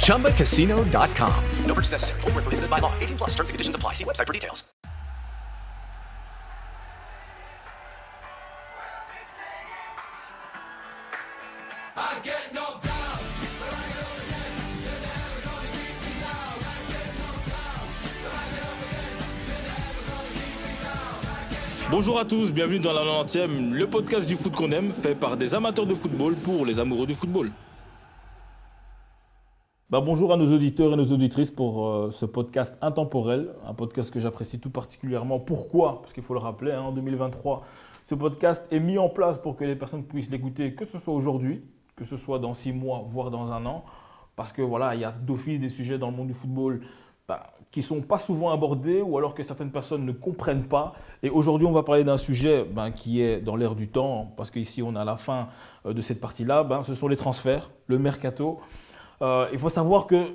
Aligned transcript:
ChumbaCasino.com. 0.00 1.44
No 1.64 1.74
purchase 1.74 1.92
necessary. 1.92 2.20
Void 2.22 2.34
where 2.34 2.42
prohibited 2.42 2.68
by 2.68 2.80
law. 2.80 2.92
18 2.98 3.18
plus 3.18 3.30
terms 3.36 3.50
and 3.50 3.54
conditions 3.54 3.76
apply. 3.76 3.92
See 3.92 4.04
website 4.04 4.26
for 4.26 4.32
details. 4.32 4.64
Bonjour 21.90 22.18
à 22.18 22.26
tous, 22.26 22.52
bienvenue 22.52 22.80
dans 22.80 22.92
la 22.92 23.02
90e, 23.02 23.72
le 23.72 23.86
podcast 23.86 24.28
du 24.28 24.36
foot 24.36 24.54
qu'on 24.54 24.70
aime, 24.72 24.92
fait 24.92 25.14
par 25.14 25.38
des 25.38 25.54
amateurs 25.54 25.86
de 25.86 25.94
football 25.94 26.34
pour 26.34 26.66
les 26.66 26.80
amoureux 26.80 27.06
du 27.06 27.14
football. 27.14 27.50
Bah, 29.90 30.02
bonjour 30.02 30.34
à 30.34 30.36
nos 30.36 30.52
auditeurs 30.52 30.92
et 30.92 30.96
nos 30.96 31.12
auditrices 31.14 31.50
pour 31.50 31.88
euh, 31.88 32.10
ce 32.10 32.26
podcast 32.26 32.76
intemporel, 32.82 33.54
un 33.66 33.72
podcast 33.72 34.12
que 34.12 34.20
j'apprécie 34.20 34.60
tout 34.60 34.68
particulièrement. 34.68 35.40
Pourquoi? 35.40 36.02
Parce 36.02 36.12
qu'il 36.12 36.22
faut 36.22 36.34
le 36.34 36.40
rappeler, 36.40 36.72
hein, 36.72 36.82
en 36.82 36.92
2023, 36.92 37.64
ce 38.04 38.14
podcast 38.14 38.62
est 38.70 38.80
mis 38.80 38.98
en 38.98 39.08
place 39.08 39.38
pour 39.38 39.56
que 39.56 39.64
les 39.64 39.76
personnes 39.76 40.04
puissent 40.04 40.28
l'écouter, 40.28 40.74
que 40.74 40.84
ce 40.84 40.98
soit 40.98 41.14
aujourd'hui, 41.14 41.62
que 41.96 42.04
ce 42.04 42.18
soit 42.18 42.38
dans 42.38 42.52
six 42.52 42.70
mois, 42.70 43.02
voire 43.06 43.30
dans 43.30 43.50
un 43.50 43.64
an. 43.64 43.82
Parce 44.36 44.52
que 44.52 44.60
voilà, 44.60 44.94
il 44.94 45.00
y 45.00 45.04
a 45.06 45.10
d'office 45.10 45.58
des 45.58 45.70
sujets 45.70 45.96
dans 45.96 46.10
le 46.10 46.16
monde 46.18 46.26
du 46.26 46.34
football 46.34 46.82
bah, 47.26 47.54
qui 47.70 47.80
sont 47.80 48.02
pas 48.02 48.18
souvent 48.18 48.50
abordés 48.50 49.00
ou 49.00 49.16
alors 49.16 49.32
que 49.32 49.42
certaines 49.42 49.70
personnes 49.70 50.04
ne 50.04 50.12
comprennent 50.12 50.68
pas. 50.68 50.96
Et 51.22 51.30
aujourd'hui, 51.30 51.66
on 51.66 51.72
va 51.72 51.82
parler 51.82 52.04
d'un 52.04 52.18
sujet 52.18 52.62
ben, 52.62 52.90
qui 52.90 53.22
est 53.22 53.40
dans 53.40 53.56
l'air 53.56 53.74
du 53.74 53.88
temps, 53.88 54.34
parce 54.36 54.50
qu'ici, 54.50 54.82
on 54.82 54.96
a 54.96 55.04
la 55.06 55.16
fin 55.16 55.48
euh, 55.86 55.94
de 55.94 56.02
cette 56.02 56.20
partie-là. 56.20 56.62
Ben, 56.62 56.82
ce 56.82 56.94
sont 56.94 57.08
les 57.08 57.16
transferts, 57.16 57.70
le 57.86 57.98
mercato. 57.98 58.60
Euh, 59.22 59.48
il 59.52 59.58
faut 59.58 59.68
savoir 59.68 60.06
que 60.06 60.34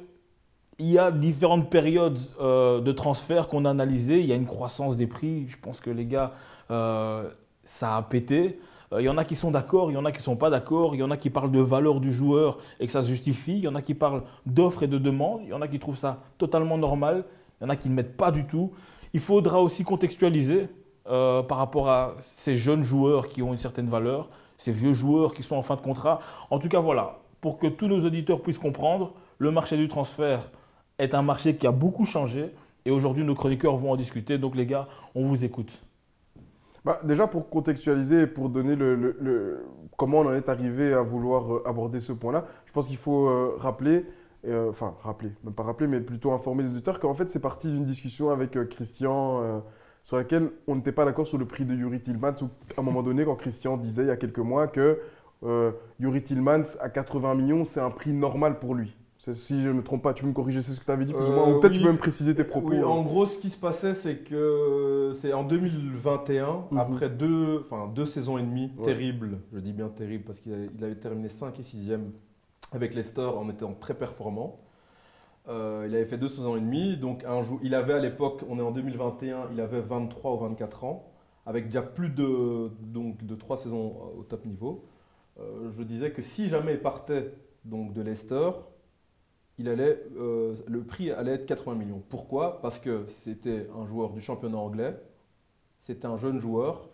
il 0.79 0.87
y 0.87 0.97
a 0.97 1.11
différentes 1.11 1.69
périodes 1.69 2.19
euh, 2.41 2.81
de 2.81 2.91
transferts 2.91 3.47
qu'on 3.47 3.65
a 3.65 3.69
analysées. 3.69 4.19
Il 4.19 4.25
y 4.25 4.31
a 4.31 4.35
une 4.35 4.47
croissance 4.47 4.97
des 4.97 5.07
prix. 5.07 5.47
Je 5.47 5.57
pense 5.57 5.79
que 5.79 5.91
les 5.91 6.05
gars, 6.05 6.31
euh, 6.71 7.29
ça 7.63 7.95
a 7.95 8.01
pété. 8.01 8.59
Il 8.99 9.03
y 9.03 9.09
en 9.09 9.17
a 9.17 9.23
qui 9.23 9.35
sont 9.35 9.49
d'accord, 9.49 9.89
il 9.89 9.95
y 9.95 9.97
en 9.97 10.05
a 10.05 10.11
qui 10.11 10.19
ne 10.19 10.23
sont 10.23 10.35
pas 10.35 10.51
d'accord. 10.51 10.93
Il 10.93 10.99
y 10.99 11.03
en 11.03 11.09
a 11.09 11.17
qui 11.17 11.31
parlent 11.31 11.51
de 11.51 11.61
valeur 11.61 11.99
du 11.99 12.11
joueur 12.11 12.59
et 12.79 12.85
que 12.85 12.91
ça 12.91 13.01
se 13.01 13.07
justifie. 13.07 13.53
Il 13.53 13.63
y 13.63 13.67
en 13.67 13.73
a 13.73 13.81
qui 13.81 13.95
parlent 13.95 14.21
d'offres 14.45 14.83
et 14.83 14.87
de 14.87 14.99
demandes. 14.99 15.41
Il 15.43 15.49
y 15.49 15.53
en 15.53 15.61
a 15.61 15.67
qui 15.67 15.79
trouvent 15.79 15.97
ça 15.97 16.19
totalement 16.37 16.77
normal. 16.77 17.25
Il 17.59 17.63
y 17.63 17.67
en 17.67 17.69
a 17.69 17.75
qui 17.75 17.89
ne 17.89 17.95
mettent 17.95 18.17
pas 18.17 18.31
du 18.31 18.45
tout. 18.45 18.71
Il 19.13 19.19
faudra 19.19 19.61
aussi 19.61 19.83
contextualiser 19.83 20.67
par 21.05 21.57
rapport 21.57 21.89
à 21.89 22.15
ces 22.19 22.55
jeunes 22.55 22.83
joueurs 22.83 23.27
qui 23.27 23.41
ont 23.41 23.51
une 23.51 23.57
certaine 23.57 23.87
valeur, 23.87 24.29
ces 24.57 24.71
vieux 24.71 24.93
joueurs 24.93 25.33
qui 25.33 25.41
sont 25.41 25.55
en 25.55 25.63
fin 25.63 25.75
de 25.75 25.81
contrat. 25.81 26.19
En 26.51 26.59
tout 26.59 26.69
cas, 26.69 26.79
voilà, 26.79 27.22
pour 27.43 27.59
que 27.59 27.67
tous 27.67 27.89
nos 27.89 28.05
auditeurs 28.05 28.41
puissent 28.41 28.57
comprendre, 28.57 29.15
le 29.37 29.51
marché 29.51 29.75
du 29.75 29.89
transfert 29.89 30.49
est 30.97 31.13
un 31.13 31.21
marché 31.21 31.57
qui 31.57 31.67
a 31.67 31.73
beaucoup 31.73 32.05
changé. 32.05 32.51
Et 32.85 32.91
aujourd'hui, 32.91 33.25
nos 33.25 33.35
chroniqueurs 33.35 33.75
vont 33.75 33.91
en 33.91 33.97
discuter. 33.97 34.37
Donc, 34.37 34.55
les 34.55 34.65
gars, 34.65 34.87
on 35.13 35.25
vous 35.25 35.43
écoute. 35.43 35.83
Bah, 36.85 36.99
déjà, 37.03 37.27
pour 37.27 37.49
contextualiser 37.49 38.21
et 38.21 38.27
pour 38.27 38.47
donner 38.47 38.77
le, 38.77 39.65
comment 39.97 40.19
on 40.19 40.27
en 40.27 40.33
est 40.33 40.47
arrivé 40.47 40.93
à 40.93 41.01
vouloir 41.01 41.53
euh, 41.53 41.63
aborder 41.67 41.99
ce 41.99 42.13
point-là, 42.13 42.45
je 42.65 42.71
pense 42.71 42.87
qu'il 42.87 42.95
faut 42.95 43.27
euh, 43.27 43.55
rappeler, 43.57 44.05
euh, 44.47 44.69
enfin 44.69 44.95
rappeler, 45.01 45.31
même 45.43 45.53
pas 45.53 45.63
rappeler, 45.63 45.87
mais 45.87 45.99
plutôt 45.99 46.31
informer 46.31 46.63
les 46.63 46.69
auditeurs 46.69 47.01
qu'en 47.01 47.13
fait, 47.13 47.29
c'est 47.29 47.41
parti 47.41 47.69
d'une 47.69 47.83
discussion 47.83 48.29
avec 48.29 48.57
Christian 48.69 49.61
sur 50.01 50.15
laquelle 50.15 50.49
on 50.67 50.75
n'était 50.75 50.93
pas 50.93 51.03
d'accord 51.03 51.27
sur 51.27 51.37
le 51.37 51.45
prix 51.45 51.65
de 51.65 51.75
Yuri 51.75 52.01
Tillmans. 52.01 52.35
À 52.77 52.79
un 52.79 52.83
moment 52.83 53.03
donné, 53.03 53.25
quand 53.25 53.35
Christian 53.35 53.75
disait 53.75 54.03
il 54.03 54.07
y 54.07 54.11
a 54.11 54.17
quelques 54.17 54.39
mois 54.39 54.67
que 54.67 54.99
euh, 55.43 55.71
Yuri 55.99 56.23
Tillmans 56.23 56.77
à 56.79 56.89
80 56.89 57.35
millions, 57.35 57.65
c'est 57.65 57.79
un 57.79 57.89
prix 57.91 58.13
normal 58.13 58.59
pour 58.59 58.75
lui. 58.75 58.95
Si 59.17 59.61
je 59.61 59.69
ne 59.69 59.73
me 59.75 59.83
trompe 59.83 60.01
pas, 60.03 60.13
tu 60.13 60.23
peux 60.23 60.27
me 60.29 60.33
corriger, 60.33 60.61
c'est 60.61 60.73
ce 60.73 60.81
que 60.81 60.85
tu 60.85 60.91
avais 60.91 61.05
dit 61.05 61.13
plus 61.13 61.29
ou 61.29 61.31
moins, 61.31 61.47
Euh, 61.47 61.53
ou 61.55 61.59
peut-être 61.61 61.71
oui. 61.71 61.77
tu 61.79 61.83
peux 61.85 61.91
me 61.93 61.97
préciser 61.97 62.35
tes 62.35 62.43
propos. 62.43 62.69
Oui, 62.71 62.79
hein. 62.79 62.83
en 62.85 63.03
gros, 63.03 63.25
ce 63.25 63.37
qui 63.37 63.49
se 63.49 63.55
passait, 63.57 63.93
c'est 63.93 64.17
que 64.17 65.13
c'est 65.21 65.31
en 65.31 65.43
2021, 65.45 66.65
Mhm. 66.71 66.77
après 66.77 67.09
deux, 67.09 67.65
enfin, 67.65 67.89
deux 67.95 68.05
saisons 68.05 68.37
et 68.37 68.41
demie 68.41 68.71
Ouais. 68.77 68.83
terribles, 68.85 69.37
je 69.53 69.59
dis 69.59 69.71
bien 69.71 69.87
terribles 69.87 70.25
parce 70.25 70.41
qu'il 70.41 70.51
avait, 70.53 70.95
terminé 70.95 71.29
5 71.29 71.57
et 71.57 71.63
6e 71.63 72.11
avec 72.73 72.93
Leicester 72.93 73.21
en 73.37 73.49
étant 73.49 73.73
très 73.79 73.93
performant. 73.93 74.59
Euh, 75.47 75.85
il 75.87 75.95
avait 75.95 76.05
fait 76.05 76.17
deux 76.17 76.29
saisons 76.29 76.55
et 76.57 76.61
demie, 76.61 76.97
donc 76.97 77.23
un 77.25 77.43
jour, 77.43 77.59
il 77.63 77.75
avait 77.75 77.93
à 77.93 77.99
l'époque, 77.99 78.41
on 78.49 78.59
est 78.59 78.61
en 78.61 78.71
2021, 78.71 79.47
il 79.53 79.59
avait 79.61 79.81
23 79.81 80.33
ou 80.33 80.37
24 80.39 80.83
ans, 80.85 81.05
avec 81.45 81.67
déjà 81.67 81.81
plus 81.81 82.09
de, 82.09 82.71
donc, 82.81 83.25
de 83.25 83.35
3 83.35 83.55
saisons 83.57 83.93
euh, 84.15 84.19
au 84.19 84.23
top 84.23 84.45
niveau. 84.45 84.83
Euh, 85.39 85.69
je 85.77 85.83
disais 85.83 86.11
que 86.11 86.21
si 86.21 86.47
jamais 86.49 86.73
il 86.73 86.79
partait 86.79 87.33
donc, 87.65 87.93
de 87.93 88.01
Leicester, 88.01 88.49
il 89.57 89.67
allait, 89.69 89.99
euh, 90.17 90.53
le 90.67 90.83
prix 90.83 91.11
allait 91.11 91.33
être 91.33 91.45
80 91.45 91.75
millions. 91.75 92.03
Pourquoi? 92.09 92.61
Parce 92.61 92.79
que 92.79 93.05
c'était 93.09 93.67
un 93.79 93.85
joueur 93.85 94.11
du 94.11 94.21
championnat 94.21 94.57
anglais, 94.57 94.95
c'était 95.81 96.05
un 96.07 96.17
jeune 96.17 96.39
joueur, 96.39 96.89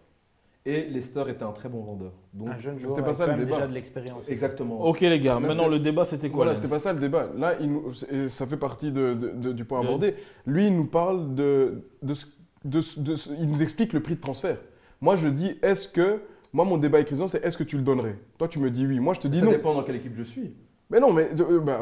et 0.66 0.84
Leicester 0.86 1.24
était 1.30 1.44
un 1.44 1.52
très 1.52 1.70
bon 1.70 1.82
vendeur. 1.82 2.12
Donc, 2.34 2.50
Un 2.50 2.58
jeune 2.58 2.76
c'était 2.76 2.88
joueur 2.88 3.04
pas 3.06 3.14
ça, 3.14 3.28
le 3.28 3.34
débat. 3.38 3.56
déjà 3.56 3.68
de 3.68 3.74
l'expérience. 3.74 4.28
exactement. 4.30 4.86
Ok, 4.86 5.00
les 5.02 5.20
gars, 5.20 5.36
Là, 5.36 5.40
maintenant, 5.40 5.64
c'était- 5.64 5.70
le 5.70 5.80
débat, 5.80 6.06
c'était 6.06 6.30
quoi 6.30 6.44
Voilà, 6.44 6.56
c'était 6.56 6.68
pas 6.68 6.80
ça 6.80 6.94
le 6.94 7.00
débat. 7.00 7.30
Là, 7.36 7.56
il 7.60 7.72
nous, 7.72 7.94
ça 8.28 8.46
fait 8.46 8.58
partie 8.58 8.92
de, 8.92 9.14
de- 9.14 9.30
de- 9.32 9.52
du 9.54 9.66
point 9.66 9.82
De- 9.82 9.86
abordé. 9.88 10.16
Lui, 10.46 10.68
il 10.68 10.76
nous 10.76 10.86
parle 10.86 11.34
de, 11.34 11.84
de, 12.04 12.14
ce- 12.14 12.28
de 12.66 12.82
ce- 12.82 13.00
de 13.00 13.16
ce- 13.16 13.32
Il 13.40 13.50
nous 13.50 13.62
explique 13.62 13.94
le 13.94 14.02
prix 14.02 14.16
de 14.16 14.22
transfert. 14.22 14.58
Moi, 15.02 15.16
je 15.16 15.28
dis, 15.30 15.58
est-ce 15.62 15.88
que. 15.88 16.22
Moi, 16.54 16.66
mon 16.66 16.78
débat 16.78 16.98
avec 16.98 17.08
Christian, 17.08 17.28
c'est 17.28 17.44
est-ce 17.46 17.58
que 17.58 17.64
tu 17.64 17.78
le 17.78 17.84
donnerais? 17.84 18.16
Toi, 18.38 18.48
tu 18.48 18.60
me 18.60 18.72
dis 18.72 18.86
oui. 18.88 19.00
Moi, 19.00 19.14
je 19.14 19.20
te 19.20 19.28
dis 19.28 19.40
ça 19.40 19.46
non. 19.46 19.52
dépend 19.52 19.74
dans 19.74 19.84
quelle 19.84 19.98
équipe 19.98 20.16
je 20.16 20.24
suis. 20.24 20.54
Mais 20.92 21.00
non, 21.00 21.14
mais 21.14 21.30
euh, 21.40 21.60
bah, 21.60 21.82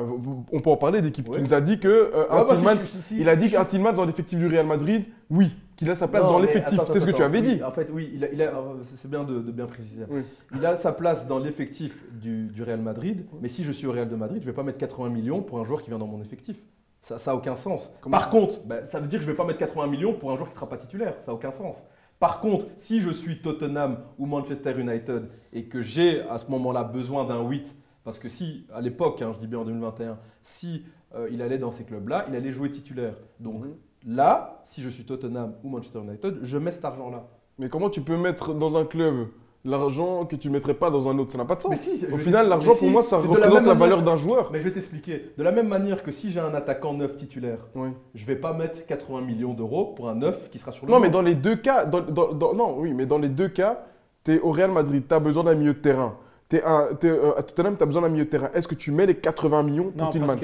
on 0.52 0.60
peut 0.60 0.70
en 0.70 0.76
parler 0.76 1.02
d'équipe. 1.02 1.30
Ouais. 1.30 1.38
Tu 1.38 1.44
nous 1.44 1.54
as 1.54 1.62
dit 1.62 1.80
que 1.80 1.88
euh, 1.88 2.24
Ouais, 2.24 2.28
bah, 2.30 2.46
si- 2.50 2.56
Tillmans- 2.62 2.82
si- 2.82 3.02
si- 3.02 3.18
il 3.22 3.30
a 3.30 3.38
dit 3.38 3.50
qu'un 3.50 3.64
Tillmans 3.64 3.94
dans 3.94 4.04
l'effectif 4.04 4.38
du 4.38 4.48
Real 4.48 4.66
Madrid, 4.66 5.06
oui, 5.30 5.52
qu'il 5.78 5.90
a 5.90 5.96
sa 5.96 6.10
place 6.10 6.24
Non, 6.24 6.32
dans 6.32 6.40
l'effectif. 6.40 6.78
C'est 6.88 7.00
ce 7.00 7.06
que 7.06 7.12
tu 7.12 7.24
avais 7.24 7.40
oui, 7.40 7.56
dit. 7.56 7.64
En 7.64 7.72
fait, 7.72 7.90
oui, 7.94 8.12
il 8.14 8.26
a, 8.26 8.32
il 8.34 8.42
a- 8.42 8.48
euh, 8.50 8.74
c'est 8.98 9.10
bien 9.10 9.24
de, 9.24 9.40
de 9.40 9.52
bien 9.54 9.66
préciser. 9.66 10.04
Oui. 10.10 10.24
Il 10.54 10.66
a 10.66 10.76
sa 10.76 10.92
place 10.92 11.26
dans 11.26 11.40
l'effectif 11.40 12.04
du, 12.12 12.48
du 12.48 12.64
Real 12.64 12.82
Madrid, 12.82 13.26
mais 13.42 13.48
si 13.48 13.64
je 13.64 13.72
suis 13.72 13.88
au 13.88 13.94
Real 13.94 14.10
de 14.10 14.16
Madrid, 14.18 14.42
je 14.42 14.46
ne 14.48 14.52
vais 14.52 14.56
pas 14.56 14.64
mettre 14.64 14.80
80 14.80 15.08
millions 15.08 15.42
pour 15.42 15.60
un 15.62 15.64
joueur 15.64 15.82
qui 15.82 15.90
vient 15.90 16.00
dans 16.00 16.08
mon 16.08 16.22
effectif. 16.22 16.58
Ça 17.02 17.16
n'a 17.26 17.36
aucun 17.38 17.56
sens. 17.56 17.90
Comment- 18.02 18.18
Par 18.18 18.30
contre, 18.30 18.60
bah, 18.66 18.84
ça 18.84 19.00
veut 19.00 19.08
dire 19.08 19.20
que 19.20 19.24
je 19.26 19.30
ne 19.30 19.34
vais 19.34 19.38
pas 19.38 19.46
mettre 19.46 19.60
80 19.60 19.88
millions 19.88 20.12
pour 20.14 20.32
un 20.32 20.36
joueur 20.36 20.50
qui 20.50 20.54
ne 20.56 20.60
sera 20.60 20.68
pas 20.68 20.76
titulaire. 20.76 21.14
Ça 21.20 21.32
n'a 21.32 21.36
aucun 21.36 21.52
sens. 21.54 21.78
Par 22.20 22.40
contre, 22.40 22.66
si 22.78 23.00
je 23.00 23.10
suis 23.12 23.42
Tottenham 23.42 24.00
ou 24.18 24.26
Manchester 24.26 24.74
United 24.80 25.30
et 25.54 25.66
que 25.66 25.82
j'ai 25.82 26.22
à 26.22 26.40
ce 26.40 26.48
moment-là 26.50 26.84
besoin 26.84 27.26
d'un 27.26 27.42
8, 27.48 27.76
parce 28.04 28.18
que 28.20 28.30
si, 28.30 28.66
à 28.74 28.82
l'époque, 28.82 29.22
hein, 29.22 29.32
je 29.36 29.40
dis 29.40 29.48
bien 29.48 29.60
en 29.60 29.66
2021, 29.66 30.18
si 30.42 30.84
euh, 31.16 31.28
il 31.32 31.42
allait 31.42 31.58
dans 31.60 31.72
ces 31.72 31.84
clubs-là, 31.84 32.26
il 32.30 32.36
allait 32.36 32.52
jouer 32.52 32.72
titulaire. 32.72 33.16
Donc 33.40 33.64
Mhm. 33.66 33.76
là, 34.16 34.62
si 34.66 34.82
je 34.82 34.90
suis 34.90 35.04
Tottenham 35.04 35.54
ou 35.64 35.70
Manchester 35.70 36.00
United, 36.00 36.40
je 36.42 36.58
mets 36.58 36.72
cet 36.72 36.86
argent-là. 36.86 37.28
Mais 37.60 37.70
comment 37.70 37.90
tu 37.90 38.02
peux 38.02 38.18
mettre 38.18 38.54
dans 38.54 38.78
un 38.78 38.86
club 38.86 39.28
l'argent 39.70 40.26
que 40.26 40.36
tu 40.36 40.48
ne 40.48 40.54
mettrais 40.54 40.74
pas 40.74 40.90
dans 40.90 41.10
un 41.10 41.18
autre 41.20 41.32
Ça 41.32 41.38
n'a 41.38 41.46
pas 41.46 41.56
de 41.56 41.62
sens. 41.62 41.72
Mais 41.72 41.78
si, 41.78 41.98
je 41.98 42.12
Au 42.12 42.18
final, 42.18 42.48
l'argent, 42.50 42.76
pour 42.76 42.90
moi, 42.90 43.02
ça 43.04 43.20
c'est 43.22 43.28
de 43.28 43.34
la 43.38 43.46
représente 43.48 43.66
la, 43.68 43.74
valeur 43.74 44.02
d'un 44.04 44.16
joueur. 44.16 44.50
Mais 44.52 44.60
je 44.60 44.64
vais 44.64 44.72
t'expliquer. 44.72 45.32
De 45.38 45.44
la 45.44 45.52
même 45.52 45.68
manière 45.68 46.04
que 46.04 46.12
si 46.12 46.32
j'ai 46.32 46.40
un 46.40 46.54
attaquant 46.54 46.94
neuf 46.94 47.16
titulaire, 47.18 47.60
Oui. 47.76 47.90
je 48.16 48.26
vais 48.26 48.36
pas 48.36 48.54
mettre 48.54 48.86
80 48.86 49.22
millions 49.22 49.54
d'euros 49.54 49.94
pour 49.96 50.10
un 50.10 50.16
neuf 50.16 50.50
qui 50.50 50.58
sera 50.60 50.72
sur 50.72 50.86
le 50.86 50.92
Non, 50.92 50.98
banc. 50.98 51.04
mais 51.04 51.10
dans 51.10 51.22
les 51.22 51.36
deux 51.36 51.56
cas, 51.56 51.86
dans- 51.86 52.02
dans- 52.02 52.34
dans- 52.34 52.54
non, 52.54 52.76
oui, 52.80 52.94
mais 52.94 53.06
dans 53.06 53.18
les 53.20 53.30
deux 53.30 53.50
cas, 53.50 53.84
tu 54.24 54.34
es 54.34 54.40
au 54.40 54.52
Real 54.52 54.72
Madrid, 54.72 55.04
tu 55.08 55.14
as 55.14 55.20
besoin 55.20 55.44
d'un 55.44 55.56
milieu 55.56 55.74
de 55.74 55.80
terrain. 55.80 56.16
T'es 56.50 56.64
un- 56.64 56.94
t'es, 56.98 57.10
euh, 57.10 57.38
à 57.38 57.44
Tottenham, 57.44 57.76
tu 57.76 57.84
as 57.84 57.86
besoin 57.86 58.02
d'un 58.04 58.10
milieu 58.10 58.24
de 58.26 58.30
terrain. 58.30 58.50
Est-ce 58.54 58.68
que 58.70 58.76
tu 58.76 58.92
mets 58.92 59.06
les 59.06 59.16
80 59.16 59.64
millions 59.64 59.92
pour 59.96 60.10
Tillmans 60.10 60.38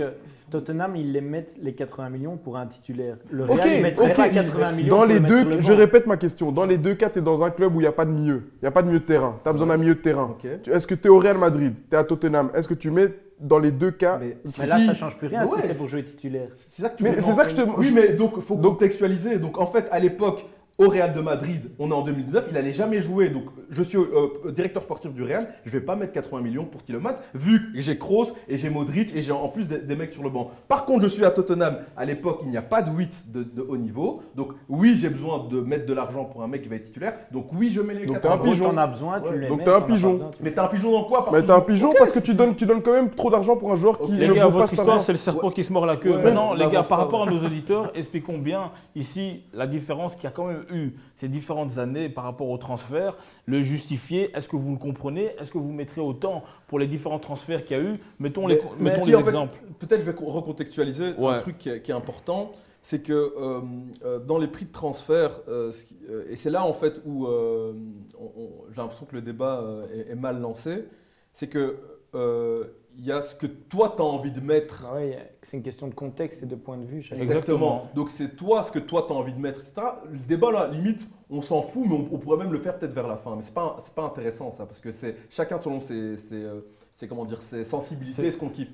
Tottenham, 0.53 0.95
ils 0.95 1.11
les 1.11 1.19
mettent 1.21 1.55
les 1.61 1.73
80 1.73 2.09
millions 2.11 2.37
pour 2.37 2.57
un 2.57 2.67
titulaire. 2.67 3.17
Le 3.31 3.43
Ok, 3.45 3.53
Real, 3.59 3.69
ils 3.77 3.81
mettraient 3.81 4.11
ok. 4.11 4.15
pas 4.15 4.29
80 4.29 4.71
millions 4.73 4.89
Dans 4.89 4.97
pour 4.97 5.05
les 5.07 5.13
le 5.15 5.19
mettre 5.21 5.35
sur 5.35 5.45
deux, 5.45 5.55
le 5.55 5.61
je 5.61 5.71
répète 5.73 6.05
ma 6.05 6.15
question. 6.17 6.51
Dans 6.51 6.65
les 6.65 6.77
deux 6.77 6.93
cas, 6.93 7.09
tu 7.09 7.17
es 7.19 7.21
dans 7.23 7.41
un 7.41 7.49
club 7.49 7.75
où 7.75 7.79
il 7.79 7.83
n'y 7.83 7.87
a 7.87 7.91
pas 7.91 8.05
de 8.05 8.11
milieu. 8.11 8.43
Il 8.61 8.65
n'y 8.65 8.67
a 8.67 8.71
pas 8.71 8.83
de 8.83 8.87
milieu 8.87 8.99
de 8.99 9.05
terrain. 9.05 9.39
Tu 9.43 9.49
as 9.49 9.51
besoin 9.53 9.67
d'un 9.67 9.77
milieu 9.77 9.95
de 9.95 9.99
terrain. 9.99 10.37
Est-ce 10.71 10.85
que 10.85 10.93
tu 10.93 11.07
es 11.07 11.09
au 11.09 11.17
Real 11.17 11.39
Madrid 11.39 11.73
Tu 11.89 11.95
es 11.95 11.99
à 11.99 12.03
Tottenham 12.03 12.51
Est-ce 12.53 12.67
que 12.67 12.75
tu 12.75 12.91
mets 12.91 13.07
dans 13.39 13.57
les 13.57 13.71
deux 13.71 13.89
cas 13.89 14.19
Mais- 14.21 14.37
Mais 14.59 14.67
là, 14.67 14.77
ça 14.85 14.93
change 14.93 15.17
plus 15.17 15.25
rien 15.27 15.43
Ouais. 15.43 15.59
si 15.61 15.67
c'est 15.67 15.73
pour 15.73 15.87
jouer 15.87 16.03
titulaire. 16.05 16.49
C'est 16.69 16.83
ça 16.83 16.89
que 16.89 16.97
tu 16.97 17.03
Mais 17.03 17.13
veux- 17.13 17.21
c'est 17.21 17.33
ça 17.33 17.45
que 17.45 17.49
je 17.51 17.55
te- 17.55 17.69
Oui, 17.77 17.91
mais 17.93 18.09
donc 18.13 18.39
faut 18.41 18.55
Donc- 18.55 18.73
contextualiser. 18.73 19.39
Donc 19.39 19.57
en 19.59 19.65
fait, 19.65 19.87
à 19.91 19.97
l'époque, 19.99 20.45
au 20.79 20.89
Real 20.89 21.13
de 21.13 21.21
Madrid, 21.21 21.69
on 21.77 21.91
est 21.91 21.93
en 21.93 22.01
2019, 22.01 22.47
il 22.49 22.57
allait 22.57 22.73
jamais 22.73 23.01
jouer. 23.01 23.29
Donc 23.29 23.43
je 23.69 23.83
suis 23.83 23.97
euh, 23.97 24.51
directeur 24.51 24.81
sportif 24.81 25.13
du 25.13 25.21
Real, 25.23 25.47
je 25.65 25.71
vais 25.71 25.81
pas 25.81 25.95
mettre 25.95 26.13
80 26.13 26.41
millions 26.41 26.65
pour 26.65 26.83
Tielemans, 26.83 27.13
vu 27.35 27.71
que 27.73 27.79
j'ai 27.79 27.97
Kroos 27.97 28.27
et 28.47 28.57
j'ai 28.57 28.69
Modric 28.71 29.15
et 29.15 29.21
j'ai 29.21 29.31
en 29.31 29.47
plus 29.49 29.67
des, 29.67 29.77
des 29.79 29.95
mecs 29.95 30.13
sur 30.13 30.23
le 30.23 30.29
banc. 30.31 30.49
Par 30.67 30.85
contre, 30.85 31.03
je 31.03 31.07
suis 31.07 31.23
à 31.25 31.31
Tottenham. 31.31 31.77
À 31.95 32.05
l'époque, 32.05 32.39
il 32.43 32.49
n'y 32.49 32.57
a 32.57 32.61
pas 32.63 32.81
de 32.81 32.89
8 32.91 33.25
de, 33.31 33.43
de 33.43 33.61
haut 33.61 33.77
niveau. 33.77 34.21
Donc 34.35 34.49
oui, 34.67 34.95
j'ai 34.95 35.09
besoin 35.09 35.45
de 35.49 35.61
mettre 35.61 35.85
de 35.85 35.93
l'argent 35.93 36.25
pour 36.25 36.41
un 36.43 36.47
mec 36.47 36.63
qui 36.63 36.69
va 36.69 36.75
être 36.77 36.83
titulaire. 36.83 37.13
Donc 37.31 37.47
oui, 37.53 37.69
je 37.69 37.79
mets 37.81 37.93
les 37.93 38.05
Donc, 38.07 38.15
80 38.19 38.21
t'es 38.21 38.27
un 38.27 38.31
En 38.33 38.37
gros, 38.43 38.51
pigeon. 38.51 38.69
t'en 38.71 38.77
as 38.77 38.87
besoin, 38.87 39.21
tu 39.21 39.29
Ouais. 39.29 39.37
les 39.37 39.47
Donc 39.49 39.61
un 39.61 39.63
t'en 39.63 39.71
as 39.75 39.81
pas 39.81 39.87
pigeon. 39.87 40.13
besoin, 40.13 40.29
tu- 40.31 40.37
Mais 40.43 40.51
t'es 40.51 40.59
un 40.59 40.67
pigeon 40.67 40.91
dans 40.91 41.03
quoi? 41.03 41.19
Mais 41.27 41.31
Parce 41.31 41.45
t'es 41.45 41.51
un 41.51 41.61
pigeon 41.61 41.93
parce 41.97 42.11
que 42.11 42.19
tu 42.19 42.33
donnes, 42.33 42.55
tu 42.55 42.65
donnes 42.65 42.81
quand 42.81 42.93
même 42.93 43.09
trop 43.11 43.29
d'argent 43.29 43.55
pour 43.57 43.71
un 43.71 43.75
joueur 43.75 43.99
qui 43.99 44.05
Ok. 44.05 44.09
ne 44.11 44.17
Les 44.17 44.27
vaut 44.27 44.33
gars, 44.35 44.41
pas 44.43 44.49
votre 44.49 44.67
cet 44.69 44.79
histoire, 44.79 45.01
c'est 45.03 45.11
le 45.11 45.17
serpent 45.19 45.51
qui 45.51 45.63
se 45.63 45.71
mord 45.71 45.85
la 45.85 45.97
queue. 45.97 46.15
Ouais, 46.15 46.23
Maintenant, 46.23 46.53
les 46.55 46.65
gars, 46.65 46.79
par 46.81 46.87
pas, 46.87 46.95
rapport 46.97 47.27
à 47.27 47.31
nos 47.31 47.45
auditeurs, 47.45 47.91
expliquons 47.95 48.39
bien 48.39 48.71
ici 48.95 49.43
la 49.53 49.67
différence 49.67 50.15
qu'il 50.15 50.23
y 50.23 50.27
a 50.27 50.31
quand 50.31 50.45
même 50.47 50.62
eu 50.71 50.95
ces 51.15 51.27
différentes 51.27 51.77
années 51.77 52.09
par 52.09 52.23
rapport 52.23 52.49
au 52.49 52.57
transfert. 52.57 53.15
Le 53.45 53.61
justifier, 53.61 54.31
est-ce 54.35 54.47
que 54.47 54.55
vous 54.55 54.71
le 54.71 54.77
comprenez 54.77 55.31
Est-ce 55.39 55.51
que 55.51 55.57
vous 55.57 55.71
mettrez 55.71 56.01
autant 56.01 56.43
pour 56.67 56.79
les 56.79 56.87
différents 56.87 57.19
transferts 57.19 57.65
qu'il 57.65 57.77
y 57.77 57.79
a 57.79 57.83
eu 57.83 57.99
Mettons 58.19 58.47
les, 58.47 58.59
Mais- 58.79 58.91
mettons 58.97 59.05
exemples. 59.19 59.57
Peut-être 59.79 59.99
je 60.01 60.05
vais 60.05 60.13
co- 60.15 60.25
recontextualiser 60.25 61.13
Ouais. 61.17 61.33
un 61.35 61.39
truc 61.39 61.57
qui 61.57 61.69
est, 61.69 61.81
qui 61.81 61.91
est 61.91 61.95
important, 61.95 62.51
c'est 62.81 63.01
que 63.01 63.13
euh, 63.13 63.61
euh, 64.03 64.19
dans 64.19 64.37
les 64.37 64.47
prix 64.47 64.65
de 64.65 64.71
transfert, 64.71 65.31
euh, 65.47 65.71
et 66.29 66.35
c'est 66.35 66.49
là 66.49 66.65
en 66.65 66.73
fait 66.73 67.01
où 67.05 67.25
j'ai 68.71 68.77
l'impression 68.81 69.05
que 69.05 69.15
le 69.15 69.21
débat 69.21 69.63
est, 69.93 70.11
est 70.11 70.15
mal 70.15 70.39
lancé, 70.41 70.85
c'est 71.33 71.47
que 71.47 71.77
il 72.97 73.05
y 73.05 73.11
a 73.11 73.21
ce 73.21 73.35
que 73.35 73.47
toi 73.47 73.93
tu 73.95 74.01
as 74.01 74.05
envie 74.05 74.31
de 74.31 74.39
mettre. 74.39 74.85
Ah 74.89 74.95
ouais, 74.95 75.35
c'est 75.41 75.57
une 75.57 75.63
question 75.63 75.87
de 75.87 75.93
contexte 75.93 76.43
et 76.43 76.45
de 76.45 76.55
point 76.55 76.77
de 76.77 76.85
vue. 76.85 77.01
chacun. 77.01 77.21
Exactement. 77.21 77.89
Donc 77.95 78.09
c'est 78.09 78.35
toi 78.35 78.63
ce 78.63 78.71
que 78.71 78.79
toi 78.79 79.05
tu 79.07 79.13
as 79.13 79.15
envie 79.15 79.33
de 79.33 79.39
mettre, 79.39 79.61
etc. 79.61 79.87
Le 80.11 80.19
débat 80.19 80.51
là, 80.51 80.67
limite, 80.67 81.01
on 81.29 81.41
s'en 81.41 81.61
fout, 81.61 81.85
mais 81.87 81.95
on, 81.95 82.15
on 82.15 82.19
pourrait 82.19 82.37
même 82.37 82.53
le 82.53 82.59
faire 82.59 82.77
peut-être 82.77 82.93
vers 82.93 83.07
la 83.07 83.17
fin. 83.17 83.35
Mais 83.35 83.41
c'est 83.41 83.53
pas 83.53 83.77
c'est 83.81 83.93
pas 83.93 84.03
intéressant 84.03 84.51
ça, 84.51 84.65
parce 84.65 84.79
que 84.79 84.91
c'est 84.91 85.15
chacun 85.29 85.57
selon 85.57 85.79
ses, 85.79 86.17
ses, 86.17 86.47
ses, 86.93 87.07
comment 87.07 87.25
dire 87.25 87.41
C'est- 87.41 87.61
et 87.61 88.31
ce 88.31 88.37
qu'on 88.37 88.49
kiffe. 88.49 88.69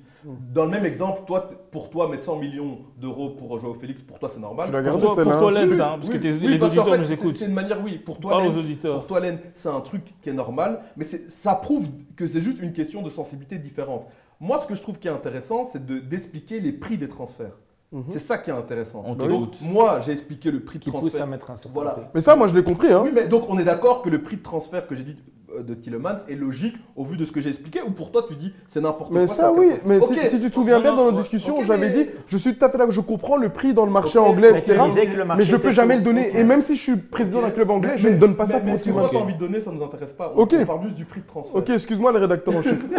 Dans 0.52 0.64
le 0.66 0.70
même 0.70 0.84
exemple, 0.84 1.22
toi 1.26 1.48
pour 1.70 1.88
toi 1.88 2.06
mettre 2.08 2.22
100 2.22 2.36
millions 2.36 2.78
d'euros 2.98 3.30
pour 3.30 3.58
Joao 3.58 3.74
Félix, 3.74 4.02
pour 4.02 4.18
toi 4.18 4.28
c'est 4.32 4.38
normal. 4.40 4.66
Tu 4.66 4.72
l'as 4.72 4.78
Pour 4.82 4.86
gardé 4.90 5.06
toi, 5.06 5.14
celle-là. 5.14 5.30
pour 5.32 5.40
toi. 5.40 5.50
Lens, 5.52 5.70
Oui, 5.70 5.80
hein, 5.80 5.96
parce 5.98 6.08
que 6.10 6.16
les 6.18 6.62
auditeurs 6.62 6.86
fait, 6.88 6.98
nous 6.98 7.04
c'est- 7.04 7.14
écoutent. 7.14 7.34
C'est 7.36 7.46
une 7.46 7.54
manière, 7.54 7.82
oui. 7.82 7.98
Pour 7.98 8.18
toi, 8.20 8.42
pour 8.82 9.06
toi, 9.06 9.20
Len, 9.20 9.38
c'est 9.54 9.68
un 9.70 9.80
truc 9.80 10.02
qui 10.20 10.28
est 10.28 10.34
normal, 10.34 10.82
mais 10.96 11.04
c'est- 11.04 11.30
ça 11.30 11.54
prouve 11.54 11.86
que 12.14 12.26
c'est 12.26 12.42
juste 12.42 12.60
une 12.60 12.72
question 12.74 13.00
de 13.02 13.08
sensibilité 13.10 13.56
différente. 13.58 14.06
Moi, 14.38 14.58
ce 14.58 14.66
que 14.66 14.74
je 14.74 14.82
trouve 14.82 14.98
qui 14.98 15.08
est 15.08 15.10
intéressant, 15.10 15.64
c'est 15.64 15.84
de- 15.84 15.98
d'expliquer 15.98 16.60
les 16.60 16.72
prix 16.72 16.98
des 16.98 17.08
transferts. 17.08 17.56
Mhm. 17.92 18.04
C'est 18.10 18.18
ça 18.20 18.38
qui 18.38 18.50
est 18.50 18.54
intéressant. 18.54 19.02
On 19.04 19.14
Donc, 19.14 19.28
t'écoute. 19.28 19.58
moi, 19.62 19.98
j'ai 20.00 20.12
expliqué 20.12 20.50
le 20.50 20.60
prix 20.60 20.78
de 20.78 20.84
Qui 20.84 20.90
pousse 20.90 21.00
transfert. 21.00 21.22
à 21.22 21.26
mettre 21.26 21.50
un 21.50 21.56
certain 21.56 21.74
Voilà. 21.74 21.90
prix. 21.92 22.04
Mais 22.14 22.20
ça, 22.20 22.36
moi, 22.36 22.46
je 22.46 22.54
l'ai 22.54 22.62
compris. 22.62 22.92
Hein. 22.92 23.00
Oui, 23.02 23.10
mais 23.12 23.26
donc 23.26 23.44
on 23.48 23.58
est 23.58 23.64
d'accord 23.64 24.00
que 24.02 24.08
le 24.08 24.22
prix 24.22 24.36
de 24.36 24.42
transfert 24.42 24.86
que 24.86 24.94
j'ai 24.94 25.02
dit 25.02 25.16
de 25.58 25.74
Tillemans 25.74 26.16
est 26.28 26.34
logique 26.34 26.76
au 26.96 27.04
vu 27.04 27.16
de 27.16 27.24
ce 27.24 27.32
que 27.32 27.40
j'ai 27.40 27.48
expliqué 27.50 27.80
ou 27.86 27.90
pour 27.90 28.12
toi 28.12 28.24
tu 28.26 28.34
dis 28.34 28.52
c'est 28.68 28.80
n'importe 28.80 29.10
quoi 29.10 29.20
Mais 29.20 29.26
ça, 29.26 29.52
oui. 29.52 29.68
Mais 29.84 30.00
si, 30.00 30.14
si 30.24 30.40
tu 30.40 30.48
te 30.50 30.54
souviens 30.54 30.80
bien, 30.80 30.92
Non, 30.92 31.06
dans 31.06 31.10
ouais. 31.10 31.16
discussions, 31.16 31.58
Ok, 31.58 31.64
j'avais 31.64 31.88
mais- 31.90 32.04
dit, 32.04 32.10
je 32.28 32.36
suis 32.36 32.54
tout 32.54 32.64
à 32.64 32.68
fait 32.68 32.78
là, 32.78 32.86
je 32.88 33.00
comprends 33.00 33.36
le 33.36 33.48
prix 33.48 33.74
dans 33.74 33.84
le 33.84 33.90
marché 33.92 34.18
anglais, 34.18 34.52
Mais 34.52 34.60
etc. 34.60 34.78
que 34.78 35.36
Mais 35.36 35.44
je 35.44 35.56
peux 35.56 35.72
jamais 35.72 35.96
le 35.96 36.02
donner. 36.02 36.30
Et 36.38 36.44
même 36.44 36.62
si 36.62 36.76
je 36.76 36.80
suis 36.82 36.96
président 36.96 37.40
d'un 37.42 37.50
club 37.50 37.70
anglais, 37.70 37.92
je 37.96 38.08
ne 38.08 38.16
donne 38.16 38.34
pas 38.36 38.46
ça 38.46 38.60
pour 38.60 38.72
que 38.74 38.78
Tillemans. 38.80 39.06
t'as 39.08 39.18
envie 39.18 39.34
de 39.34 39.38
donner, 39.38 39.60
ça 39.60 39.70
nous 39.70 39.82
intéresse 39.82 40.12
pas. 40.12 40.32
On, 40.36 40.42
Ok. 40.42 40.54
on 40.60 40.66
parle 40.66 40.82
juste 40.84 40.96
du 40.96 41.04
prix 41.04 41.20
de 41.20 41.26
transfert. 41.26 41.56
Ok, 41.56 41.70
excuse-moi, 41.70 42.12
le 42.12 42.18
rédacteur 42.18 42.56
en 42.56 42.62
chef. 42.62 42.78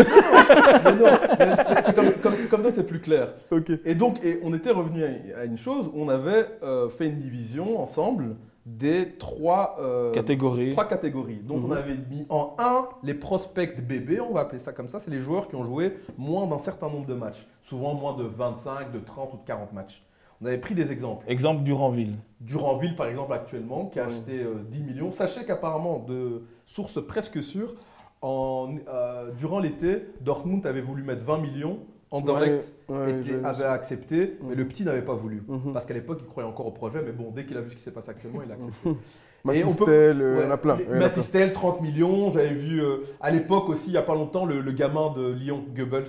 Mais 0.84 0.96
non, 0.96 1.06
mais 1.40 1.94
comme, 1.94 2.12
comme, 2.22 2.34
comme 2.50 2.64
ça 2.64 2.72
c'est 2.72 2.86
plus 2.88 3.00
clair. 3.00 3.34
Ok. 3.52 3.72
Et 3.86 3.96
donc, 3.96 4.24
et 4.24 4.40
on 4.44 4.54
était 4.54 4.72
revenu 4.72 5.04
à, 5.04 5.42
à 5.42 5.46
une 5.46 5.58
chose 5.58 5.90
on 5.94 6.10
avait 6.10 6.46
euh, 6.64 6.90
fait 6.90 7.06
une 7.08 7.20
division 7.20 7.80
ensemble 7.82 8.36
des 8.66 9.14
trois, 9.18 9.78
euh, 9.80 10.12
Catégorie. 10.12 10.72
trois 10.74 10.88
catégories. 10.88 11.38
Donc, 11.38 11.64
on 11.66 11.72
avait 11.72 11.96
mis 11.96 12.26
en 12.30 12.56
1 12.60 12.90
les 13.04 13.14
prospects 13.14 13.82
bébés, 13.86 14.20
on 14.22 14.34
va 14.34 14.42
appeler 14.42 14.60
ça 14.60 14.72
comme 14.72 14.88
ça. 14.88 15.00
C'est 15.00 15.12
les 15.12 15.22
joueurs 15.22 15.48
qui 15.48 15.56
ont 15.56 15.64
joué 15.64 15.98
moins 16.18 16.46
d'un 16.48 16.60
certain 16.60 16.90
nombre 16.90 17.08
de 17.08 17.14
matchs. 17.16 17.48
Souvent 17.64 17.94
moins 17.94 18.16
de 18.16 18.24
25, 18.24 18.92
de 18.92 19.00
30 19.00 19.34
ou 19.34 19.38
de 19.38 19.46
40 19.46 19.74
matchs. 19.74 20.04
On 20.42 20.46
avait 20.46 20.58
pris 20.58 20.74
des 20.76 20.92
exemples. 20.92 21.24
Exemple 21.28 21.64
Duranville. 21.64 22.16
Duranville, 22.40 22.96
par 22.96 23.08
exemple, 23.08 23.34
actuellement, 23.34 23.86
qui 23.88 24.00
a 24.00 24.06
acheté 24.08 24.40
euh, 24.40 24.64
10 24.72 24.80
millions. 24.84 25.12
Sachez 25.12 25.46
qu'apparemment, 25.46 26.00
de 26.00 26.44
sources 26.66 27.04
presque 27.06 27.42
sûres, 27.44 27.76
en, 28.22 28.76
euh, 28.88 29.32
durant 29.38 29.60
l'été, 29.60 30.06
Dortmund 30.22 30.66
avait 30.66 30.82
voulu 30.82 31.04
mettre 31.04 31.24
20 31.24 31.40
millions. 31.40 31.80
Anderlecht 32.12 32.74
Ouais, 32.90 32.96
ouais, 32.98 33.12
était- 33.22 33.44
avait 33.46 33.64
accepté, 33.64 34.38
mais 34.44 34.56
le 34.56 34.68
petit 34.68 34.84
n'avait 34.84 35.02
pas 35.02 35.14
voulu. 35.14 35.44
Mhm. 35.48 35.72
Parce 35.74 35.86
qu'à 35.86 35.94
l'époque, 35.94 36.20
il 36.22 36.28
croyait 36.28 36.48
encore 36.50 36.68
au 36.68 36.72
projet, 36.72 37.00
mais 37.06 37.12
bon, 37.14 37.32
dès 37.34 37.46
qu'il 37.46 37.58
a 37.58 37.62
vu 37.62 37.70
ce 37.70 37.76
qui 37.76 37.82
s'est 37.82 37.92
passé 37.92 38.10
actuellement, 38.12 38.42
il 38.46 38.52
a 38.52 38.56
accepté. 38.56 38.90
Matistel, 39.44 40.22
euh, 40.22 40.36
il 40.38 40.42
y 40.42 40.46
en 40.46 40.48
Ouais, 40.48 40.52
a 40.54 40.58
plein. 40.58 40.76
les- 40.78 40.84
il 40.84 40.88
y 40.88 40.90
en 40.90 40.94
a 40.94 40.98
plein. 41.00 41.08
Matistel, 41.08 41.52
30 41.52 41.82
millions. 41.82 42.32
J'avais 42.32 42.54
vu 42.54 42.82
euh, 42.84 42.98
à 43.22 43.32
l'époque 43.32 43.70
aussi, 43.70 43.86
il 43.88 43.92
n'y 43.92 43.98
a 43.98 44.02
pas 44.04 44.14
longtemps, 44.14 44.46
le, 44.46 44.62
le 44.62 44.72
gamin 44.72 45.12
de 45.16 45.32
Lyon, 45.32 45.64
Goebbels. 45.76 46.04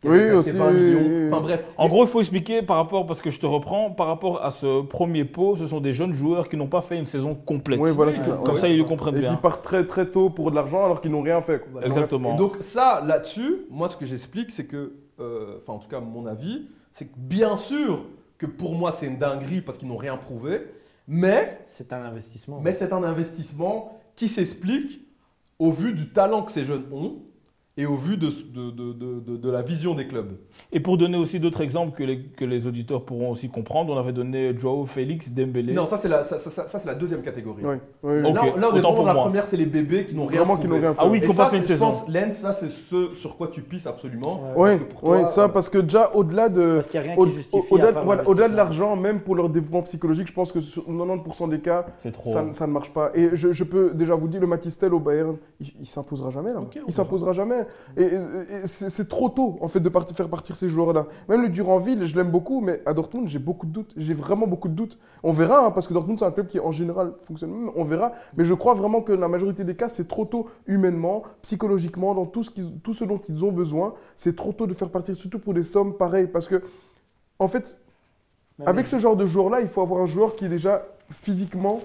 qui 0.00 0.08
Oui, 0.08 0.30
aussi, 0.30 0.52
20 0.52 0.68
oui, 0.70 0.74
millions. 0.80 0.98
oui, 1.00 1.06
oui. 1.24 1.28
Enfin 1.32 1.40
bref. 1.42 1.64
En 1.76 1.88
gros, 1.88 2.04
il 2.04 2.08
faut 2.08 2.20
expliquer 2.20 2.62
par 2.62 2.76
rapport, 2.76 3.04
parce 3.04 3.20
que 3.20 3.30
je 3.30 3.40
te 3.40 3.46
reprends, 3.46 3.90
par 3.90 4.06
rapport 4.06 4.42
à 4.44 4.50
ce 4.52 4.82
premier 4.82 5.24
pot, 5.24 5.56
ce 5.56 5.66
sont 5.66 5.80
des 5.80 5.92
jeunes 5.92 6.14
joueurs 6.14 6.48
qui 6.48 6.56
n'ont 6.56 6.68
pas 6.68 6.80
fait 6.82 6.96
une 6.98 7.04
saison 7.04 7.34
complète. 7.34 7.80
Oui, 7.80 7.90
voilà, 7.92 8.12
ça. 8.12 8.38
Comme 8.44 8.54
ouais. 8.54 8.60
ça, 8.60 8.68
ils 8.68 8.78
le 8.78 8.84
comprennent 8.84 9.16
Et 9.16 9.18
qui 9.18 9.22
bien. 9.24 9.34
partent 9.34 9.64
très 9.64 9.84
très 9.84 10.06
tôt 10.08 10.30
pour 10.30 10.50
de 10.50 10.56
l'argent 10.56 10.84
alors 10.84 11.00
qu'ils 11.02 11.10
n'ont 11.10 11.20
rien 11.22 11.42
fait. 11.42 11.62
Voilà. 11.72 11.88
Exactement. 11.88 12.34
Et 12.34 12.38
donc 12.38 12.56
ça, 12.60 13.02
là-dessus, 13.06 13.66
moi 13.70 13.88
ce 13.88 13.96
que 13.96 14.06
j'explique, 14.06 14.50
c'est 14.52 14.66
que, 14.66 14.92
enfin 15.18 15.72
en 15.74 15.78
tout 15.78 15.88
cas 15.88 16.00
mon 16.00 16.26
avis, 16.26 16.66
c'est 16.92 17.06
que 17.06 17.16
bien 17.16 17.56
sûr 17.56 18.06
que 18.38 18.46
pour 18.46 18.74
moi 18.74 18.92
c'est 18.92 19.06
une 19.06 19.18
dinguerie 19.18 19.60
parce 19.60 19.78
qu'ils 19.78 19.88
n'ont 19.88 19.96
rien 19.96 20.16
prouvé, 20.16 20.66
mais, 21.06 21.60
C'est 21.66 21.92
un 21.92 22.04
investissement. 22.04 22.60
mais 22.60 22.74
c'est 22.74 22.92
un 22.92 23.02
investissement 23.02 23.98
qui 24.14 24.28
s'explique 24.28 25.00
au 25.58 25.72
vu 25.72 25.92
du 25.92 26.10
talent 26.10 26.42
que 26.42 26.52
ces 26.52 26.64
jeunes 26.64 26.86
ont 26.92 27.22
et 27.78 27.86
au 27.86 27.96
vu 27.96 28.16
de, 28.18 28.26
de, 28.26 28.70
de, 28.70 28.92
de- 28.92 29.20
de- 29.20 29.36
de 29.38 29.50
la 29.50 29.62
vision 29.62 29.94
des 29.94 30.06
clubs. 30.06 30.32
Et 30.72 30.80
pour 30.80 30.98
donner 30.98 31.16
aussi 31.16 31.38
d'autres 31.40 31.62
exemples 31.62 31.96
que 31.96 32.02
les, 32.02 32.24
que 32.24 32.44
les 32.44 32.66
auditeurs 32.66 33.04
pourront 33.04 33.30
aussi 33.30 33.48
comprendre, 33.48 33.94
on 33.94 33.98
avait 33.98 34.12
donné 34.12 34.52
Joao 34.58 34.84
Félix, 34.84 35.30
Dembélé. 35.30 35.72
Non, 35.72 35.86
ça 35.86 35.96
c'est 35.96 36.08
la, 36.08 36.24
ça, 36.24 36.38
ça- 36.38 36.66
ça- 36.66 36.80
la 36.84 36.94
deuxième 36.94 37.22
catégorie. 37.22 37.62
Oui, 37.64 37.76
oui, 38.02 38.20
Là, 38.22 38.28
on- 38.28 38.34
là, 38.34 38.68
on 38.72 38.76
est 38.76 38.80
vraiment 38.80 39.04
la 39.06 39.14
moi. 39.14 39.22
première, 39.22 39.44
c'est 39.46 39.56
les 39.56 39.66
bébés 39.66 40.04
qui 40.04 40.14
n'ont 40.14 40.26
rien 40.26 40.40
Vraiment 40.40 40.56
qui 40.56 40.66
rien 40.66 40.92
fait. 40.92 40.98
Ah 41.00 41.06
oui, 41.08 41.20
qui 41.20 41.28
n'ont 41.28 41.34
pas 41.34 41.48
fait 41.48 41.58
une 41.58 41.64
saison. 41.64 41.90
Lens, 42.08 42.34
ça 42.34 42.52
c'est 42.52 42.70
ce 42.70 43.14
sur 43.14 43.36
quoi 43.36 43.48
tu 43.48 43.62
pisses 43.62 43.86
absolument. 43.86 44.42
Oui, 44.56 44.70
Parce 44.70 44.78
que 44.80 44.84
pour 44.92 45.00
toi, 45.00 45.24
ça 45.26 45.44
euh, 45.44 45.48
parce 45.48 45.68
que 45.68 45.78
déjà 45.78 46.10
au-delà 46.14 46.48
de 46.48 46.80
au-delà 48.26 48.48
de 48.48 48.56
l'argent, 48.56 48.96
même 48.96 49.20
pour 49.20 49.34
leur 49.34 49.48
développement 49.48 49.82
psychologique, 49.82 50.28
je 50.28 50.32
pense 50.32 50.52
que 50.52 50.60
sur 50.60 50.84
90% 50.84 51.48
des 51.48 51.60
cas, 51.60 51.86
C'est 51.98 52.12
trop. 52.12 52.32
ça, 52.32 52.44
ça 52.52 52.66
ne 52.66 52.72
marche 52.72 52.90
pas. 52.92 53.10
Et 53.14 53.30
je, 53.34 53.52
je 53.52 53.64
peux 53.64 53.94
déjà 53.94 54.14
vous 54.14 54.28
dire, 54.28 54.40
le 54.40 54.46
Matistel 54.46 54.92
au 54.94 55.00
Bayern, 55.00 55.36
il, 55.60 55.72
il 55.80 55.86
s'imposera 55.86 56.30
jamais 56.30 56.52
là. 56.52 56.60
Il 56.86 56.92
s'imposera 56.92 57.32
jamais. 57.32 57.66
Et, 57.96 58.08
c'est 58.64 59.08
trop 59.08 59.28
tôt 59.28 59.56
en 59.60 59.68
fait 59.68 59.80
de 59.80 59.88
partir- 59.88 60.16
faire 60.16 60.28
partir 60.28 60.56
ces 60.56 60.68
joueurs-là. 60.68 61.06
Même 61.28 61.42
le 61.42 61.48
Duranville, 61.48 62.06
je 62.06 62.16
l'aime 62.16 62.30
beaucoup, 62.30 62.60
mais 62.60 62.82
à 62.86 62.94
Dortmund, 62.94 63.26
j'ai 63.28 63.38
beaucoup 63.38 63.66
de 63.66 63.72
doutes. 63.72 63.92
J'ai 63.96 64.14
vraiment 64.14 64.46
beaucoup 64.46 64.68
de 64.68 64.74
doutes. 64.74 64.98
On 65.22 65.32
verra, 65.32 65.66
hein, 65.66 65.70
parce 65.70 65.88
que 65.88 65.94
Dortmund 65.94 66.18
c'est 66.18 66.24
un 66.24 66.30
club 66.30 66.46
qui 66.46 66.60
en 66.60 66.70
général 66.70 67.12
fonctionne. 67.24 67.70
On 67.74 67.84
verra. 67.84 68.12
Mais 68.36 68.44
je 68.44 68.54
crois 68.54 68.74
vraiment 68.74 69.00
que 69.02 69.12
la 69.12 69.28
majorité 69.28 69.64
des 69.64 69.74
cas, 69.76 69.88
c'est 69.88 70.08
trop 70.08 70.24
tôt 70.24 70.48
humainement, 70.66 71.22
psychologiquement, 71.42 72.14
dans 72.14 72.26
tout 72.26 72.42
ce, 72.42 72.50
tout 72.82 72.92
ce 72.92 73.04
dont 73.04 73.20
ils 73.28 73.44
ont 73.44 73.52
besoin. 73.52 73.94
C'est 74.16 74.36
trop 74.36 74.52
tôt 74.52 74.66
de 74.66 74.74
faire 74.74 74.90
partir, 74.90 75.14
surtout 75.16 75.38
pour 75.38 75.54
des 75.54 75.62
sommes 75.62 75.94
pareilles, 75.94 76.28
parce 76.28 76.48
que 76.48 76.62
en 77.38 77.48
fait, 77.48 77.80
Non, 78.58 78.66
avec 78.66 78.86
ce 78.86 78.98
genre 78.98 79.16
de 79.16 79.26
joueur-là, 79.26 79.60
il 79.60 79.68
faut 79.68 79.80
avoir 79.80 80.02
un 80.02 80.06
joueur 80.06 80.34
qui 80.34 80.46
est 80.46 80.48
déjà 80.48 80.84
physiquement 81.10 81.80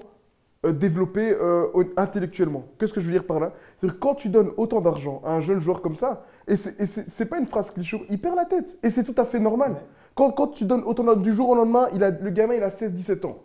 euh, 0.64 0.72
développé 0.72 1.30
euh, 1.32 1.66
au- 1.74 1.84
intellectuellement. 1.96 2.64
Qu'est-ce 2.78 2.92
que 2.92 3.00
je 3.00 3.06
veux 3.06 3.12
dire 3.12 3.24
par 3.24 3.40
là? 3.40 3.52
C'est-à-dire 3.78 3.98
quand 4.00 4.14
tu 4.14 4.28
donnes 4.28 4.50
autant 4.56 4.80
d'argent 4.80 5.20
à 5.24 5.32
un 5.32 5.40
jeune 5.40 5.60
joueur 5.60 5.82
comme 5.82 5.96
ça, 5.96 6.24
et 6.48 6.56
c'est 6.56 7.26
pas 7.26 7.38
une 7.38 7.46
phrase 7.46 7.70
cliché, 7.70 8.04
il 8.10 8.20
perd 8.20 8.36
la 8.36 8.44
tête. 8.44 8.78
Et 8.82 8.90
c'est 8.90 9.04
tout 9.04 9.14
à 9.20 9.24
fait 9.24 9.40
normal. 9.40 9.72
Ouais. 9.72 9.78
Quand, 10.14 10.30
quand 10.32 10.48
tu 10.48 10.64
donnes 10.64 10.82
autant 10.84 11.04
d'argent, 11.04 11.20
du 11.20 11.32
jour 11.32 11.50
au 11.50 11.54
lendemain, 11.54 11.88
il 11.94 12.02
a, 12.04 12.10
le 12.10 12.30
gamin 12.30 12.54
il 12.54 12.62
a 12.62 12.68
16-17 12.70 13.26
ans. 13.26 13.38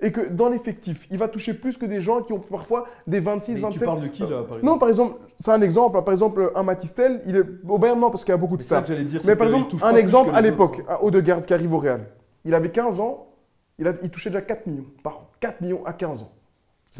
Et 0.00 0.10
que 0.12 0.28
dans 0.28 0.48
l'effectif, 0.48 1.06
il 1.10 1.18
va 1.18 1.28
toucher 1.28 1.54
plus 1.54 1.78
que 1.78 1.86
des 1.86 2.00
gens 2.00 2.20
qui 2.20 2.32
ont 2.32 2.40
parfois 2.40 2.84
des 3.06 3.20
26, 3.20 3.52
mais 3.52 3.56
tu 3.58 3.62
27. 3.64 3.84
parles 3.86 4.00
de 4.00 4.06
qui 4.08 4.22
là 4.22 4.28
par 4.28 4.40
exemple? 4.58 4.64
Non, 4.64 4.76
par 4.78 4.88
exemple, 4.88 5.14
c'est 5.38 5.52
un 5.52 5.60
exemple. 5.62 6.02
Par 6.02 6.12
exemple, 6.12 6.50
un 6.54 6.62
Matistel, 6.64 7.22
il 7.26 7.36
est 7.36 7.44
au 7.68 7.78
Bayern, 7.78 7.98
non, 8.00 8.10
parce 8.10 8.24
qu'il 8.24 8.32
y 8.32 8.34
a 8.34 8.36
beaucoup 8.38 8.56
de 8.56 8.62
stars. 8.62 8.82
dire. 8.84 9.20
Mais 9.24 9.36
par 9.36 9.46
exemple, 9.46 9.76
un 9.82 9.94
exemple 9.94 10.30
à 10.34 10.40
l'époque, 10.40 10.82
un 10.88 10.96
Odegaard 11.00 11.42
qui 11.42 11.54
arrive 11.54 11.72
au 11.72 11.78
Real. 11.78 12.06
Il 12.44 12.54
avait 12.54 12.70
15 12.70 12.98
ans, 13.00 13.28
il, 13.78 13.86
a- 13.86 13.94
il 14.02 14.10
touchait 14.10 14.30
déjà 14.30 14.42
4 14.42 14.66
millions 14.66 14.84
par 15.02 15.16
an. 15.18 15.30
4 15.40 15.60
millions 15.62 15.86
à 15.86 15.92
15 15.92 16.22
ans. 16.24 16.32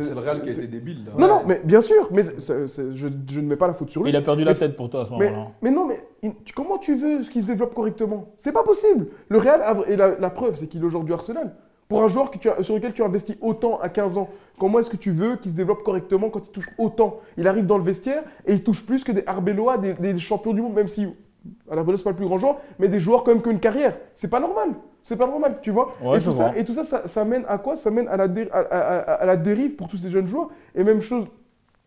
C'est 0.02 0.12
le 0.12 0.18
Real 0.20 0.42
qui 0.42 0.48
a 0.48 0.52
été 0.52 0.66
débile. 0.66 1.04
là. 1.06 1.12
Non, 1.18 1.28
non, 1.28 1.42
mais 1.46 1.60
bien 1.64 1.80
sûr, 1.80 2.08
mais 2.10 2.22
je, 2.24 2.66
je 2.96 3.40
ne 3.40 3.46
mets 3.46 3.54
pas 3.56 3.68
la 3.68 3.74
faute 3.74 3.90
sur 3.90 4.02
lui. 4.02 4.10
Il 4.10 4.16
a 4.16 4.22
perdu 4.22 4.42
la 4.42 4.50
Mais 4.52 4.58
tête 4.58 4.76
pour 4.76 4.90
toi 4.90 5.02
à 5.02 5.04
ce 5.04 5.10
moment-là. 5.12 5.46
mais 5.62 5.70
non, 5.70 5.86
mais 5.86 6.04
il- 6.22 6.32
comment 6.54 6.78
tu 6.78 6.96
veux 6.96 7.20
qu'il 7.22 7.42
se 7.42 7.46
développe 7.46 7.74
correctement? 7.74 8.34
C'est 8.38 8.50
pas 8.50 8.64
possible. 8.64 9.06
Le 9.28 9.38
Real, 9.38 9.62
a- 9.62 9.76
et 9.88 9.94
la, 9.94 10.18
la 10.18 10.30
preuve, 10.30 10.56
c'est 10.56 10.66
qu'il 10.66 10.82
est 10.82 10.84
aujourd'hui 10.84 11.14
Arsenal. 11.14 11.54
Pour 11.88 12.02
un 12.02 12.08
joueur 12.08 12.30
que 12.32 12.38
tu 12.38 12.48
as- 12.48 12.60
sur 12.64 12.74
lequel 12.74 12.92
tu 12.92 13.02
as 13.02 13.06
investi 13.06 13.36
autant 13.40 13.78
à 13.78 13.88
15 13.88 14.16
ans, 14.18 14.28
comment 14.58 14.80
est-ce 14.80 14.90
que 14.90 14.96
tu 14.96 15.12
veux 15.12 15.36
qu'il 15.36 15.52
se 15.52 15.56
développe 15.56 15.84
correctement 15.84 16.28
quand 16.28 16.44
il 16.44 16.50
touche 16.50 16.70
autant? 16.78 17.20
Il 17.36 17.46
arrive 17.46 17.66
dans 17.66 17.78
le 17.78 17.84
vestiaire 17.84 18.24
et 18.46 18.54
il 18.54 18.64
touche 18.64 18.84
plus 18.84 19.04
que 19.04 19.12
des 19.12 19.22
Arbeloa, 19.26 19.78
des, 19.78 19.92
des 19.94 20.18
champions 20.18 20.54
du 20.54 20.60
monde, 20.62 20.74
même 20.74 20.88
si 20.88 21.06
Arbeloa, 21.70 21.98
c'est 21.98 22.04
pas 22.04 22.10
le 22.10 22.16
plus 22.16 22.26
grand 22.26 22.38
joueur, 22.38 22.56
mais 22.80 22.88
des 22.88 22.98
joueurs 22.98 23.22
quand 23.22 23.32
même 23.32 23.42
qui 23.42 23.48
ont 23.48 23.52
une 23.52 23.60
carrière. 23.60 23.96
C'est 24.16 24.30
pas 24.30 24.40
normal. 24.40 24.70
C'est 25.04 25.16
pas 25.16 25.26
normal, 25.26 25.58
tu 25.62 25.70
vois. 25.70 25.94
Ouais, 26.02 26.16
et, 26.16 26.20
tout 26.20 26.32
ça, 26.32 26.52
et 26.56 26.64
tout 26.64 26.72
ça, 26.72 26.82
ça, 26.82 27.06
ça 27.06 27.24
mène 27.26 27.44
à 27.46 27.58
quoi? 27.58 27.76
Ça 27.76 27.90
mène 27.90 28.08
à 28.08 28.16
la, 28.16 28.24
à- 28.24 28.58
à- 28.58 28.78
à- 28.78 29.12
à 29.22 29.26
la 29.26 29.36
dérive 29.36 29.76
pour 29.76 29.86
tous 29.86 29.98
ces 29.98 30.10
jeunes 30.10 30.26
joueurs. 30.26 30.48
Et 30.74 30.82
même 30.82 31.02
chose, 31.02 31.26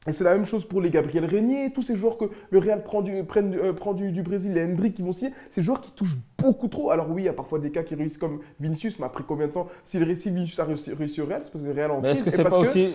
et 0.07 0.13
c'est 0.13 0.23
la 0.23 0.35
même 0.35 0.45
chose 0.45 0.65
pour 0.65 0.79
les 0.81 0.91
Gabriel 0.91 1.25
Régnier, 1.25 1.73
tous 1.73 1.81
ces 1.81 1.95
joueurs 1.95 2.17
que 2.17 2.25
le 2.51 2.59
Real 2.59 2.83
prend 2.83 3.01
du, 3.01 3.23
prennent 3.23 3.49
du- 3.49 3.59
euh, 3.59 3.73
prend 3.73 3.93
du, 3.93 4.11
du 4.11 4.21
Brésil, 4.21 4.53
les 4.53 4.63
Hendrick 4.63 4.93
qui 4.93 5.01
vont 5.01 5.11
signer, 5.11 5.33
ces 5.49 5.61
joueurs 5.63 5.81
qui 5.81 5.91
touchent 5.91 6.17
beaucoup 6.41 6.67
trop. 6.67 6.91
Alors 6.91 7.07
oui, 7.09 7.23
il 7.23 7.25
y 7.25 7.29
a 7.29 7.33
parfois 7.33 7.59
des 7.59 7.71
cas 7.71 7.83
qui 7.83 7.95
réussissent 7.95 8.17
comme 8.17 8.39
Vinicius, 8.59 8.99
mais 8.99 9.05
après 9.05 9.23
combien 9.27 9.47
de 9.47 9.51
temps 9.51 9.67
S'il 9.85 10.03
réussit, 10.03 10.33
Vinicius 10.33 10.59
a 10.59 10.65
réussi, 10.65 10.93
réussi 10.93 11.21
au 11.21 11.25
Real, 11.25 11.41
c'est 11.43 11.51
parce 11.51 11.63
que 11.63 11.67
le 11.69 11.73
Real 11.75 11.91
en 11.91 12.01
Mais 12.01 12.11
est-ce 12.11 12.23
que 12.23 12.29
c'est 12.29 12.43
pas 12.43 12.49
que- 12.51 12.55
aussi, 12.55 12.93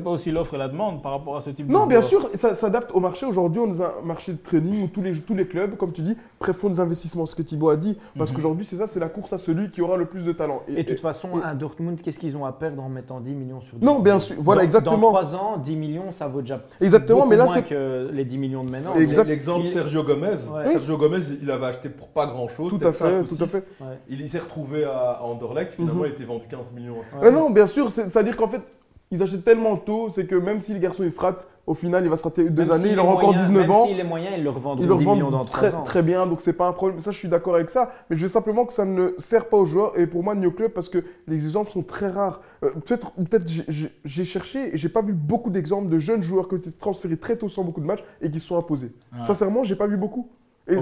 pas 0.00 0.10
aussi 0.10 0.30
l'offre 0.32 0.54
et 0.54 0.58
la 0.58 0.68
demande 0.68 1.02
par 1.02 1.12
rapport 1.12 1.36
à 1.36 1.40
ce 1.40 1.50
type 1.50 1.66
de 1.68 1.72
Non, 1.72 1.86
bien 1.86 2.02
sûr, 2.02 2.28
ça 2.34 2.54
s'adapte 2.54 2.90
au 2.92 3.00
marché. 3.00 3.24
Aujourd'hui, 3.26 3.60
on 3.60 3.72
est 3.72 3.78
dans 3.78 3.84
un 3.84 3.92
marché 4.04 4.32
de 4.32 4.38
training 4.38 4.84
où 4.84 4.88
tous 4.88 5.02
les, 5.02 5.12
tous 5.20 5.34
les 5.34 5.46
clubs, 5.46 5.76
comme 5.76 5.92
tu 5.92 6.02
dis, 6.02 6.16
préfèrent 6.38 6.70
des 6.70 6.80
investissements. 6.80 7.26
Ce 7.26 7.36
que 7.36 7.42
Thibaut 7.42 7.68
a 7.70 7.76
dit, 7.76 7.96
parce 8.18 8.30
Mhm. 8.30 8.36
qu'aujourd'hui, 8.36 8.64
c'est 8.64 8.76
ça, 8.76 8.86
c'est 8.86 9.00
la 9.00 9.08
course 9.08 9.32
à 9.32 9.38
celui 9.38 9.70
qui 9.70 9.80
aura 9.80 9.96
le 9.96 10.06
plus 10.06 10.24
de 10.24 10.32
talent. 10.32 10.62
Et 10.68 10.82
de 10.82 10.88
toute 10.88 11.00
façon, 11.00 11.28
et- 11.40 11.44
un 11.44 11.54
Dortmund, 11.54 12.00
qu'est-ce 12.00 12.18
qu'ils 12.18 12.36
ont 12.36 12.44
à 12.44 12.52
perdre 12.52 12.82
en 12.82 12.88
mettant 12.88 13.20
10 13.20 13.34
millions 13.34 13.60
sur 13.60 13.76
10 13.78 13.84
Non, 13.84 14.00
bien 14.00 14.18
sûr, 14.18 14.36
voilà, 14.40 14.60
Dans- 14.60 14.64
exactement. 14.64 14.96
Dans 15.12 15.18
3 15.20 15.34
ans, 15.36 15.56
10 15.56 15.76
millions, 15.76 16.10
ça 16.10 16.26
vaut 16.26 16.40
déjà 16.40 16.60
Exactement, 16.80 17.26
mais 17.26 17.36
là, 17.36 17.44
moins 17.44 17.54
c'est- 17.54 17.62
que 17.62 18.10
les 18.12 18.24
10 18.24 18.38
millions 18.38 18.64
de 18.64 18.70
maintenant. 18.70 18.94
Exact. 18.96 19.28
L'exemple 19.28 19.66
Il- 19.66 19.70
Sergio 19.72 20.02
Gomez. 20.02 20.36
Ouais. 20.52 20.72
Sergio 20.72 20.96
Gomez, 20.96 21.20
il 21.40 21.50
avait 21.50 21.66
acheté 21.66 21.88
pour 21.88 22.08
pas 22.08 22.26
grand 22.26 22.48
chose. 22.48 22.71
Tout 22.78 22.86
à 22.86 22.92
fait, 22.92 23.24
tout 23.24 23.42
à 23.42 23.46
fait. 23.46 23.64
Ouais. 23.80 23.98
Il, 24.08 24.20
il 24.20 24.28
s'est 24.30 24.38
retrouvé 24.38 24.84
à, 24.84 25.12
à 25.12 25.22
Anderlecht. 25.22 25.72
Finalement, 25.72 26.00
Mhm. 26.02 26.06
il 26.08 26.12
était 26.12 26.24
vendu 26.24 26.44
15 26.48 26.72
millions. 26.74 26.96
à. 27.20 27.26
Ah 27.26 27.30
non, 27.30 27.50
bien 27.50 27.66
sûr, 27.66 27.90
c'est- 27.90 28.08
c'est-à-dire 28.08 28.36
qu'en 28.36 28.48
fait, 28.48 28.62
ils 29.10 29.22
achètent 29.22 29.44
tellement 29.44 29.76
tôt, 29.76 30.08
c'est 30.08 30.26
que 30.26 30.34
même 30.36 30.58
si 30.60 30.72
le 30.72 30.78
garçon 30.78 31.02
il 31.04 31.10
se 31.10 31.20
rate, 31.20 31.46
au 31.66 31.74
final, 31.74 32.02
il 32.02 32.08
va 32.10 32.16
se 32.16 32.24
rater 32.24 32.48
deux 32.48 32.62
Même 32.62 32.72
années, 32.72 32.88
il 32.88 32.94
est 32.94 32.98
aura 32.98 33.12
encore 33.12 33.32
moyen- 33.34 33.46
19 33.46 33.62
même 33.62 33.70
ans. 33.70 33.86
S'il 33.86 34.00
est 34.00 34.04
moyen, 34.04 34.30
ils 34.36 34.42
le 34.42 34.48
revendront 34.50 34.82
Ils 34.82 34.88
le 34.88 34.96
10 34.96 35.00
millions 35.06 35.16
dans 35.30 35.40
revendent 35.42 35.46
3 35.46 35.58
très, 35.68 35.74
ans. 35.76 35.82
très 35.82 36.02
bien, 36.02 36.26
donc 36.26 36.40
c'est 36.40 36.54
pas 36.54 36.66
un 36.66 36.72
problème. 36.72 36.98
Ça, 37.00 37.10
je 37.12 37.18
suis 37.18 37.28
d'accord 37.28 37.54
avec 37.54 37.68
ça. 37.68 37.92
Mais 38.08 38.16
je 38.16 38.22
veux 38.22 38.28
simplement 38.28 38.64
que 38.64 38.72
ça 38.72 38.84
ne 38.86 39.10
sert 39.18 39.48
pas 39.50 39.58
aux 39.58 39.66
joueurs 39.66 39.96
et 39.98 40.06
pour 40.06 40.24
moi, 40.24 40.34
ni 40.34 40.46
au 40.46 40.50
club, 40.50 40.72
parce 40.72 40.88
que 40.88 41.04
les 41.28 41.44
exemples 41.44 41.70
sont 41.70 41.82
très 41.82 42.08
rares. 42.08 42.40
Euh, 42.64 42.70
peut-être, 42.70 43.12
peut-être 43.12 43.46
j'ai- 43.68 44.24
cherché 44.24 44.74
et 44.74 44.76
j'ai 44.78 44.88
pas 44.88 45.02
vu 45.02 45.12
beaucoup 45.12 45.50
d'exemples 45.50 45.88
de 45.90 45.98
jeunes 45.98 46.22
joueurs 46.22 46.48
qui 46.48 46.54
ont 46.54 46.58
été 46.58 46.72
transférés 46.72 47.18
très 47.18 47.36
tôt 47.36 47.48
sans 47.48 47.62
beaucoup 47.64 47.82
de 47.82 47.86
matchs 47.86 48.02
et 48.22 48.30
qui 48.30 48.40
se 48.40 48.46
sont 48.48 48.56
imposés. 48.58 48.92
Ouais. 49.12 49.22
Sincèrement, 49.22 49.62
j'ai 49.62 49.76
pas 49.76 49.86
vu 49.86 49.96
beaucoup. 49.98 50.30
Et 50.68 50.76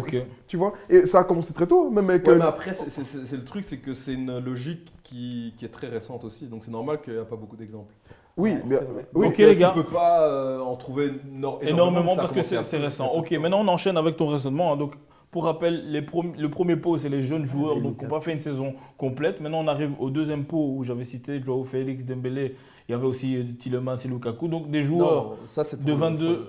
Tu 0.46 0.56
vois 0.56 0.74
Et 0.88 1.06
ça 1.06 1.20
a 1.20 1.24
commencé 1.24 1.52
très 1.54 1.66
tôt, 1.66 1.90
même 1.90 2.08
avec. 2.10 2.24
Ouais, 2.26 2.32
euh, 2.34 2.36
mais 2.38 2.44
après, 2.44 2.74
c'est- 2.74 2.90
c'est 2.90 3.04
c'est- 3.04 3.26
c'est 3.26 3.36
le 3.36 3.44
truc, 3.44 3.64
c'est 3.64 3.78
que 3.78 3.94
c'est 3.94 4.12
une 4.14 4.38
logique 4.38 4.92
qui, 5.02 5.54
qui 5.56 5.64
est 5.64 5.68
très 5.68 5.88
récente 5.88 6.24
aussi. 6.24 6.46
Donc 6.46 6.64
c'est 6.64 6.70
normal 6.70 7.00
qu'il 7.00 7.14
n'y 7.14 7.18
a 7.18 7.24
pas 7.24 7.36
beaucoup 7.36 7.56
d'exemples. 7.56 7.94
Oui, 8.36 8.50
Ouais, 8.52 8.60
mais- 8.68 8.78
oui. 9.14 9.26
Ok, 9.28 9.38
les 9.38 9.56
gars. 9.56 9.72
Tu 9.74 9.82
peux 9.82 9.90
pas 9.90 10.26
euh, 10.28 10.60
en 10.60 10.76
trouver 10.76 11.10
nor- 11.32 11.60
Énormément 11.62 12.12
a 12.12 12.16
parce 12.16 12.32
que 12.32 12.42
c'est 12.42 12.58
récent. 12.76 13.10
Ok, 13.14 13.30
maintenant 13.32 13.60
on 13.60 13.68
enchaîne 13.68 13.96
avec 13.96 14.16
ton 14.16 14.26
raisonnement. 14.26 14.72
hein. 14.72 14.76
Donc, 14.76 14.92
pour 15.30 15.44
rappel, 15.44 15.90
les 15.90 16.02
prom- 16.02 16.34
le 16.36 16.50
premier 16.50 16.76
pot, 16.76 16.98
c'est 16.98 17.08
les 17.08 17.22
jeunes 17.22 17.44
joueurs 17.44 17.80
donc, 17.80 17.98
qui 17.98 18.04
n'ont 18.04 18.10
pas 18.10 18.20
fait 18.20 18.32
une 18.32 18.40
saison 18.40 18.74
complète. 18.98 19.40
Maintenant, 19.40 19.60
on 19.64 19.68
arrive 19.68 19.92
au 20.00 20.10
deuxième 20.10 20.44
pot 20.44 20.74
où 20.76 20.84
j'avais 20.84 21.04
cité 21.04 21.40
Joao 21.42 21.64
Félix, 21.64 22.04
Dembélé. 22.04 22.56
Il 22.88 22.92
y 22.92 22.94
avait 22.94 23.06
aussi 23.06 23.36
euh, 23.36 23.44
Tielemans 23.58 23.96
et 24.04 24.08
Lukaku. 24.08 24.48
Donc, 24.48 24.70
des 24.70 24.82
joueurs 24.82 25.24
Non, 25.30 25.36
ça, 25.46 25.62
c'est 25.64 25.76
pour 25.76 25.86
de 25.86 25.92
le- 25.92 25.96
22, 25.96 26.46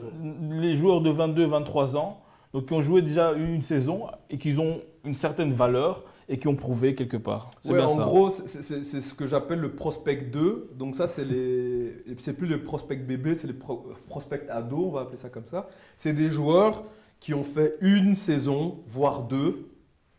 les 0.52 0.76
joueurs 0.76 1.02
de 1.02 1.10
22, 1.12 1.46
23 1.46 1.96
ans, 1.96 2.20
donc 2.54 2.66
qui 2.68 2.74
ont 2.74 2.82
joué 2.82 3.02
déjà 3.02 3.32
une 3.34 3.62
saison 3.62 4.08
et 4.30 4.38
qui 4.38 4.58
ont 4.58 4.82
une 5.06 5.16
certaine 5.16 5.54
valeur 5.54 6.04
et 6.30 6.38
qui 6.38 6.48
ont 6.48 6.56
prouvé 6.56 6.96
quelque 6.96 7.18
part. 7.18 7.52
C'est 7.62 7.72
Ouais, 7.74 7.80
bien 7.80 7.88
en 7.88 7.96
ça. 7.96 8.04
gros, 8.04 8.30
c'est- 8.32 9.02
ce 9.02 9.14
que 9.14 9.28
j'appelle 9.28 9.60
le 9.60 9.74
prospect 9.74 10.16
2. 10.32 10.70
Donc 10.78 10.96
ça, 10.96 11.08
c'est 11.08 11.26
les, 11.26 12.04
c'est 12.20 12.34
plus 12.34 12.48
le 12.48 12.64
prospect 12.64 12.96
bébé, 12.98 13.36
c'est 13.36 13.48
les 13.48 13.54
pro- 13.54 13.88
prospect 14.08 14.48
ado, 14.50 14.86
on 14.88 14.92
va 14.92 15.02
appeler 15.02 15.18
ça 15.18 15.30
comme 15.30 15.48
ça. 15.48 15.68
C'est 15.98 16.14
des 16.14 16.30
joueurs 16.30 16.84
qui 17.20 17.34
ont 17.34 17.44
fait 17.44 17.76
une 17.82 18.16
saison, 18.16 18.80
voire 18.88 19.24
deux, 19.24 19.70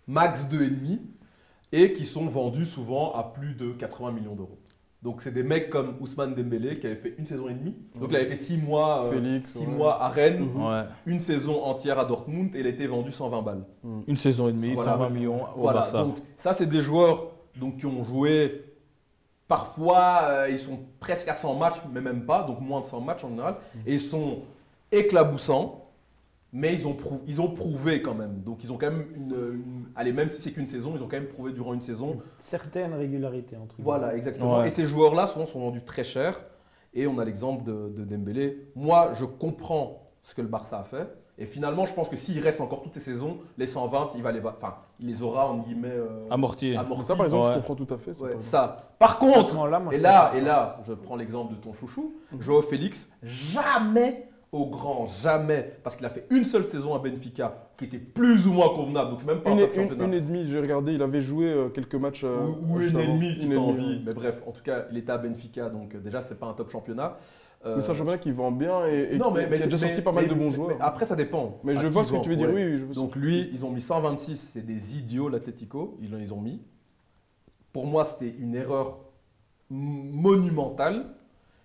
max 0.07 0.49
deux 0.49 0.63
et 0.63 0.71
demi, 0.71 1.01
et 1.73 1.93
qui 1.95 2.05
sont 2.05 2.27
vendus 2.27 2.67
souvent 2.67 3.13
à 3.13 3.23
plus 3.25 3.55
de 3.55 3.73
80 3.73 4.13
millions 4.13 4.35
d'euros. 4.35 4.59
Donc 5.03 5.21
c'est 5.21 5.33
des 5.33 5.43
mecs 5.43 5.69
comme 5.69 5.97
Ousmane 6.01 6.35
Dembélé 6.35 6.79
qui 6.79 6.87
avait 6.87 6.95
fait 6.97 7.15
une 7.19 7.27
saison 7.27 7.49
et 7.49 7.55
demie. 7.55 7.75
Donc 7.97 8.09
il 8.11 8.17
avait 8.17 8.27
fait 8.27 8.37
six 8.37 8.57
mois, 8.57 9.05
euh, 9.07 9.11
Félix. 9.13 9.51
six 9.53 9.59
ouais. 9.59 9.67
mois 9.67 10.01
à 10.01 10.09
Rennes, 10.09 10.49
Ouais. 10.55 10.83
une 11.07 11.19
saison 11.21 11.61
entière 11.65 11.99
à 11.99 12.05
Dortmund, 12.05 12.55
et 12.55 12.61
il 12.61 12.67
a 12.67 12.71
été 12.71 12.87
vendu 12.87 13.11
120 13.11 13.43
balles. 13.43 13.65
Une 14.07 14.17
saison 14.17 14.49
et 14.49 14.53
demie, 14.53 14.75
Voilà. 14.75 14.93
120 14.93 15.11
millions 15.11 15.43
au 15.57 15.63
Voilà, 15.63 15.81
Barça. 15.81 16.05
donc 16.05 16.17
ça 16.37 16.53
c'est 16.53 16.67
des 16.67 16.83
joueurs 16.83 17.33
donc, 17.57 17.79
qui 17.79 17.87
ont 17.87 18.05
joué, 18.05 18.65
parfois 19.49 20.21
euh, 20.23 20.49
ils 20.51 20.59
sont 20.61 20.79
presque 21.01 21.27
à 21.29 21.35
100 21.35 21.57
matchs, 21.57 21.83
mais 21.93 22.01
même 22.01 22.25
pas, 22.25 22.45
donc 22.45 22.61
moins 22.61 22.81
de 22.81 22.87
100 22.87 23.01
matchs 23.01 23.25
en 23.25 23.29
général, 23.31 23.57
et 23.87 23.95
ils 23.95 24.01
sont 24.01 24.39
éclaboussants, 24.93 25.82
mais 26.53 26.75
ils 26.75 26.87
ont, 26.87 26.93
prou- 26.95 27.21
ils 27.27 27.41
ont 27.41 27.49
prouvé 27.51 28.03
quand 28.03 28.15
même. 28.15 28.43
Donc 28.43 28.63
ils 28.65 28.73
ont 28.73 28.77
quand 28.77 28.91
même 28.91 29.07
une... 29.15 29.31
une- 29.55 29.85
allez, 29.97 30.13
même 30.13 30.29
si 30.31 30.41
c'est 30.41 30.53
qu'une 30.53 30.67
saison, 30.67 30.93
ils 30.97 31.03
ont 31.03 31.09
quand 31.09 31.17
même 31.17 31.29
prouvé 31.29 31.53
durant 31.53 31.73
une 31.75 31.81
saison. 31.81 32.19
Certaines 32.39 32.95
régularités 32.95 33.57
entre 33.57 33.75
guillemets. 33.77 33.85
Voilà, 33.85 34.15
exactement. 34.17 34.59
Ouais. 34.59 34.67
Et 34.69 34.71
ces 34.71 34.85
joueurs-là 34.87 35.27
souvent 35.27 35.47
sont 35.47 35.61
vendus 35.61 35.83
très 35.83 36.05
cher, 36.05 36.41
et 36.95 37.07
on 37.07 37.19
a 37.19 37.25
l'exemple 37.25 37.65
de, 37.65 37.89
de 37.97 38.05
Dembélé. 38.05 38.69
Moi, 38.77 39.13
je 39.15 39.25
comprends 39.25 40.11
ce 40.23 40.35
que 40.35 40.43
le 40.43 40.49
Barça 40.49 40.79
a 40.81 40.85
fait. 40.85 41.09
Et 41.39 41.47
finalement, 41.47 41.87
je 41.87 41.95
pense 41.95 42.11
que 42.11 42.17
s'il 42.17 42.39
reste 42.41 42.61
encore 42.61 42.83
toutes 42.83 42.93
ces 42.93 43.01
saisons, 43.01 43.39
les 43.57 43.67
120, 43.67 44.11
il, 44.17 44.23
va 44.23 44.31
les, 44.31 44.39
va- 44.41 44.55
enfin, 44.57 44.77
il 45.01 45.07
les 45.09 45.23
aura, 45.23 45.49
en 45.51 45.57
guillemets, 45.59 45.89
euh, 45.91 46.27
Amorti. 46.31 46.77
amortis. 46.77 47.07
Ça, 47.07 47.17
par 47.17 47.25
exemple, 47.25 47.47
Ouais. 47.47 47.53
je 47.55 47.59
comprends 47.59 47.75
tout 47.75 47.95
à 47.95 47.97
fait. 47.97 48.13
ça, 48.15 48.23
Ouais, 48.25 48.35
par 48.99 49.13
ça. 49.13 49.17
Contre, 49.19 49.55
moi, 49.55 49.81
et 49.95 49.99
là, 49.99 50.33
et 50.37 50.43
là, 50.43 50.81
je 50.87 50.93
prends 50.93 51.17
l'exemple 51.17 51.55
de 51.55 51.59
ton 51.59 51.73
chouchou, 51.73 52.15
Joao 52.39 52.61
Félix, 52.61 53.09
jamais 53.23 54.29
au 54.53 54.67
grand, 54.67 55.07
jamais, 55.23 55.73
parce 55.83 55.97
qu'il 55.97 56.05
a 56.05 56.11
fait 56.11 56.27
une 56.29 56.45
seule 56.45 56.65
saison 56.67 56.95
à 56.95 56.99
Benfica 56.99 57.71
qui 57.79 57.87
était 57.87 57.99
plus 57.99 58.47
ou 58.47 58.53
moins 58.53 58.69
convenable, 58.69 59.11
donc 59.13 59.21
c'est 59.21 59.27
même 59.27 59.41
pas 59.41 59.51
Une, 59.51 59.59
un 59.61 59.63
top 59.63 59.75
championnat. 59.75 60.05
une 60.05 60.13
et 60.15 60.21
demie, 60.21 60.47
j'ai 60.51 60.61
regardé, 60.61 60.93
il 60.93 61.01
avait 61.03 61.23
joué 61.23 61.49
euh, 61.49 61.71
quelques 61.71 61.95
matchs. 61.95 62.23
euh, 62.25 62.39
ou, 62.69 62.75
ou 62.75 62.81
juste 62.81 62.95
une 62.95 63.35
si 63.35 63.49
t'as 63.49 63.57
envie, 63.57 63.95
ouais. 63.97 64.01
mais 64.05 64.13
bref, 64.13 64.43
en 64.47 64.53
tout 64.53 64.63
cas, 64.63 64.85
il 64.91 64.99
était 64.99 65.11
à 65.11 65.17
Benfica, 65.17 65.71
donc 65.71 65.95
euh, 65.95 66.01
déjà 66.01 66.21
c'est 66.21 66.39
pas 66.39 66.47
un 66.47 66.53
top 66.53 66.71
championnat. 66.71 67.17
Euh, 67.65 67.77
Mais 67.77 67.81
c'est 67.81 67.93
un 67.93 67.95
championnat 67.95 68.19
qui 68.19 68.31
vend 68.33 68.51
bien 68.53 68.87
et, 68.89 69.15
et 69.15 69.19
non, 69.19 69.33
qui, 69.33 69.39
mais, 69.49 69.57
qui 69.57 69.63
a 69.63 69.67
déjà 69.67 69.79
sorti 69.79 69.95
mais- 69.97 70.03
pas 70.03 70.13
mal 70.13 70.29
de 70.29 70.35
bons 70.35 70.51
joueurs. 70.51 70.77
après, 70.81 71.07
ça 71.07 71.15
dépend. 71.17 71.59
Mais 71.65 71.75
je 71.77 71.87
vois 71.87 72.05
ce 72.05 72.13
que 72.13 72.19
tu 72.19 72.29
veux 72.29 72.37
dire, 72.37 72.53
ouais. 72.53 72.67
oui. 72.75 72.79
Je 72.91 72.95
Donc 72.95 73.17
lui, 73.17 73.49
ils 73.55 73.65
ont 73.65 73.71
mis 73.71 73.81
126, 73.81 74.51
c'est 74.53 74.67
des 74.67 74.99
idiots 74.99 75.29
l'Atlético, 75.31 75.97
ils 76.03 76.13
ils 76.21 76.35
ont 76.35 76.41
mis. 76.41 76.61
Pour 77.73 77.87
moi, 77.87 78.05
c'était 78.05 78.35
une 78.39 78.55
erreur 78.55 78.99
monumentale. 79.71 81.07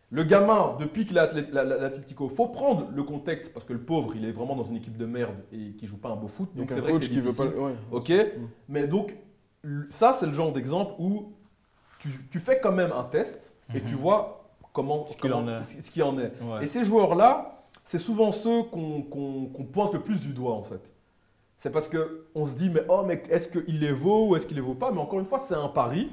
Le 0.10 0.24
gamin, 0.24 0.78
depuis 0.80 1.06
qu'il 1.06 1.16
la- 1.16 1.64
l'Atlético, 1.66 2.30
faut 2.30 2.48
prendre 2.48 2.88
le 2.96 3.04
contexte 3.04 3.52
parce 3.54 3.66
que 3.66 3.74
le 3.74 3.80
pauvre, 3.82 4.16
il 4.16 4.24
est 4.24 4.32
vraiment 4.32 4.56
dans 4.56 4.64
une 4.64 4.78
équipe 4.78 4.96
de 4.98 5.06
merde 5.06 5.36
et 5.52 5.72
qui 5.74 5.86
joue 5.86 5.98
pas 5.98 6.10
un 6.10 6.16
beau 6.16 6.30
foot. 6.30 6.50
Donc 6.56 6.70
c'est 6.70 6.78
un 6.78 6.82
vrai 6.82 6.94
que 6.94 6.98
coach 7.00 7.10
c'est 7.10 7.20
veut 7.20 7.34
pas. 7.34 7.46
ouais. 7.62 7.74
Ok, 7.92 8.14
mais 8.70 8.88
donc 8.88 9.16
ça 9.90 10.14
c'est 10.14 10.26
le 10.26 10.32
genre 10.34 10.54
d'exemple 10.54 10.94
où 10.98 11.34
tu, 12.00 12.10
tu 12.32 12.40
fais 12.40 12.60
quand 12.62 12.72
même 12.72 12.92
un 12.94 13.04
test 13.04 13.52
et 13.76 13.82
tu 13.82 13.96
vois 13.96 14.50
comment 14.72 15.06
Ce 15.08 15.18
qu'il 15.18 15.34
en 15.34 15.46
est. 15.48 15.62
ce 15.64 15.82
ce 15.82 15.92
qu'il 15.92 16.04
en 16.04 16.18
est. 16.20 16.32
Ouais. 16.42 16.64
Et 16.64 16.68
ces 16.68 16.86
joueurs-là, 16.86 17.66
c'est 17.84 17.98
souvent 17.98 18.32
ceux 18.32 18.64
qu'on 18.64 19.66
pointe 19.74 19.94
le 19.94 20.00
plus 20.02 20.22
du 20.22 20.32
doigt 20.32 20.54
en 20.54 20.64
fait. 20.64 20.94
C'est 21.58 21.72
parce 21.72 21.90
que 21.90 22.28
on 22.34 22.46
se 22.46 22.56
dit 22.56 22.70
mais 22.70 22.84
oh 22.88 23.04
mais 23.06 23.24
est-ce 23.30 23.50
qu'il 23.50 23.80
les 23.80 23.92
vaut 23.92 24.28
ou 24.30 24.36
est-ce 24.38 24.46
qu'il 24.46 24.56
les 24.56 24.62
vaut 24.62 24.76
pas? 24.76 24.92
Mais 24.92 25.00
encore 25.02 25.20
une 25.20 25.26
fois, 25.26 25.40
c'est 25.40 25.56
un 25.56 25.68
pari. 25.68 26.10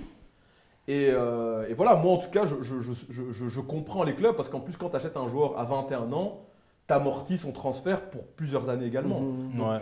Et, 0.86 1.08
euh, 1.10 1.66
et 1.68 1.74
voilà, 1.74 1.96
moi 1.96 2.12
en 2.12 2.16
tout 2.18 2.30
cas, 2.30 2.44
je, 2.44 2.56
je- 2.62 2.80
je- 2.80 3.48
je- 3.48 3.60
comprends 3.60 4.04
les 4.04 4.14
clubs 4.14 4.36
parce 4.36 4.48
qu'en 4.50 4.60
plus, 4.60 4.76
quand 4.76 4.90
tu 4.90 4.96
achètes 4.96 5.16
un 5.16 5.28
joueur 5.28 5.58
à 5.58 5.64
21 5.64 6.12
ans, 6.12 6.40
tu 6.86 6.92
amortis 6.94 7.38
son 7.38 7.52
transfert 7.52 8.02
pour 8.10 8.24
plusieurs 8.24 8.68
années 8.68 8.86
également. 8.86 9.20
Mhm. 9.20 9.60
Ouais. 9.60 9.78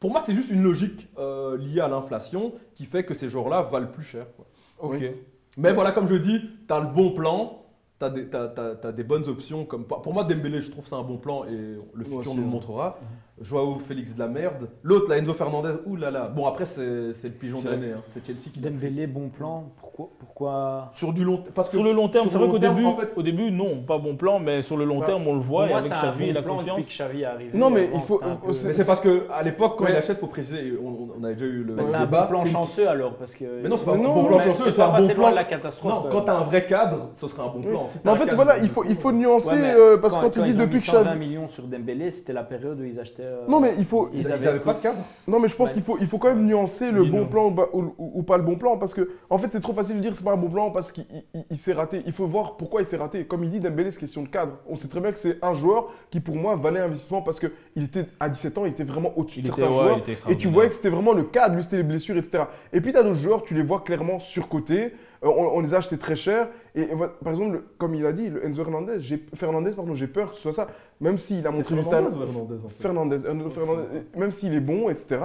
Pour 0.00 0.10
moi, 0.10 0.22
c'est 0.26 0.34
juste 0.34 0.50
une 0.50 0.62
logique 0.62 1.08
euh, 1.18 1.56
liée 1.56 1.80
à 1.80 1.88
l'inflation 1.88 2.52
qui 2.74 2.84
fait 2.84 3.04
que 3.04 3.14
ces 3.14 3.30
joueurs-là 3.30 3.62
valent 3.62 3.86
plus 3.86 4.02
cher. 4.02 4.26
quoi. 4.36 4.44
Ok. 4.80 4.96
Oui. 5.00 5.10
Mais 5.56 5.72
voilà, 5.72 5.92
comme 5.92 6.08
je 6.08 6.16
dis, 6.16 6.40
tu 6.68 6.74
as 6.74 6.80
le 6.80 6.88
bon 6.88 7.12
plan, 7.12 7.62
tu 7.98 8.04
as, 8.04 8.10
des 8.10 8.26
t'as- 8.28 8.48
t'as- 8.48 8.74
t'as 8.74 8.92
des 8.92 9.04
bonnes 9.04 9.26
options. 9.28 9.64
Comme, 9.64 9.84
pour 9.86 10.12
moi, 10.12 10.24
Dembélé, 10.24 10.60
je 10.60 10.70
trouve 10.70 10.84
que 10.84 10.90
c'est 10.90 10.96
un 10.96 11.02
bon 11.04 11.16
plan 11.16 11.44
et 11.44 11.78
le 11.94 12.04
futur 12.04 12.34
nous 12.34 12.42
le 12.42 12.46
montrera. 12.50 12.98
Joao 13.40 13.78
Félix 13.80 14.14
de 14.14 14.20
la 14.20 14.28
merde. 14.28 14.68
L'autre, 14.84 15.10
là, 15.10 15.18
Enzo 15.18 15.34
Fernandez, 15.34 15.74
ouh 15.86 15.96
là 15.96 16.10
là. 16.12 16.28
Bon, 16.28 16.46
après, 16.46 16.64
c'est 16.66 16.80
le 16.84 17.30
pigeon 17.30 17.58
de 17.58 17.62
C'est- 17.64 17.70
l'année. 17.70 17.90
hein. 17.96 18.00
C'est 18.08 18.24
Chelsea 18.24 18.50
qui 18.52 18.60
l'a. 18.60 18.70
Dembélé, 18.70 19.08
bon 19.08 19.28
plan. 19.28 19.72
Pourquoi, 19.80 20.08
pourquoi? 20.20 20.90
Sur 20.94 21.12
du 21.12 21.24
long 21.24 21.42
parce 21.54 21.68
que 21.68 21.74
Sur 21.76 21.84
le 21.84 21.92
long 21.92 22.08
terme, 22.08 22.28
c'est 22.30 22.38
vrai 22.38 22.48
qu'au 22.48 22.58
début, 22.60 22.84
en 22.84 22.96
fait- 22.96 23.12
au 23.16 23.22
début, 23.22 23.50
non, 23.50 23.82
pas 23.86 23.98
bon 23.98 24.16
plan, 24.16 24.38
mais 24.38 24.62
sur 24.62 24.76
le 24.76 24.84
long 24.84 25.00
Bah, 25.00 25.06
terme, 25.06 25.26
on 25.26 25.34
le 25.34 25.40
voit, 25.40 25.62
Pour 25.66 25.66
et 25.66 25.70
moi, 25.70 25.78
avec 25.80 25.92
Xavi 25.92 26.26
bon 26.28 26.32
la 26.32 26.42
plan 26.42 26.56
confiance. 26.56 26.78
depuis 26.78 26.88
que 26.88 26.96
Xavi 27.02 27.22
est 27.22 27.24
arrivé. 27.24 27.50
Non, 27.58 27.70
mais 27.70 27.88
Avant, 27.88 27.96
il 27.96 28.00
faut- 28.02 28.52
c'est- 28.52 28.86
parce 28.86 29.00
que 29.00 29.26
à 29.32 29.42
l'époque, 29.42 29.74
quand 29.78 29.84
Ouais. 29.84 29.90
il 29.92 29.96
achète, 29.96 30.18
faut 30.18 30.26
préciser. 30.28 30.72
On, 30.82 31.08
on 31.20 31.24
avait 31.24 31.34
déjà 31.34 31.46
eu 31.46 31.64
le 31.64 31.74
Mais 31.74 31.84
c'est 31.84 31.94
un 31.96 32.06
bon 32.06 32.26
plan 32.28 32.46
chanceux 32.46 32.88
alors 32.88 33.14
parce 33.14 33.34
que. 33.34 33.44
Mais 33.62 33.68
non, 33.68 33.76
c'est 33.76 33.84
pas 33.84 33.94
un 33.94 33.98
bon 33.98 34.24
plan 34.24 34.38
chanceux, 34.38 34.70
c'est 34.70 34.80
un 34.82 34.98
bon 35.00 35.08
plan. 35.08 35.30
la 35.30 35.44
catastrophe. 35.44 35.92
Non, 35.92 36.08
quand 36.10 36.22
t'as 36.22 36.36
un 36.38 36.44
vrai 36.44 36.64
cadre, 36.66 37.10
ce 37.16 37.26
serait 37.26 37.42
un 37.42 37.48
bon 37.48 37.60
plan. 37.62 37.88
Mais 38.04 38.10
en 38.12 38.16
fait, 38.16 38.32
voilà, 38.32 38.58
il 38.58 38.68
faut, 38.68 38.84
il 38.84 38.96
nuancer 39.18 39.54
euh, 39.60 39.96
parce 39.98 40.14
que 40.16 40.22
quand 40.22 40.30
tu 40.30 40.42
dis 40.42 40.54
depuis 40.54 40.80
que 40.80 40.86
120 40.86 41.02
Xavi. 41.10 41.18
millions 41.18 41.48
sur 41.48 41.64
Dembélé, 41.64 42.10
c'était 42.12 42.32
la 42.32 42.42
période 42.44 42.78
où 42.80 42.84
ils 42.84 42.98
achetaient. 43.00 43.23
Euh, 43.24 43.44
Non, 43.48 43.60
mais 43.60 43.72
il 43.78 43.84
faut. 43.84 44.10
Ils 44.12 44.20
Ils 44.20 44.28
n'avaient 44.28 44.46
avaient- 44.46 44.60
pas 44.60 44.74
de 44.74 44.80
cadre. 44.82 44.98
Non, 45.26 45.40
mais 45.40 45.48
je 45.48 45.56
pense 45.56 45.68
Ouais. 45.68 45.74
qu'il 45.74 45.82
faut, 45.82 45.96
il 46.00 46.06
faut 46.06 46.18
quand 46.18 46.28
même 46.28 46.44
nuancer 46.46 46.90
le 46.92 47.04
Dis-nous. 47.04 47.18
bon 47.18 47.26
plan 47.26 47.46
ou, 47.46 47.50
ba- 47.50 47.68
ou- 47.72 47.82
ou- 47.98 48.12
ou 48.16 48.22
pas 48.22 48.36
le 48.36 48.42
bon 48.42 48.56
plan 48.56 48.76
parce 48.78 48.94
que, 48.94 49.10
en 49.30 49.38
fait, 49.38 49.48
c'est 49.50 49.60
trop 49.60 49.72
facile 49.72 49.96
de 49.96 50.00
dire 50.02 50.14
c'est 50.14 50.24
pas 50.24 50.32
un 50.32 50.36
bon 50.36 50.48
plan 50.50 50.70
parce 50.70 50.92
qu'il 50.92 51.06
il- 51.34 51.44
il 51.50 51.58
s'est 51.58 51.72
raté. 51.72 52.02
Il 52.06 52.12
faut 52.12 52.26
voir 52.26 52.56
pourquoi 52.56 52.82
il 52.82 52.86
s'est 52.86 52.96
raté. 52.96 53.24
Comme 53.24 53.42
il 53.44 53.50
dit, 53.50 53.60
Dembélé, 53.60 53.90
c'est 53.90 54.00
question 54.00 54.22
de 54.22 54.28
cadre. 54.28 54.52
On 54.68 54.76
sait 54.76 54.88
très 54.88 55.00
bien 55.00 55.12
que 55.12 55.18
c'est 55.18 55.38
un 55.42 55.54
joueur 55.54 55.88
qui, 56.10 56.20
pour 56.20 56.36
moi, 56.36 56.56
valait 56.56 56.80
investissement 56.80 57.22
parce 57.22 57.40
qu'il 57.40 57.82
était 57.82 58.06
à 58.20 58.28
17 58.28 58.58
ans, 58.58 58.64
il 58.66 58.72
était 58.72 58.84
vraiment 58.84 59.12
au-dessus 59.16 59.40
Il 59.40 59.42
de 59.42 59.46
certains 59.48 59.62
ouais, 59.62 59.72
joueurs. 59.72 60.00
il 60.06 60.12
était 60.12 60.30
Et 60.32 60.36
tu 60.36 60.48
voyais 60.48 60.68
que 60.68 60.76
c'était 60.76 60.90
vraiment 60.90 61.12
le 61.12 61.24
cadre, 61.24 61.54
lui, 61.56 61.62
c'était 61.62 61.78
les 61.78 61.82
blessures, 61.82 62.16
etc. 62.16 62.44
Et 62.72 62.80
puis, 62.80 62.92
tu 62.92 62.98
as 62.98 63.02
d'autres 63.02 63.14
joueurs, 63.18 63.42
tu 63.42 63.54
les 63.54 63.62
vois 63.62 63.80
clairement 63.80 64.18
surcotés. 64.18 64.92
Euh, 65.24 65.28
on, 65.28 65.56
on 65.56 65.60
les 65.60 65.74
a 65.74 65.78
achetés 65.78 65.96
très 65.98 66.16
cher. 66.16 66.48
Et, 66.74 66.86
par 67.22 67.30
exemple, 67.32 67.52
le- 67.52 67.64
comme 67.78 67.94
il 67.94 68.04
a 68.06 68.12
dit, 68.12 68.28
le 68.28 68.44
Enzo 68.44 68.62
Hernandez, 68.62 68.96
j'ai- 69.00 69.24
Fernandez, 69.34 69.70
pardon, 69.72 69.94
j'ai 69.94 70.06
peur 70.06 70.30
que 70.30 70.36
ce 70.36 70.42
soit 70.42 70.52
ça. 70.52 70.68
Même 71.00 71.18
s'il 71.18 71.46
a 71.46 71.50
montré 71.50 71.74
du 71.76 71.84
talent. 71.84 72.10
Fernandez 72.10 72.24
Hernandez, 72.30 72.54
en 72.64 72.68
fait 72.68 72.82
Fernandez, 72.82 73.16
Enzo 73.28 73.50
Fernandez, 73.50 73.82
même 74.16 74.30
s'il 74.30 74.54
est 74.54 74.60
bon, 74.60 74.88
etc. 74.90 75.20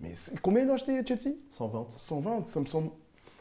Mais 0.00 0.12
combien 0.42 0.64
il 0.64 0.70
a 0.70 0.74
acheté 0.74 1.00
Chelsea? 1.06 1.34
120. 1.50 1.86
120, 1.90 2.48
ça 2.48 2.60
me 2.60 2.66
semble. 2.66 2.88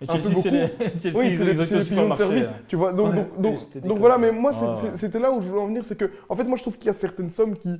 Et 0.01 0.05
un 0.09 0.15
peu 0.15 0.21
Chelsea, 0.21 0.41
c'est 0.41 0.49
les, 0.51 0.67
Chelsea, 1.01 1.17
Oui, 1.17 1.35
c'est 1.37 1.45
les, 1.45 1.53
les 1.53 1.83
pigeons 1.83 2.09
de 2.09 2.15
service. 2.15 2.47
hein. 2.47 2.53
Tu 2.67 2.75
vois, 2.75 2.91
donc, 2.93 3.09
Ouais, 3.09 3.15
donc, 3.15 3.27
oui, 3.37 3.41
donc, 3.43 3.59
c'était 3.59 3.79
des 3.81 3.87
donc 3.87 3.99
voilà, 3.99 4.17
mais 4.17 4.31
moi, 4.31 4.51
ouais. 4.51 4.91
c'était 4.95 5.19
là 5.19 5.31
où 5.31 5.41
je 5.41 5.49
voulais 5.49 5.61
en 5.61 5.67
venir. 5.67 5.83
C'est 5.83 5.97
que, 5.97 6.09
en 6.29 6.35
fait, 6.35 6.43
moi, 6.43 6.57
je 6.57 6.63
trouve 6.63 6.77
qu'il 6.77 6.87
y 6.87 6.89
a 6.89 6.93
certaines 6.93 7.29
sommes 7.29 7.55
qui. 7.55 7.79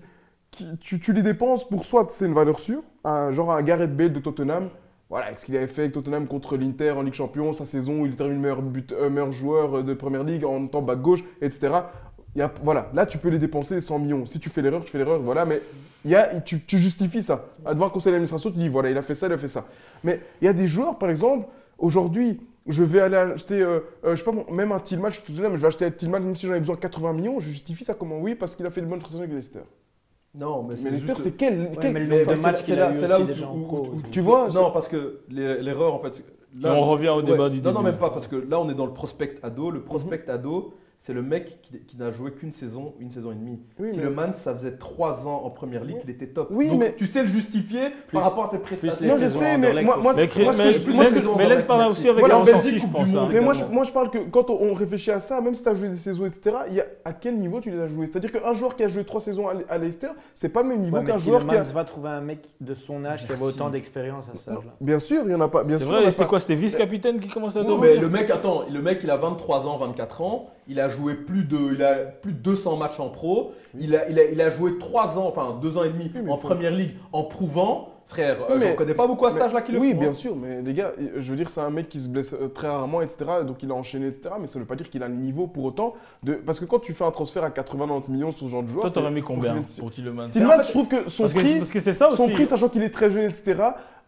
qui 0.51 0.77
tu, 0.79 0.99
tu 0.99 1.13
les 1.13 1.23
dépenses 1.23 1.67
pour 1.67 1.83
soit 1.83 2.05
c'est 2.11 2.25
une 2.27 2.33
valeur 2.33 2.59
sûre, 2.59 2.83
un, 3.03 3.31
genre 3.31 3.51
un 3.51 3.61
Gareth 3.63 3.95
Bale 3.95 4.13
de 4.13 4.19
Tottenham. 4.19 4.69
Voilà, 5.11 5.35
ce 5.35 5.45
qu'il 5.45 5.57
avait 5.57 5.67
fait 5.67 5.81
avec 5.81 5.91
Tottenham 5.91 6.25
contre 6.25 6.55
l'Inter 6.55 6.91
en 6.91 7.01
Ligue 7.01 7.13
Champion, 7.13 7.51
sa 7.51 7.65
saison 7.65 7.99
où 7.99 8.05
il 8.05 8.15
termine 8.15 8.39
meilleur, 8.39 8.61
but, 8.61 8.93
euh, 8.93 9.31
joueur 9.31 9.79
euh, 9.79 9.83
de 9.83 9.93
Première 9.93 10.23
Ligue 10.23 10.45
en 10.45 10.67
temps 10.67 10.81
back 10.81 11.01
gauche, 11.01 11.21
etc. 11.41 11.73
Y 12.33 12.41
a, 12.41 12.53
voilà, 12.63 12.89
là, 12.93 13.05
tu 13.05 13.17
peux 13.17 13.27
les 13.27 13.37
dépenser 13.37 13.75
les 13.75 13.81
100 13.81 13.99
millions. 13.99 14.25
Si 14.25 14.39
tu 14.39 14.49
fais 14.49 14.61
l'erreur, 14.61 14.85
tu 14.85 14.89
fais 14.89 14.97
l'erreur, 14.97 15.19
voilà, 15.19 15.43
mais 15.43 15.61
y 16.05 16.15
a, 16.15 16.39
tu, 16.39 16.61
justifies 16.65 17.23
ça. 17.23 17.49
À 17.65 17.71
un 17.71 17.89
conseil 17.89 18.13
d'administration, 18.13 18.51
tu 18.51 18.57
dis, 18.57 18.69
voilà, 18.69 18.89
il 18.89 18.97
a 18.97 19.01
fait 19.01 19.13
ça, 19.13 19.27
il 19.27 19.33
a 19.33 19.37
fait 19.37 19.49
ça. 19.49 19.67
Mais 20.05 20.21
il 20.41 20.45
y 20.45 20.47
a 20.47 20.53
des 20.53 20.69
joueurs, 20.69 20.97
par 20.97 21.09
exemple, 21.09 21.45
aujourd'hui, 21.77 22.39
je 22.65 22.81
vais 22.85 23.01
aller 23.01 23.17
acheter, 23.17 23.61
euh, 23.61 23.81
euh, 24.05 24.15
je 24.15 24.23
sais 24.23 24.23
pas, 24.23 24.31
même 24.49 24.71
un 24.71 24.79
Tillman, 24.79 25.09
je 25.09 25.19
suis 25.19 25.23
tout 25.23 25.33
mais 25.33 25.57
je 25.57 25.61
vais 25.61 25.67
acheter 25.67 25.83
un 25.83 25.91
Tillman, 25.91 26.21
même 26.21 26.37
si 26.37 26.47
j'en 26.47 26.53
ai 26.53 26.59
besoin 26.59 26.75
de 26.75 26.79
80 26.79 27.11
millions, 27.11 27.37
je 27.41 27.49
justifie 27.49 27.83
ça 27.83 27.95
comment? 27.95 28.17
Oui, 28.17 28.35
parce 28.35 28.55
qu'il 28.55 28.65
a 28.65 28.69
fait 28.69 28.79
une 28.79 28.87
bonne 28.87 28.99
prestation 28.99 29.23
avec 29.23 29.35
Leicester. 29.35 29.59
Non, 30.33 30.63
mais 30.63 30.69
Mais 30.69 30.75
c'est 30.77 30.89
Leicester, 30.91 31.11
juste- 31.13 31.23
c'est 31.23 31.31
quel, 31.35 31.59
Ouais, 31.59 31.69
quel- 31.81 31.93
mais 31.93 31.99
le 31.99 32.07
Mais 32.07 32.19
de 32.19 32.23
c'est 32.99 33.07
là- 33.07 33.19
où 33.19 33.25
tu- 33.27 33.43
en 33.43 33.53
où- 33.55 33.61
pro. 33.63 33.77
où- 33.79 33.95
où- 33.97 34.01
Tu 34.11 34.21
vois, 34.21 34.47
Non, 34.49 34.71
parce 34.71 34.87
que 34.87 35.19
les- 35.29 35.61
l'erreur, 35.61 35.93
en 35.93 35.99
fait. 35.99 36.23
On 36.63 36.81
revient 36.81 37.09
au 37.09 37.21
débat 37.21 37.49
du 37.49 37.61
Non, 37.61 37.71
non, 37.71 37.79
début. 37.81 37.91
même 37.91 37.99
pas, 37.99 38.09
parce 38.11 38.27
que 38.27 38.35
là, 38.37 38.59
on 38.59 38.69
est 38.69 38.73
dans 38.73 38.85
le 38.85 38.93
prospect 38.93 39.39
ado. 39.43 39.71
Le 39.71 39.81
prospect 39.81 40.23
ado, 40.29 40.73
c'est 41.03 41.13
le 41.13 41.23
mec 41.23 41.61
qui, 41.63 41.79
qui 41.79 41.97
n'a 41.97 42.11
joué 42.11 42.31
qu'une 42.31 42.51
saison, 42.51 42.93
une 42.99 43.09
saison 43.09 43.31
et 43.31 43.35
demie. 43.35 43.59
Oui, 43.79 43.87
mais- 43.87 43.91
Tielemans, 43.91 44.33
ça 44.33 44.53
faisait 44.53 44.73
trois 44.77 45.27
ans 45.27 45.41
en 45.43 45.49
première 45.49 45.83
ligue 45.83 45.95
Oui. 45.95 46.01
qu'il 46.01 46.09
était 46.11 46.27
top. 46.27 46.49
Oui, 46.51 46.69
Donc, 46.69 46.79
mais- 46.79 46.93
tu 46.95 47.07
sais 47.07 47.21
le 47.23 47.27
justifier 47.27 47.89
par 48.13 48.21
rapport 48.21 48.45
à 48.45 48.49
ses 48.51 48.59
prestations. 48.59 49.07
Non, 49.07 49.17
je 49.19 49.27
sais, 49.27 49.57
mais 49.57 49.81
moi, 49.81 49.97
moi, 49.97 50.13
Mais, 50.15 50.25
mais, 50.25 50.29
je- 50.71 50.87
mais, 50.89 50.93
moi, 50.93 51.05
mais 51.37 51.49
Lens 51.49 51.65
parle 51.65 51.79
Merci. 51.79 51.93
aussi 51.93 52.07
avec 52.09 52.19
Voilà, 52.19 52.35
un 52.37 52.43
Belgique, 52.43 52.55
ressenti, 52.61 52.77
je 52.77 52.83
Coupe 52.83 52.91
pense. 52.93 53.09
du 53.09 53.17
hein. 53.17 53.21
Monde. 53.21 53.31
Mais 53.33 53.41
moi 53.41 53.53
je, 53.53 53.59
également. 53.59 53.73
moi, 53.75 53.83
je 53.83 53.91
parle 53.91 54.09
que 54.11 54.17
quand 54.19 54.49
on, 54.51 54.61
on 54.61 54.73
réfléchit 54.75 55.09
à 55.11 55.19
ça, 55.19 55.41
même 55.41 55.55
si 55.55 55.63
tu 55.63 55.69
as 55.69 55.73
joué 55.73 55.89
des 55.89 55.95
saisons, 55.95 56.25
etc., 56.27 56.55
il 56.69 56.75
y 56.75 56.81
a, 56.81 56.85
à 57.03 57.13
quel 57.13 57.39
niveau 57.39 57.59
tu 57.59 57.71
les 57.71 57.79
as 57.79 57.87
joués? 57.87 58.05
C'est-à-dire 58.05 58.31
qu'un 58.31 58.53
joueur 58.53 58.75
qui 58.75 58.83
a 58.83 58.87
joué 58.87 59.03
trois 59.03 59.21
saisons 59.21 59.47
à, 59.47 59.55
Le- 59.55 59.65
à 59.69 59.77
Leicester, 59.79 60.09
c'est 60.35 60.49
pas 60.49 60.61
le 60.61 60.69
même 60.69 60.81
niveau 60.81 60.97
Ouais, 60.97 61.03
mais 61.03 61.11
qu'un 61.13 61.17
joueur 61.17 61.47
qui 61.47 61.55
a. 61.55 61.63
Va 61.63 61.83
trouver 61.83 62.09
un 62.09 62.21
mec 62.21 62.47
de 62.59 62.75
son 62.75 63.03
âge 63.05 63.25
qui 63.25 63.31
avait 63.31 63.41
autant 63.41 63.69
d'expérience 63.69 64.25
à 64.27 64.51
âge-là. 64.51 64.61
Bien 64.79 64.99
sûr, 64.99 65.23
il 65.25 65.31
y 65.31 65.35
en 65.35 65.41
a 65.41 65.47
pas. 65.47 65.63
Bien 65.63 65.79
C'est 65.79 65.85
sûr, 65.85 65.99
il 65.99 66.11
c'était 66.11 66.25
quoi? 66.27 66.39
C'était 66.39 66.53
vice-capitaine 66.55 67.19
qui 67.19 67.27
commençait 67.27 67.59
à 67.59 67.63
Non, 67.63 67.77
devenir 67.77 67.95
mais 67.95 68.01
le 68.01 68.09
mec, 68.09 68.29
attends, 68.29 68.63
le 68.71 68.81
mec, 68.81 68.99
il 69.03 69.09
a 69.09 69.17
23 69.17 69.65
ans, 69.67 69.77
24 69.77 70.21
ans. 70.21 70.49
Il 70.67 70.79
a 70.79 70.89
joué 70.91 71.15
plus 71.15 71.43
de, 71.45 71.73
il 71.73 71.83
a 71.83 71.95
plus 71.95 72.33
de 72.33 72.37
200 72.39 72.77
matchs 72.77 72.99
en 72.99 73.09
pro. 73.09 73.53
Il, 73.79 73.95
a, 73.95 74.07
il, 74.09 74.19
a, 74.19 74.25
il 74.25 74.39
a 74.41 74.49
joué 74.51 74.77
3 74.77 75.17
ans, 75.17 75.25
enfin 75.27 75.57
2 75.61 75.77
ans 75.77 75.83
et 75.83 75.89
demi 75.89 76.11
Oui, 76.13 76.21
en 76.29 76.37
faut- 76.37 76.47
première 76.47 76.71
ligue 76.71 76.91
en 77.13 77.23
prouvant. 77.23 77.87
Frère, 78.07 78.35
Oui, 78.41 78.45
euh, 78.49 78.57
mais 78.59 78.69
j'en 78.71 78.75
connais 78.75 78.93
pas 78.93 79.07
beaucoup 79.07 79.25
à 79.25 79.29
cet 79.29 79.39
mais- 79.39 79.45
âge-là 79.45 79.61
qui 79.61 79.71
le 79.71 79.79
Oui, 79.79 79.93
font, 79.93 79.99
bien 80.01 80.09
hein. 80.09 80.13
sûr, 80.13 80.35
mais 80.35 80.61
les 80.61 80.73
gars, 80.73 80.91
je 81.15 81.31
veux 81.31 81.37
dire, 81.37 81.49
c'est 81.49 81.61
un 81.61 81.69
mec 81.69 81.87
qui 81.87 81.97
se 81.97 82.09
blesse 82.09 82.33
euh, 82.33 82.49
très 82.49 82.67
rarement, 82.67 83.01
etc. 83.01 83.23
Donc 83.47 83.63
il 83.63 83.71
a 83.71 83.73
enchaîné, 83.73 84.07
etc. 84.07 84.35
Mais 84.37 84.47
ça 84.47 84.59
ne 84.59 84.63
veut 84.63 84.67
pas 84.67 84.75
dire 84.75 84.89
qu'il 84.89 85.01
a 85.01 85.07
le 85.07 85.13
niveau 85.15 85.47
pour 85.47 85.63
autant. 85.63 85.93
De... 86.21 86.33
Parce 86.33 86.59
que 86.59 86.65
quand 86.65 86.79
tu 86.79 86.91
fais 86.93 87.05
un 87.05 87.11
transfert 87.11 87.45
à 87.45 87.49
80-90 87.51 88.11
millions 88.11 88.31
sur 88.31 88.47
ce 88.47 88.51
genre 88.51 88.63
de 88.63 88.67
joueur. 88.67 88.81
Toi, 88.81 88.91
t'aurais 88.91 89.11
mis 89.11 89.21
combien 89.21 89.63
Pour- 89.79 89.91
Tillman, 89.91 90.27
je 90.33 90.69
trouve 90.71 90.89
que 90.89 91.09
son 91.09 91.23
Parce 91.23 91.33
que- 91.33 91.39
prix. 91.39 91.57
parce 91.59 91.71
que 91.71 91.79
c'est 91.79 91.93
ça 91.93 92.09
Son 92.13 92.27
prix, 92.27 92.45
sachant 92.45 92.67
qu'il 92.67 92.83
est 92.83 92.89
très 92.89 93.11
jeune, 93.11 93.29
etc. 93.29 93.55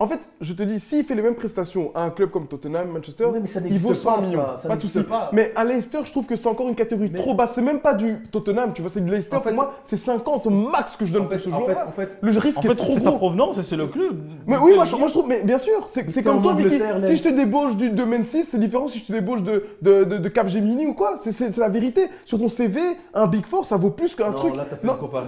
En 0.04 0.08
fait, 0.08 0.30
je 0.42 0.54
te 0.54 0.64
dis, 0.64 0.80
s'il 0.80 1.04
fait 1.06 1.16
les 1.16 1.22
mêmes 1.22 1.36
prestations 1.36 1.92
à 1.96 2.04
un 2.04 2.10
club 2.10 2.30
comme 2.30 2.48
Tottenham, 2.48 2.90
Manchester, 2.90 3.26
Ouais, 3.26 3.40
mais 3.42 3.48
ça 3.48 3.62
il 3.66 3.80
vaut 3.80 3.94
100 3.94 4.12
pas, 4.16 4.20
ça. 4.22 4.28
millions. 4.28 4.44
Ça 4.62 4.68
pas 4.68 4.76
tout 4.78 4.88
seul. 4.88 5.06
pas. 5.06 5.30
Mais 5.32 5.54
à 5.56 5.64
Leicester, 5.64 6.00
je 6.04 6.12
trouve 6.12 6.26
que 6.26 6.36
c'est 6.36 6.48
encore 6.48 6.68
une 6.68 6.76
catégorie 6.76 7.10
Mais- 7.14 7.20
trop 7.20 7.34
basse. 7.34 7.54
C'est 7.56 7.62
même 7.62 7.80
pas 7.80 7.94
du 7.94 8.22
Tottenham, 8.32 8.72
tu 8.74 8.82
vois, 8.82 8.92
c'est 8.92 9.00
du 9.04 9.10
Leicester. 9.10 9.38
En 9.38 9.42
fait- 9.42 9.50
pour 9.54 9.56
moi, 9.64 9.74
c'est 9.86 9.96
50 9.98 10.48
max 10.48 10.98
que 10.98 11.06
je 11.06 11.14
donne 11.14 11.24
En 11.26 11.30
fait, 11.30 11.36
pour 11.36 11.44
ce 11.46 11.50
en 11.50 11.60
joueur. 11.60 11.68
fait, 11.68 11.84
en 11.88 11.92
fait, 11.92 12.10
le 12.22 12.38
risque 12.40 12.58
En 12.58 12.62
est 12.64 12.68
fait, 12.68 12.76
trop 12.76 12.94
c'est 12.94 13.00
sa 13.00 13.10
gros. 13.12 13.18
provenance, 13.18 13.58
et 13.58 13.64
c'est 13.64 13.76
le 13.78 13.88
club. 13.88 14.20
Mais 14.46 14.58
oui, 14.58 14.76
moi 14.76 14.84
je, 14.86 14.96
moi, 14.98 15.08
je 15.08 15.14
trouve, 15.14 15.28
mais 15.28 15.44
bien 15.44 15.58
sûr, 15.58 15.86
c'est 15.88 16.24
comme 16.24 16.42
toi, 16.42 16.54
Vicky. 16.54 16.80
Si 17.02 17.16
je 17.18 17.24
te 17.24 17.30
débauche 17.30 17.78
du, 17.78 17.90
de 17.92 18.04
Mensis, 18.04 18.44
c'est 18.44 18.60
différent 18.60 18.88
si 18.90 19.00
je 19.00 19.06
te 19.06 19.14
débauche 19.14 19.42
de, 19.44 19.64
de, 19.82 20.04
de, 20.04 20.18
de 20.18 20.30
Capgemini 20.30 20.86
ou 20.88 20.94
quoi. 20.94 21.16
C'est- 21.22 21.56
la 21.58 21.70
vérité. 21.70 22.08
Sur 22.26 22.40
ton 22.40 22.50
CV, 22.50 22.80
un 23.14 23.28
Big 23.28 23.46
Four, 23.46 23.66
ça 23.66 23.78
vaut 23.78 23.90
plus 23.92 24.16
qu'un 24.16 24.32
truc. 24.34 24.56
là, 24.56 24.66
fait 24.66 24.84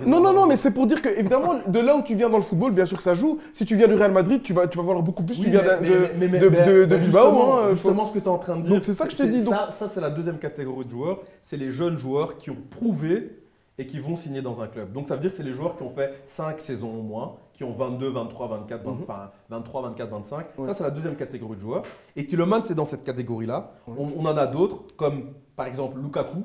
non, 0.06 0.20
non, 0.20 0.34
non, 0.34 0.48
mais 0.48 0.58
c'est 0.58 0.72
pour 0.72 0.86
dire 0.88 1.02
que, 1.02 1.10
évidemment, 1.10 1.54
de 1.68 1.80
là 1.80 1.96
où 1.96 2.02
tu 2.02 2.16
viens 2.16 2.30
dans 2.30 2.38
le 2.38 2.44
football, 2.44 2.72
bien 2.72 2.86
sûr 2.86 2.98
que 2.98 3.04
ça 3.04 3.14
joue. 3.14 3.40
Si 3.54 3.66
tu 3.66 3.76
viens 3.76 3.88
du 3.88 3.94
Real 3.94 4.12
Madrid, 4.12 4.42
tu 4.44 4.54
vas, 4.54 4.64
tu 4.67 4.78
vas 4.78 4.84
valoir 4.84 5.04
beaucoup 5.04 5.23
plus. 5.23 5.38
Oui, 5.39 5.45
tu 5.45 5.49
viens 5.51 5.62
mais- 5.82 5.88
de, 5.89 5.93
mais- 5.93 6.10
mais- 6.17 6.28
mais- 6.28 6.39
de, 6.39 6.49
mais- 6.49 6.65
de- 6.65 6.86
de 6.86 6.97
Bilbao. 6.97 7.21
justement, 7.23 7.58
hein, 7.60 7.71
justement, 7.71 8.06
ce 8.06 8.13
que 8.13 8.19
tu 8.19 8.25
es 8.25 8.30
en 8.30 8.38
train 8.38 8.56
de 8.58 8.62
dire. 8.63 8.71
Donc, 8.71 8.86
c'est 8.86 8.93
ça 8.93 9.06
que 9.06 9.12
je 9.12 9.17
te 9.17 9.23
dis, 9.23 9.43
donc- 9.43 9.54
Ça, 9.54 9.69
ça, 9.71 9.88
c'est 9.88 10.01
la 10.01 10.10
deuxième 10.10 10.38
catégorie 10.39 10.86
de 10.86 10.91
joueurs. 10.91 11.19
C'est 11.43 11.58
les 11.58 11.71
jeunes 11.71 11.97
joueurs 11.97 12.38
qui 12.38 12.49
ont 12.49 12.58
prouvé 12.69 13.39
et 13.78 13.86
qui 13.88 13.99
vont 13.99 14.15
signer 14.15 14.41
dans 14.41 14.62
un 14.62 14.67
club. 14.67 14.91
Donc, 14.93 15.08
ça 15.08 15.15
veut 15.15 15.21
dire 15.21 15.32
que 15.32 15.38
c'est 15.38 15.43
les 15.43 15.51
joueurs 15.54 15.75
qui 15.78 15.84
ont 15.84 15.89
fait 15.89 16.13
5 16.28 16.60
saisons 16.62 16.93
au 16.97 17.01
moins, 17.01 17.36
qui 17.54 17.63
ont 17.63 17.73
22, 17.73 18.10
23, 18.10 18.47
24, 18.47 18.84
20, 18.84 18.91
Mhm. 18.91 19.01
enfin, 19.04 19.32
23, 19.49 19.82
24, 19.82 20.10
25. 20.12 20.45
Ouais. 20.58 20.67
Ça, 20.69 20.73
c'est 20.75 20.84
la 20.84 20.91
deuxième 20.91 21.15
catégorie 21.15 21.56
de 21.58 21.62
joueurs. 21.62 21.84
Et 22.15 22.25
Tielemans, 22.25 22.62
c'est 22.65 22.75
dans 22.75 22.86
cette 22.86 23.04
catégorie-là. 23.04 23.71
On, 23.88 24.08
on 24.17 24.25
en 24.25 24.38
a 24.38 24.45
d'autres, 24.47 24.84
comme 24.95 25.34
par 25.58 25.65
exemple 25.67 25.99
Lukaku, 25.99 26.43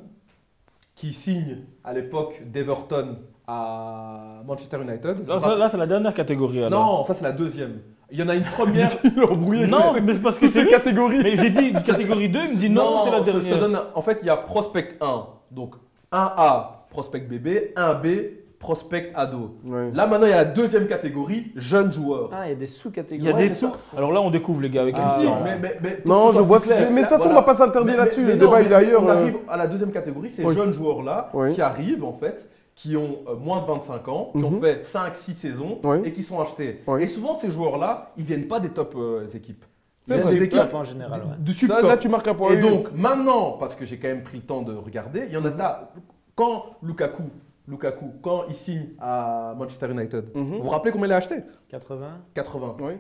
qui 0.97 1.13
signe 1.13 1.59
à 1.85 1.93
l'époque 1.95 2.43
d'Everton 2.47 3.17
à 3.47 4.43
Manchester 4.47 4.79
United. 4.83 5.27
Là, 5.27 5.41
ça- 5.41 5.57
là, 5.57 5.69
c'est 5.69 5.77
la 5.77 5.87
dernière 5.87 6.15
catégorie. 6.15 6.63
alors. 6.65 6.99
non, 6.99 7.05
ça, 7.05 7.15
c'est 7.15 7.25
la 7.25 7.33
deuxième. 7.33 7.81
Il 8.13 8.19
y 8.19 8.23
en 8.23 8.29
a 8.29 8.35
une 8.35 8.45
première. 8.45 8.91
Il 9.05 9.19
est 9.19 9.25
embrouillé. 9.25 9.67
Non, 9.67 9.93
mais 10.03 10.13
c'est 10.15 10.23
parce 10.23 10.39
que 10.39 10.49
c'est 10.49 10.67
catégories. 10.67 11.21
Mais 11.23 11.37
j'ai 11.37 11.51
dit 11.51 11.73
catégorie 11.85 12.29
2, 12.29 12.39
il 12.47 12.51
me 12.53 12.57
dit 12.57 12.71
non, 12.71 13.05
c'est 13.05 13.11
la 13.11 13.19
je 13.19 13.25
te 13.25 13.31
dernière. 13.31 13.59
donne 13.59 13.81
en 13.95 14.03
fait, 14.03 14.19
il 14.23 14.27
y 14.27 14.31
a 14.31 14.37
prospect 14.37 14.97
1. 15.01 15.27
Donc 15.53 15.75
1A, 16.13 16.65
prospect 16.91 17.21
bébé, 17.21 17.73
1B, 17.77 18.31
prospect 18.59 19.11
ado. 19.15 19.57
Ouais. 19.65 19.91
Là, 19.95 20.07
maintenant, 20.07 20.27
il 20.27 20.31
y 20.31 20.35
a 20.35 20.39
la 20.39 20.45
deuxième 20.45 20.87
catégorie, 20.87 21.53
jeune 21.57 21.93
joueur. 21.93 22.31
Ah, 22.33 22.47
il 22.47 22.51
y 22.51 22.53
a 22.53 22.57
des 22.57 22.67
sous-catégories. 22.67 23.19
Il 23.21 23.25
y 23.25 23.33
a 23.33 23.49
des 23.49 23.55
sous. 23.55 23.73
Alors 23.97 24.13
là, 24.13 24.21
on 24.21 24.31
découvre 24.31 24.61
les 24.61 24.71
gars 24.71 24.83
avec 24.83 24.97
Ah, 24.99 25.09
Si, 25.09 25.15
Christian. 25.15 25.41
mais, 25.45 25.59
mais- 25.61 25.79
mais- 25.83 25.99
Non, 26.05 26.33
je 26.33 26.41
vois 26.41 26.59
ce 26.61 26.69
que 26.69 26.75
tu. 26.75 26.93
Mais 26.93 27.03
de 27.03 27.07
toute 27.07 27.09
façon, 27.11 27.25
voilà. 27.25 27.33
on 27.39 27.41
va 27.41 27.43
pas 27.43 27.55
s'interdire 27.55 27.97
là-dessus. 27.97 28.25
Le 28.27 28.33
non, 28.35 28.39
débat, 28.39 28.59
mais 28.59 28.65
il 28.67 28.73
est 28.73 28.75
ailleurs. 28.75 29.03
On 29.03 29.09
euh. 29.09 29.13
arrive 29.23 29.37
à 29.49 29.57
la 29.57 29.67
deuxième 29.67 29.93
catégorie, 29.93 30.31
ces 30.31 30.45
Oui. 30.45 30.55
jeunes 30.55 30.73
joueurs-là 30.73 31.31
Oui. 31.33 31.55
qui 31.55 31.63
arrivent, 31.63 32.05
en 32.05 32.13
fait, 32.13 32.49
qui 32.81 32.97
ont 32.97 33.19
euh, 33.29 33.37
moins 33.37 33.61
de 33.61 33.67
25 33.67 34.09
ans, 34.09 34.31
qui 34.35 34.43
ont 34.43 34.51
Mhm. 34.53 34.61
fait 34.63 34.83
5-6 34.83 35.35
saisons 35.35 35.79
Oui. 35.85 35.99
et 36.07 36.13
qui 36.15 36.23
sont 36.23 36.41
achetés. 36.41 36.81
Oui. 36.87 37.03
Et 37.03 37.07
souvent, 37.09 37.35
ces 37.37 37.51
joueurs-là, 37.51 38.11
ils 38.17 38.25
viennent 38.25 38.49
pas 38.49 38.59
des 38.59 38.71
top 38.71 38.95
euh, 38.97 39.27
équipes. 39.29 39.67
C'est 40.07 40.17
des 40.17 40.39
Des 40.39 40.45
équipes 40.45 40.73
en 40.73 40.83
général. 40.85 41.21
ouais. 41.21 41.37
de 41.39 41.53
Ça, 41.53 41.59
sub-top. 41.59 41.83
là, 41.83 41.99
tu 41.99 42.09
marques 42.09 42.27
un 42.27 42.35
point. 42.35 42.53
Et 42.53 42.57
Oui, 42.57 42.63
donc 42.63 42.91
maintenant, 42.95 43.53
parce 43.59 43.75
que 43.75 43.85
j'ai 43.85 43.99
quand 43.99 44.09
même 44.09 44.23
pris 44.23 44.39
le 44.39 44.45
temps 44.45 44.63
de 44.63 44.75
regarder, 44.75 45.25
il 45.27 45.33
y 45.33 45.37
en 45.37 45.45
a 45.45 45.51
t'as- 45.51 45.91
quand 46.35 46.65
Lukaku, 46.83 47.25
Lukaku, 47.69 48.13
quand 48.23 48.45
il 48.49 48.55
signe 48.55 48.87
à 48.99 49.55
Manchester 49.59 49.91
United, 49.91 50.31
Mhm. 50.35 50.57
vous 50.57 50.63
vous 50.63 50.69
rappelez 50.71 50.91
combien 50.93 51.07
il 51.09 51.13
a 51.13 51.17
acheté? 51.17 51.37
80 51.69 52.13
80. 52.33 52.77
Oui. 52.81 52.95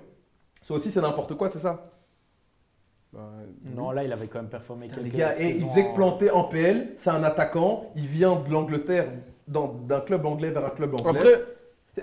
Ça 0.63 0.75
aussi 0.75 0.91
c'est 0.91 1.01
n'importe 1.01 1.35
quoi, 1.37 1.49
c'est 1.49 1.59
ça? 1.59 1.87
Bah, 3.15 3.21
Non, 3.75 3.91
là, 3.93 4.05
il 4.05 4.13
avait 4.13 4.27
quand 4.29 4.39
même 4.41 4.51
performé 4.51 4.89
Les 4.89 4.95
quelques 4.95 5.17
gars, 5.17 5.41
et 5.41 5.57
il 5.57 5.67
faisait 5.71 5.85
que 5.85 5.89
en- 5.91 5.95
planter 5.95 6.31
en 6.31 6.45
PL, 6.45 6.93
c'est 6.99 7.11
un 7.11 7.25
attaquant, 7.25 7.91
il 7.97 8.07
vient 8.07 8.37
de 8.37 8.51
l'Angleterre, 8.53 9.07
d'un 9.51 10.01
club 10.01 10.25
anglais 10.27 10.51
vers 10.51 10.65
un 10.65 10.71
club 10.71 10.95
anglais. 10.95 11.21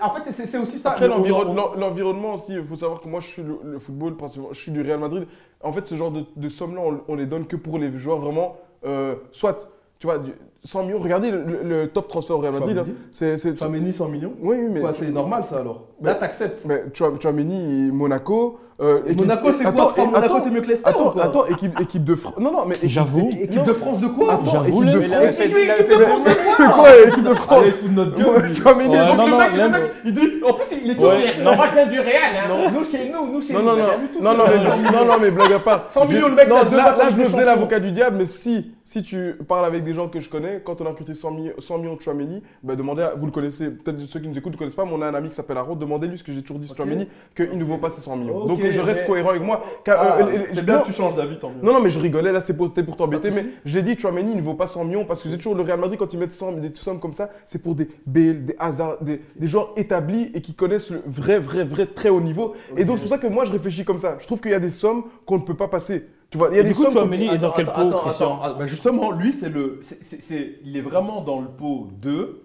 en 0.00 0.10
fait, 0.10 0.30
c'est 0.30 0.46
c'est 0.46 0.58
aussi 0.58 0.78
ça. 0.78 0.90
Après, 0.92 1.06
Le- 1.08 1.14
on- 1.14 1.18
l'environ- 1.18 1.46
on- 1.48 1.54
l'en- 1.54 1.74
l'environnement 1.74 2.34
aussi, 2.34 2.52
il 2.52 2.62
faut 2.64 2.76
savoir 2.76 3.00
que 3.00 3.08
moi, 3.08 3.20
je 3.20 3.26
suis 3.28 3.42
le, 3.42 3.58
le 3.64 3.78
football, 3.78 4.16
principalement, 4.16 4.52
je 4.52 4.60
suis 4.60 4.70
du 4.72 4.82
Real 4.82 5.00
Madrid. 5.00 5.26
En 5.62 5.72
fait, 5.72 5.86
ce 5.86 5.94
genre 5.94 6.10
de, 6.10 6.24
de 6.36 6.48
sommes-là, 6.48 6.80
on, 6.84 7.00
on 7.08 7.14
les 7.16 7.26
donne 7.26 7.46
que 7.46 7.56
pour 7.56 7.78
les 7.78 7.96
joueurs 7.96 8.18
vraiment, 8.18 8.56
euh, 8.84 9.14
soit 9.32 9.70
tu 9.98 10.06
vois, 10.06 10.18
du- 10.18 10.32
100 10.62 10.84
millions. 10.84 10.98
Regardez 11.00 11.30
le, 11.30 11.42
le- 11.42 11.62
le 11.62 11.88
top 11.88 12.06
transfert 12.08 12.36
au 12.36 12.40
Real 12.40 12.52
Madrid. 12.52 12.76
Chouameni. 12.76 12.92
hein. 12.92 13.06
C'est, 13.10 13.58
Chouameni 13.58 13.92
100 13.92 14.08
millions 14.08 14.34
oui, 14.40 14.56
oui, 14.60 14.68
mais. 14.70 14.80
Quoi, 14.80 14.92
C'est 14.92 15.10
normal 15.10 15.44
ça 15.44 15.58
alors 15.60 15.86
Là, 16.02 16.14
t'acceptes. 16.14 16.64
Mais 16.66 16.84
Chouam- 16.92 17.20
Chouameni, 17.20 17.90
Monaco. 17.90 18.58
Euh, 18.80 18.98
équipe- 19.06 19.18
Monaco, 19.20 19.52
c'est 19.52 19.64
quoi 19.64 19.90
Attends, 19.92 20.06
Monaco, 20.06 20.34
c'est 20.44 20.50
mieux 20.50 20.60
que 20.60 20.66
Leicester 20.68 20.88
Attends, 20.88 21.10
quoi 21.10 21.24
attends, 21.24 21.46
équipe, 21.46 21.80
équipe 21.80 22.04
de 22.04 22.14
France. 22.14 22.34
Non, 22.38 22.52
non, 22.52 22.64
mais. 22.66 22.76
équipe- 22.76 22.90
J'avoue. 22.90 23.28
équipe- 23.30 23.42
Équipe 23.44 23.64
de 23.64 23.72
France 23.72 24.00
de 24.00 24.06
quoi 24.08 24.40
J'avoue, 24.44 24.82
équipe 24.84 24.92
de 24.94 25.00
France. 25.02 25.40
Équipe 25.40 25.88
de 25.88 25.94
France 26.04 26.24
de 26.24 26.30
C'est 26.30 26.72
quoi 26.72 26.88
l'équipe 27.04 27.24
de 27.24 27.34
France 27.34 27.62
Allez, 27.62 27.72
fout 27.72 27.90
de 27.90 27.94
notre 27.94 28.16
gueule. 28.16 28.26
le 28.26 28.48
le 28.48 29.68
mec, 29.68 29.80
Il 30.04 30.14
dit, 30.14 30.20
en 30.46 30.52
plus, 30.52 30.76
il 30.84 30.90
est 30.90 30.94
tout 30.94 31.02
non. 31.02 31.56
Moi, 31.56 31.66
je 31.70 31.74
viens 31.74 31.86
du 31.86 32.00
Real. 32.00 32.36
Hein. 32.36 32.70
Nous, 32.72 32.84
chez 32.84 33.10
nous, 33.12 33.32
nous, 33.32 33.42
chez 33.42 33.52
nous. 33.52 33.62
non, 33.62 33.76
non, 33.76 33.76
non, 33.76 34.34
non, 34.34 34.44
mais, 34.48 34.90
non, 34.92 35.04
non, 35.04 35.14
mais 35.20 35.30
blague 35.30 35.52
à 35.52 35.58
part. 35.58 35.86
100 35.90 36.06
Je- 36.08 36.14
millions, 36.14 36.28
le 36.28 36.34
mec, 36.34 36.48
là, 36.48 36.64
je 37.10 37.16
me 37.16 37.24
faisais 37.24 37.44
l'avocat 37.44 37.80
du 37.80 37.90
diable, 37.92 38.16
mais 38.18 38.26
si, 38.26 38.72
si 38.84 39.02
tu 39.02 39.34
parles 39.48 39.66
avec 39.66 39.84
des 39.84 39.92
gens 39.94 40.08
que 40.08 40.20
je 40.20 40.28
connais, 40.30 40.62
quand 40.64 40.80
on 40.80 40.86
a 40.86 40.90
recruté 40.90 41.14
100 41.14 41.30
millions, 41.32 41.52
100 41.58 41.78
millions 41.78 41.96
de 41.96 42.00
Chouameni, 42.00 42.42
bah, 42.62 42.76
demandez, 42.76 43.02
à- 43.02 43.12
vous 43.16 43.26
le 43.26 43.32
connaissez, 43.32 43.70
peut-être 43.70 44.00
ceux 44.08 44.20
qui 44.20 44.28
nous 44.28 44.38
écoutent 44.38 44.52
ne 44.52 44.58
connaissent 44.58 44.74
pas, 44.74 44.84
mais 44.84 44.92
on 44.94 45.02
a 45.02 45.06
un 45.08 45.14
ami 45.14 45.28
qui 45.28 45.34
s'appelle 45.34 45.56
Aaron, 45.58 45.74
demandez-lui 45.74 46.18
ce 46.18 46.24
que 46.24 46.32
j'ai 46.32 46.42
toujours 46.42 46.58
dit 46.58 46.66
sur 46.66 46.74
Ok. 46.78 46.82
Chouameni, 46.86 47.08
qu'il 47.36 47.58
ne 47.58 47.64
vaut 47.64 47.78
pas 47.78 47.90
ces 47.90 48.00
100 48.00 48.16
millions. 48.16 48.46
Donc 48.46 48.60
je 48.72 48.80
reste 48.80 49.00
mais- 49.00 49.06
cohérent 49.06 49.30
avec 49.30 49.42
moi. 49.42 49.62
Ah, 49.86 50.18
euh, 50.20 50.22
euh, 50.22 50.38
C'est 50.52 50.64
bien 50.64 50.76
non, 50.76 50.80
que 50.82 50.86
tu 50.86 50.92
changes 50.92 51.14
d'avis, 51.16 51.38
tant 51.38 51.50
mieux. 51.50 51.56
non, 51.62 51.72
non, 51.72 51.80
mais 51.80 51.90
je 51.90 51.98
rigolais, 51.98 52.32
là, 52.32 52.40
c'était 52.40 52.54
pour, 52.54 52.72
t'embêter, 52.96 53.30
mais 53.30 53.46
j'ai 53.64 53.82
dit 53.82 53.98
Chouameni, 53.98 54.32
il 54.32 54.36
ne 54.38 54.42
vaut 54.42 54.54
pas 54.54 54.66
100 54.66 54.84
millions 54.84 55.04
parce 55.04 55.22
que 55.22 55.28
j'ai 55.28 55.36
toujours 55.36 55.54
le 55.54 55.62
Real 55.62 55.78
Madrid, 55.80 55.98
quand 55.98 56.12
ils 56.12 56.18
mettent 56.18 56.32
100, 56.32 56.52
des 56.52 56.70
sommes 56.74 57.00
comme 57.00 57.12
ça, 57.12 57.30
c'est 57.46 57.62
pour 57.62 57.74
des 57.74 57.88
Bale, 58.06 58.44
des 58.44 58.56
Hazard, 58.58 58.98
des, 59.02 59.20
des 59.36 59.46
joueurs 59.46 59.72
établis 59.76 60.30
et 60.34 60.40
qui 60.40 60.54
connaissent 60.54 60.90
le 60.90 61.02
vrai, 61.06 61.38
vrai, 61.38 61.64
vrai 61.64 61.86
très 61.86 62.08
haut 62.08 62.20
niveau. 62.20 62.54
Et 62.76 62.84
donc, 62.84 62.96
c'est 62.98 63.02
pour 63.04 63.10
ça 63.10 63.18
que 63.18 63.26
moi, 63.26 63.44
je 63.44 63.52
réfléchis 63.52 63.84
comme 63.84 63.98
ça. 63.98 64.16
Je 64.20 64.26
trouve 64.26 64.40
qu'il 64.40 64.50
y 64.50 64.54
a 64.54 64.60
des 64.60 64.70
sommes 64.70 65.04
qu'on 65.26 65.36
ne 65.38 65.42
peut 65.42 65.54
pas 65.56 65.68
passer. 65.68 66.06
Tu 66.30 66.36
vois, 66.36 66.48
il 66.50 66.56
y 66.56 66.58
a 66.58 66.60
Et 66.60 66.64
des 66.64 66.72
coup, 66.74 66.82
sommes. 66.82 66.92
Chouameni 66.92 67.28
est 67.28 67.38
dans 67.38 67.52
quel 67.52 67.66
pot, 67.66 67.90
Christian. 68.02 68.38
Ah, 68.42 68.54
bah 68.58 68.66
justement, 68.66 69.10
lui, 69.12 69.32
c'est 69.32 69.48
le, 69.48 69.80
c'est- 69.82 69.98
c'est- 70.02 70.20
c'est- 70.22 70.54
il 70.64 70.76
est 70.76 70.82
vraiment 70.82 71.22
dans 71.22 71.40
le 71.40 71.48
pot 71.48 71.88
2. 72.02 72.42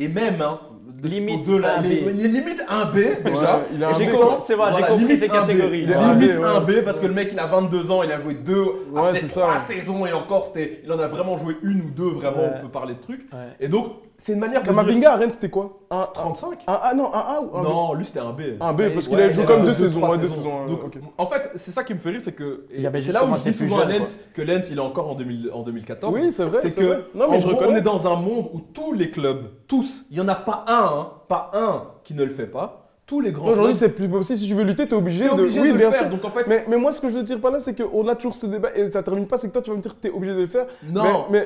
Et 0.00 0.08
même, 0.08 0.40
hein, 0.40 0.58
de 1.02 1.08
ce 1.08 1.14
Limite 1.14 1.44
pot 1.44 1.52
2 1.52 1.58
là, 1.60 1.78
un 1.78 1.82
il 1.84 1.92
est, 1.92 2.00
B. 2.02 2.10
il 2.14 2.24
est 2.26 2.28
limite 2.28 2.62
un 2.68 2.84
B 2.86 2.94
déjà. 3.24 3.56
Ouais, 3.58 3.62
il 3.74 3.84
a 3.84 3.92
j'ai 3.94 4.06
compris- 4.06 4.44
C'est 4.46 4.56
bon, 4.56 4.64
j'ai 4.66 4.70
voilà, 4.72 4.86
compris 4.88 5.04
limite 5.04 5.18
ces 5.20 5.24
un 5.24 5.28
B. 5.28 5.32
catégories. 5.32 5.80
Limite 5.86 6.38
Ouais. 6.38 6.44
un 6.44 6.60
B 6.60 6.72
parce 6.84 6.98
que 6.98 7.06
le 7.06 7.12
mec 7.14 7.28
il 7.32 7.38
a 7.38 7.46
22 7.46 7.90
ans, 7.90 8.02
il 8.02 8.12
a 8.12 8.18
joué 8.18 8.34
deux, 8.34 8.62
Ouais, 8.92 9.10
peut-être 9.12 9.20
c'est 9.20 9.28
ça. 9.28 9.40
trois 9.42 9.58
saisons 9.60 10.04
et 10.06 10.12
encore 10.12 10.46
c'était, 10.46 10.80
il 10.84 10.92
en 10.92 10.98
a 10.98 11.06
vraiment 11.06 11.38
joué 11.38 11.56
une 11.62 11.80
ou 11.82 11.90
deux 11.90 12.10
vraiment, 12.18 12.42
Ouais. 12.42 12.52
on 12.58 12.62
peut 12.62 12.68
parler 12.72 12.94
de 12.94 13.00
trucs. 13.00 13.22
Ouais. 13.32 13.38
Et 13.60 13.68
donc 13.68 13.92
c'est 14.20 14.32
une 14.34 14.38
manière 14.38 14.60
de 14.60 14.66
dire- 14.66 14.74
Kamavinga 14.76 15.12
à 15.12 15.16
Rennes, 15.16 15.30
c'était 15.30 15.48
quoi 15.48 15.78
un, 15.90 16.08
35 16.12 16.58
un 16.66 16.72
A, 16.74 16.94
non, 16.94 17.06
un 17.12 17.18
A 17.18 17.40
ou 17.40 17.56
un 17.56 17.62
B 17.62 17.64
Non, 17.64 17.94
lui 17.94 18.04
c'était 18.04 18.20
un 18.20 18.30
B. 18.32 18.40
Un 18.60 18.72
B, 18.72 18.82
parce 18.94 19.08
qu'il 19.08 19.16
Ouais, 19.16 19.22
a 19.24 19.30
joué 19.32 19.44
comme 19.44 19.60
a 19.62 19.64
deux 19.64 19.68
deux, 19.68 19.74
saisons. 19.74 20.00
trois 20.00 20.10
ouais, 20.16 20.18
deux 20.18 20.28
saisons. 20.28 20.42
saisons. 20.42 20.66
Donc, 20.66 20.84
ok. 20.84 20.98
en 21.18 21.26
fait, 21.26 21.50
c'est 21.56 21.70
ça 21.72 21.82
qui 21.84 21.94
me 21.94 21.98
fait 21.98 22.10
rire, 22.10 22.20
c'est 22.22 22.32
que 22.32 22.66
et 22.70 22.86
avait 22.86 23.00
c'est 23.00 23.12
là 23.12 23.24
où 23.24 23.34
je 23.34 23.50
dis 23.50 23.56
souvent 23.56 23.80
à 23.80 23.86
Lens 23.86 24.14
que 24.34 24.42
Lens 24.42 24.68
il 24.70 24.76
est 24.76 24.80
encore 24.80 25.10
en, 25.10 25.14
2000 25.14 25.50
en 25.52 25.62
2014. 25.62 26.14
Oui, 26.14 26.32
c'est 26.32 26.44
vrai. 26.44 26.60
c'est 26.62 26.74
que 26.74 26.84
vrai. 26.84 27.04
Non, 27.14 27.26
mais 27.30 27.36
en 27.36 27.40
je 27.40 27.46
gros, 27.48 27.56
on 27.56 27.60
reconnais. 27.60 27.78
est 27.78 27.82
dans 27.82 28.06
un 28.06 28.16
monde 28.16 28.46
où 28.52 28.60
tous 28.60 28.92
les 28.92 29.10
clubs, 29.10 29.44
tous, 29.66 30.04
il 30.10 30.18
y 30.18 30.20
en 30.20 30.28
a 30.28 30.34
pas 30.36 30.64
un, 30.68 30.84
hein, 31.00 31.08
pas 31.28 31.50
un 31.54 31.82
qui 32.04 32.14
ne 32.14 32.22
le 32.24 32.30
fait 32.34 32.46
pas. 32.46 32.76
Tous 33.06 33.20
les 33.20 33.32
grands. 33.32 33.46
Aujourd'hui, 33.48 33.72
clubs, 33.72 33.88
c'est 33.88 33.88
plus 33.96 34.08
possible. 34.08 34.38
Si 34.38 34.46
tu 34.46 34.54
veux 34.54 34.62
lutter, 34.62 34.86
t'es 34.86 34.94
obligé 34.94 35.24
t'es 35.28 35.34
de. 35.34 35.40
obligé 35.40 35.60
Oui, 35.60 35.66
de 35.68 35.72
le 35.72 35.78
bien 35.80 35.90
faire. 35.90 36.02
sûr. 36.02 36.10
Donc 36.10 36.24
en 36.24 36.30
fait, 36.30 36.46
Mais, 36.46 36.64
mais 36.68 36.76
moi, 36.76 36.92
ce 36.92 37.00
que 37.00 37.08
je 37.08 37.14
veux 37.14 37.24
dire 37.24 37.40
par 37.40 37.50
là, 37.50 37.58
c'est 37.58 37.74
qu'on 37.74 38.06
a 38.06 38.14
toujours 38.14 38.36
ce 38.36 38.46
débat 38.46 38.68
et 38.76 38.88
ça 38.92 39.02
termine 39.02 39.26
pas. 39.26 39.36
C'est 39.36 39.48
que 39.48 39.52
toi, 39.52 39.62
tu 39.62 39.70
vas 39.70 39.76
me 39.76 39.82
dire 39.82 39.96
que 39.96 40.00
tu 40.00 40.06
es 40.06 40.10
obligé 40.16 40.32
de 40.34 40.40
le 40.42 40.46
faire. 40.46 40.66
non. 40.92 41.24
Mais, 41.28 41.44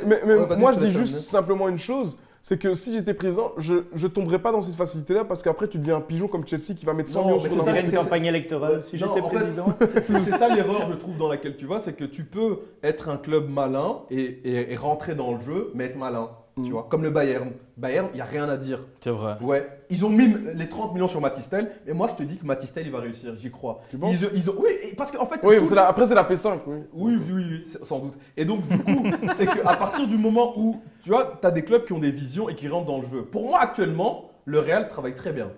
moi, 0.58 0.72
je 0.72 0.80
dis 0.80 0.90
juste 0.92 1.20
simplement 1.22 1.68
une 1.70 1.78
chose 1.78 2.18
c'est 2.46 2.58
que 2.58 2.74
si 2.74 2.92
j'étais 2.92 3.14
président, 3.14 3.52
je 3.56 3.76
ne 3.94 4.08
tomberais 4.08 4.38
pas 4.38 4.52
dans 4.52 4.60
cette 4.60 4.74
facilité-là 4.74 5.24
parce 5.24 5.42
qu'après, 5.42 5.66
tu 5.66 5.78
deviens 5.78 5.96
un 5.96 6.00
pigeon 6.02 6.28
comme 6.28 6.46
Chelsea 6.46 6.74
qui 6.76 6.84
va 6.84 6.92
mettre 6.92 7.08
100 7.08 7.20
Non, 7.20 7.24
millions 7.28 7.36
mais 7.42 7.42
sur 7.48 7.64
c'est 7.64 7.80
une 7.80 7.90
campagne 7.90 8.26
électorale. 8.26 8.82
Si 8.86 8.98
j'étais 8.98 9.22
président. 9.22 9.64
C'est 9.80 10.04
c'est 10.20 10.36
ça 10.36 10.54
l'erreur, 10.54 10.86
je 10.90 10.94
trouve, 10.94 11.16
dans 11.16 11.28
laquelle 11.30 11.56
tu 11.56 11.64
vas, 11.64 11.78
c'est 11.78 11.94
que 11.94 12.04
tu 12.04 12.24
peux 12.24 12.58
être 12.82 13.08
un 13.08 13.16
club 13.16 13.48
malin 13.48 14.00
et, 14.10 14.20
et- 14.20 14.72
et 14.72 14.76
rentrer 14.76 15.14
dans 15.14 15.32
le 15.32 15.40
jeu, 15.40 15.70
mais 15.74 15.84
être 15.86 15.96
malin. 15.96 16.28
Tu 16.56 16.60
Mm. 16.60 16.70
vois, 16.70 16.86
comme 16.88 17.02
le 17.02 17.10
Bayern. 17.10 17.50
Bayern, 17.76 18.06
il 18.12 18.16
n'y 18.16 18.20
a 18.20 18.24
rien 18.24 18.48
à 18.48 18.56
dire. 18.56 18.78
C'est 19.00 19.10
vrai. 19.10 19.36
Ouais, 19.40 19.68
ils 19.90 20.04
ont 20.04 20.08
mis 20.08 20.32
les 20.54 20.68
30 20.68 20.94
millions 20.94 21.08
sur 21.08 21.20
Matistel, 21.20 21.72
et 21.84 21.92
moi 21.92 22.06
je 22.08 22.14
te 22.14 22.22
dis 22.22 22.36
que 22.36 22.46
Matistel 22.46 22.86
il 22.86 22.92
va 22.92 23.00
réussir, 23.00 23.34
j'y 23.34 23.50
crois. 23.50 23.80
Tu 23.90 23.98
penses 23.98 24.14
ils, 24.14 24.28
ils 24.38 24.50
ont, 24.50 24.54
oui, 24.58 24.94
parce 24.96 25.10
qu'en 25.10 25.26
fait, 25.26 25.40
Oui, 25.42 25.58
tous 25.58 25.66
c'est 25.66 25.74
la- 25.74 25.88
après, 25.88 26.06
c'est 26.06 26.14
la 26.14 26.22
P5. 26.22 26.60
Oui. 26.66 26.76
oui, 26.92 27.16
oui, 27.16 27.32
oui, 27.34 27.44
oui, 27.66 27.72
sans 27.82 27.98
doute. 27.98 28.14
Et 28.36 28.44
donc, 28.44 28.66
du 28.68 28.78
coup, 28.78 29.04
c'est 29.36 29.46
qu'à 29.46 29.74
partir 29.74 30.06
du 30.06 30.16
moment 30.16 30.56
où, 30.56 30.80
tu 31.02 31.10
vois, 31.10 31.38
tu 31.40 31.46
as 31.46 31.50
des 31.50 31.64
clubs 31.64 31.84
qui 31.84 31.92
ont 31.92 31.98
des 31.98 32.12
visions 32.12 32.48
et 32.48 32.54
qui 32.54 32.68
rentrent 32.68 32.86
dans 32.86 33.00
le 33.00 33.06
jeu. 33.08 33.22
Pour 33.24 33.48
moi, 33.48 33.58
actuellement, 33.60 34.30
le 34.44 34.60
Real 34.60 34.86
travaille 34.86 35.16
très 35.16 35.32
bien. 35.32 35.50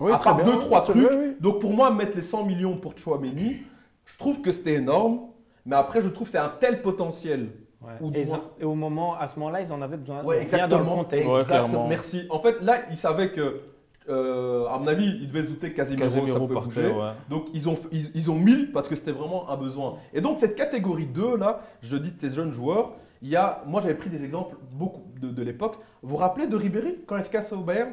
Oui, 0.00 0.10
à 0.12 0.16
part 0.18 0.36
bien. 0.36 0.46
deux, 0.46 0.58
trois 0.60 0.80
trucs. 0.80 0.96
vrai, 0.96 1.14
oui. 1.14 1.36
Donc, 1.40 1.60
pour 1.60 1.74
moi, 1.74 1.90
mettre 1.90 2.16
les 2.16 2.22
100 2.22 2.44
millions 2.46 2.78
pour 2.78 2.96
Chouameni, 2.96 3.58
je 4.06 4.16
trouve 4.18 4.40
que 4.40 4.50
c'était 4.50 4.74
énorme. 4.74 5.20
Mais 5.66 5.76
après, 5.76 6.00
je 6.00 6.08
trouve 6.08 6.26
que 6.26 6.32
c'est 6.32 6.38
un 6.38 6.52
tel 6.58 6.80
potentiel. 6.80 7.50
Ouais. 7.84 7.92
Ou 8.00 8.10
du 8.10 8.20
Et, 8.20 8.24
moins- 8.26 8.38
ça- 8.38 8.44
et 8.60 8.64
au 8.64 8.74
moment, 8.74 9.14
à 9.18 9.26
ce 9.28 9.38
moment-là, 9.38 9.60
ils 9.62 9.72
en 9.72 9.82
avaient 9.82 9.96
besoin. 9.96 10.22
Ouais, 10.24 10.44
bien 10.44 10.68
dans 10.68 10.76
le 10.78 10.82
exactement. 10.82 10.96
contexte. 10.96 11.28
Ouais, 11.28 11.40
Exactement. 11.40 11.88
Merci. 11.88 12.26
En 12.30 12.38
fait, 12.38 12.60
là, 12.62 12.76
ils 12.90 12.96
savaient 12.96 13.30
que, 13.32 13.60
euh, 14.08 14.66
à 14.66 14.78
mon 14.78 14.86
avis, 14.86 15.18
ils 15.20 15.26
devaient 15.26 15.42
se 15.42 15.48
douter 15.48 15.70
que 15.72 15.76
Casemiro, 15.76 16.08
ça 16.08 16.14
Casemiro 16.16 16.38
pouvait 16.40 16.54
partait, 16.54 16.68
bouger. 16.68 16.88
ouais. 16.92 17.10
Donc 17.28 17.46
ils 17.54 17.68
ont, 17.68 17.76
ils, 17.92 18.10
ils 18.14 18.30
ont 18.30 18.36
mis 18.38 18.66
parce 18.66 18.88
que 18.88 18.94
c'était 18.96 19.12
vraiment 19.12 19.48
un 19.50 19.56
besoin. 19.56 19.96
Et 20.12 20.20
donc 20.20 20.38
cette 20.38 20.54
catégorie 20.56 21.06
2 21.06 21.36
là, 21.36 21.60
je 21.82 21.96
dis 21.96 22.10
de 22.12 22.18
ces 22.20 22.30
jeunes 22.30 22.52
joueurs, 22.52 22.92
il 23.20 23.28
y 23.28 23.36
a, 23.36 23.62
moi 23.66 23.80
j'avais 23.80 23.94
pris 23.94 24.10
des 24.10 24.24
exemples 24.24 24.56
beaucoup 24.72 25.02
de, 25.20 25.28
de 25.28 25.42
l'époque. 25.42 25.76
Vous 26.02 26.10
vous 26.10 26.16
rappelez 26.16 26.46
de 26.48 26.56
Ribéry 26.56 26.98
quand 27.06 27.16
il 27.16 27.22
se 27.22 27.30
casse 27.30 27.52
au 27.52 27.58
Bayern? 27.58 27.90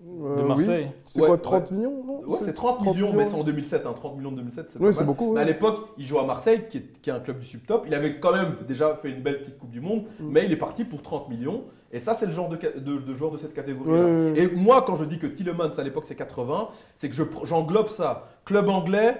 Euh, 0.00 0.36
De 0.36 0.42
oui. 0.42 0.48
Marseille. 0.48 0.88
C'est 1.04 1.20
Ouais, 1.20 1.26
quoi, 1.26 1.34
ouais. 1.36 1.42
30 1.42 1.70
millions 1.72 2.04
non 2.06 2.20
Ouais, 2.24 2.38
c'est 2.44 2.52
30, 2.54 2.84
millions, 2.86 3.12
mais 3.12 3.24
c'est 3.24 3.34
en 3.34 3.42
2007. 3.42 3.84
Hein, 3.84 3.94
30 3.96 4.16
millions 4.16 4.30
de 4.30 4.36
2007, 4.36 4.66
c'est 4.70 4.78
pas 4.78 4.84
Oui, 4.84 4.92
c'est 4.92 5.00
mal. 5.00 5.06
beaucoup. 5.08 5.32
Mais 5.34 5.40
à 5.40 5.42
oui. 5.42 5.48
l'époque, 5.48 5.88
il 5.98 6.06
jouait 6.06 6.20
à 6.20 6.24
Marseille, 6.24 6.66
qui 6.70 6.78
est, 6.78 7.00
qui 7.02 7.10
est 7.10 7.12
un 7.12 7.18
club 7.18 7.40
du 7.40 7.44
subtop. 7.44 7.82
Il 7.86 7.94
avait 7.94 8.20
quand 8.20 8.30
même 8.32 8.54
déjà 8.68 8.94
fait 9.02 9.10
une 9.10 9.22
belle 9.22 9.40
petite 9.40 9.58
Coupe 9.58 9.70
du 9.70 9.80
Monde, 9.80 10.04
Mm. 10.20 10.28
mais 10.30 10.44
il 10.44 10.52
est 10.52 10.56
parti 10.56 10.84
pour 10.84 11.02
30 11.02 11.28
millions. 11.28 11.64
Et 11.90 11.98
ça, 11.98 12.14
c'est 12.14 12.26
le 12.26 12.32
genre 12.32 12.48
de, 12.48 12.56
ca- 12.60 12.78
de, 12.78 12.98
de 12.98 13.14
joueur 13.14 13.32
de 13.32 13.38
cette 13.38 13.54
catégorie. 13.54 13.90
Ouais, 13.90 13.98
ouais, 13.98 14.30
ouais. 14.32 14.42
Et 14.42 14.46
moi, 14.54 14.82
quand 14.86 14.94
je 14.94 15.04
dis 15.04 15.18
que 15.18 15.26
Tillemans 15.26 15.70
à 15.76 15.82
l'époque 15.82 16.04
c'est 16.06 16.14
80, 16.14 16.68
c'est 16.94 17.08
que 17.08 17.16
je 17.16 17.24
j'englobe 17.44 17.88
ça. 17.88 18.28
Club 18.44 18.68
anglais, 18.68 19.16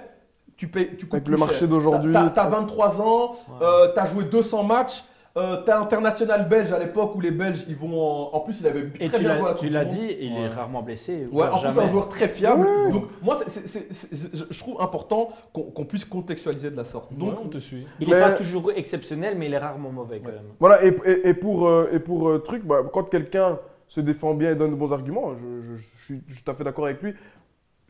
tu 0.55 0.67
payes, 0.69 0.95
tu 0.97 1.05
coûtes 1.07 1.15
Avec 1.15 1.23
plus 1.25 1.31
le 1.33 1.39
marché 1.39 1.59
cher. 1.59 1.67
d'aujourd'hui, 1.67 2.13
T'as- 2.13 2.29
T'as 2.29 2.43
ça. 2.43 2.49
23 2.49 3.01
ans, 3.01 3.31
Ouais. 3.31 3.37
euh, 3.63 3.87
t'as 3.95 4.05
joué 4.07 4.23
200 4.23 4.63
matchs. 4.63 5.03
Euh, 5.37 5.57
t'as 5.63 5.79
international 5.79 6.49
belge 6.49 6.73
à 6.73 6.79
l'époque 6.79 7.13
où 7.15 7.21
les 7.21 7.29
Belges 7.29 7.63
ils 7.69 7.75
vont 7.75 8.01
en, 8.01 8.35
en 8.35 8.39
plus 8.39 8.59
il 8.61 8.67
avait 8.67 8.89
Et 8.99 9.07
très 9.09 9.19
tu 9.19 9.23
bien 9.23 9.35
joué 9.35 9.45
à 9.45 9.49
la 9.49 9.53
Coupe 9.53 9.59
tu 9.61 9.69
l'as 9.69 9.85
dit, 9.85 10.17
il 10.19 10.33
Ouais. 10.33 10.39
est 10.41 10.47
rarement 10.49 10.81
blessé. 10.81 11.27
Ouais, 11.31 11.47
en 11.47 11.59
plus, 11.59 11.61
jamais. 11.69 11.81
un 11.83 11.89
joueur 11.91 12.09
très 12.09 12.27
fiable. 12.27 12.65
Donc, 12.91 13.05
moi, 13.21 13.37
c'est- 13.45 13.67
c'est- 13.67 13.93
c'est- 13.93 14.15
c'est- 14.15 14.35
je- 14.51 14.59
trouve 14.59 14.81
important 14.81 15.29
qu'on 15.53 15.63
qu'on 15.63 15.85
puisse 15.85 16.03
contextualiser 16.03 16.71
de 16.71 16.75
la 16.77 16.83
sorte. 16.83 17.13
Donc, 17.13 17.33
Ouais, 17.33 17.39
on 17.45 17.47
te 17.47 17.59
suit. 17.59 17.85
Il 17.99 18.09
n'est 18.09 18.15
Mais- 18.15 18.21
pas 18.21 18.31
toujours 18.33 18.71
exceptionnel, 18.71 19.35
mais 19.37 19.45
il 19.45 19.53
est 19.53 19.57
rarement 19.59 19.91
mauvais 19.91 20.19
quand 20.19 20.31
même. 20.31 20.41
Voilà, 20.59 20.83
et, 20.83 20.97
et- 21.05 21.29
et 21.29 21.33
pour, 21.35 21.67
euh, 21.67 21.89
et 21.93 21.99
pour 21.99 22.27
euh, 22.29 22.39
truc, 22.39 22.65
bah, 22.65 22.77
quand 22.91 23.03
quelqu'un 23.03 23.59
se 23.87 24.01
défend 24.01 24.33
bien 24.33 24.51
et 24.51 24.55
donne 24.55 24.71
de 24.71 24.75
bons 24.75 24.91
arguments, 24.93 25.35
je, 25.35 25.61
je- 25.61 25.77
je 25.77 26.05
suis 26.33 26.43
tout 26.43 26.49
à 26.51 26.55
fait 26.55 26.63
d'accord 26.63 26.85
avec 26.85 27.01
lui. 27.03 27.13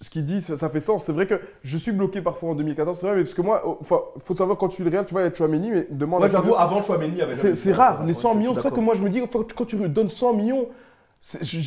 Ce 0.02 0.10
qu'il 0.10 0.24
dit, 0.26 0.42
ça, 0.42 0.56
ça 0.56 0.70
fait 0.70 0.80
sens. 0.80 1.04
C'est 1.04 1.12
vrai 1.12 1.28
que 1.28 1.36
je 1.64 1.78
suis 1.78 1.92
bloqué 1.92 2.22
parfois 2.22 2.52
en 2.52 2.56
2014, 2.56 2.98
c'est 3.00 3.06
vrai, 3.08 3.16
mais 3.18 3.24
parce 3.24 3.34
que 3.34 3.42
moi, 3.42 3.62
il 3.82 3.86
faut 3.86 4.36
savoir 4.36 4.58
quand 4.58 4.70
tu 4.70 4.84
le 4.86 4.90
Real, 4.90 5.06
tu 5.06 5.12
vois, 5.14 5.24
il 5.24 5.26
y 5.26 5.28
a 5.28 5.34
Chouameni, 5.34 5.72
mais 5.72 5.88
demande 5.90 6.24
qui 6.26 6.32
j'avoue, 6.32 6.56
avant 6.56 6.82
Chouameni, 6.84 7.12
il 7.14 7.18
y 7.18 7.22
avait 7.22 7.34
C'est 7.34 7.72
rare, 7.74 8.00
Ouais, 8.02 8.08
les 8.08 8.14
ouais, 8.16 8.22
100 8.22 8.32
je 8.34 8.38
millions, 8.38 8.54
c'est 8.54 8.62
ça 8.62 8.72
que 8.72 8.80
moi 8.80 8.94
je 8.96 9.02
me 9.02 9.10
dis, 9.10 9.22
faut- 9.30 9.46
quand 9.56 9.66
tu 9.66 9.76
lui 9.76 9.90
donnes 9.90 10.08
100 10.10 10.34
millions, 10.36 10.68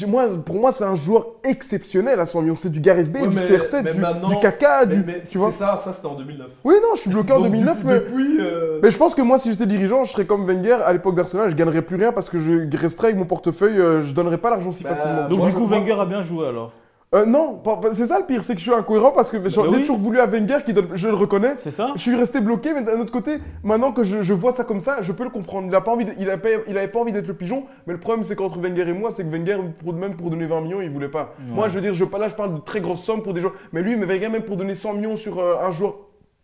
moi, 0.09 0.29
pour 0.47 0.55
moi 0.57 0.73
c'est 0.73 0.85
un 0.85 0.95
joueur 0.95 1.27
exceptionnel 1.45 2.21
à 2.21 2.25
100 2.25 2.41
millions. 2.41 2.57
C'est 2.57 2.71
du 2.71 2.81
Gareth 2.81 3.13
Bale, 3.13 3.25
Ouais, 3.25 3.29
du 3.29 3.37
mais- 3.37 3.43
CR7, 3.59 3.83
mais 3.85 3.93
du, 3.93 4.01
du 4.35 4.41
Kaka, 4.41 4.87
Mais, 4.87 4.97
du, 4.97 5.05
mais 5.07 5.23
tu 5.29 5.37
vois. 5.37 5.53
ça, 5.53 5.79
ça 5.85 5.93
c'était 5.93 6.07
en 6.07 6.15
2009. 6.15 6.47
Oui, 6.65 6.75
non, 6.83 6.95
je 6.95 7.03
suis 7.03 7.11
bloqué 7.11 7.33
en 7.35 7.37
Donc, 7.41 7.51
2009, 7.51 7.81
du- 7.81 7.85
mais... 7.87 7.95
Depuis. 8.01 8.39
euh, 8.41 8.81
Mais 8.83 8.91
je 8.91 8.97
pense 8.97 9.15
que 9.15 9.21
moi, 9.21 9.37
si 9.37 9.51
j'étais 9.51 9.67
dirigeant, 9.67 10.05
je 10.05 10.13
serais 10.13 10.25
comme 10.25 10.47
Wenger 10.47 10.79
à 10.83 10.91
l'époque 10.95 11.17
d'Arsenal, 11.17 11.51
je 11.51 11.55
gagnerais 11.55 11.83
plus 11.83 11.97
rien 11.97 12.13
parce 12.13 12.31
que 12.31 12.39
je 12.39 12.67
resterais 12.79 13.09
avec 13.09 13.19
mon 13.19 13.27
portefeuille, 13.27 13.79
euh, 13.79 14.03
je 14.03 14.15
donnerais 14.15 14.39
pas 14.39 14.49
l'argent 14.49 14.73
si 14.73 14.85
Bah, 14.85 14.95
facilement. 14.95 15.29
Donc 15.29 15.45
du 15.45 15.53
coup, 15.53 15.67
Wenger 15.67 16.01
a 16.01 16.07
bien 16.07 16.23
joué 16.23 16.47
alors. 16.49 16.73
Euh, 17.15 17.27
non, 17.27 17.61
c'est 17.93 18.07
ça 18.07 18.19
le 18.19 18.25
pire, 18.25 18.43
c'est 18.43 18.55
que 18.55 18.59
je 18.61 18.65
suis 18.65 18.73
incohérent 18.75 19.11
parce 19.11 19.31
que 19.31 19.37
Bah 19.37 19.51
ai 19.51 19.69
oui. 19.69 19.81
toujours 19.81 19.99
voulu 19.99 20.19
à 20.19 20.25
Wenger 20.25 20.61
qui 20.65 20.73
donne, 20.73 20.89
je 20.95 21.09
le 21.09 21.15
reconnais. 21.15 21.57
C'est 21.63 21.71
ça 21.71 21.93
Je 21.95 22.01
suis 22.01 22.17
resté 22.17 22.41
bloqué, 22.41 22.73
mais 22.73 22.81
d'un 22.81 22.99
autre 23.01 23.13
côté, 23.13 23.39
maintenant 23.63 23.93
que 23.93 24.03
je, 24.03 24.23
je 24.23 24.33
vois 24.33 24.53
ça 24.53 24.65
comme 24.65 24.81
ça, 24.81 25.03
je 25.03 25.13
peux 25.13 25.25
le 25.25 25.29
comprendre. 25.31 25.67
Il 25.69 25.75
a 25.75 25.83
pas 25.83 25.91
envie, 25.91 26.07
de- 26.07 26.15
il 26.19 26.31
a 26.31 26.39
pas, 26.39 26.49
il 26.67 26.79
avait 26.79 26.89
pas 26.89 27.01
envie 27.01 27.13
d'être 27.13 27.27
le 27.27 27.35
pigeon, 27.35 27.65
mais 27.87 27.93
le 27.93 28.01
problème 28.01 28.25
c'est 28.25 28.35
qu'entre 28.35 28.59
Wenger 28.59 28.89
et 28.89 28.95
moi, 28.95 29.11
c'est 29.15 29.25
que 29.25 29.29
Wenger, 29.31 29.59
pour, 29.85 29.93
même 29.93 30.15
pour 30.17 30.31
donner 30.31 30.47
20 30.47 30.63
millions, 30.63 30.81
il 30.81 30.89
voulait 30.89 31.11
pas. 31.11 31.35
Moi, 31.49 31.69
je 31.69 31.75
veux 31.75 31.83
dire, 31.83 31.93
je, 31.93 32.05
là, 32.19 32.29
je 32.29 32.35
parle 32.35 32.55
de 32.55 32.61
très 32.61 32.81
grosses 32.81 33.03
sommes 33.03 33.23
pour 33.23 33.35
des 33.35 33.43
joueurs, 33.43 33.55
mais 33.75 33.83
lui, 33.83 33.95
mais 33.97 34.07
Wenger 34.07 34.31
même 34.31 34.43
pour 34.45 34.57
donner 34.57 34.75
100 34.75 34.95
millions 34.95 35.17
sur 35.17 35.39
euh, 35.39 35.57
un 35.63 35.71
joueur 35.71 35.97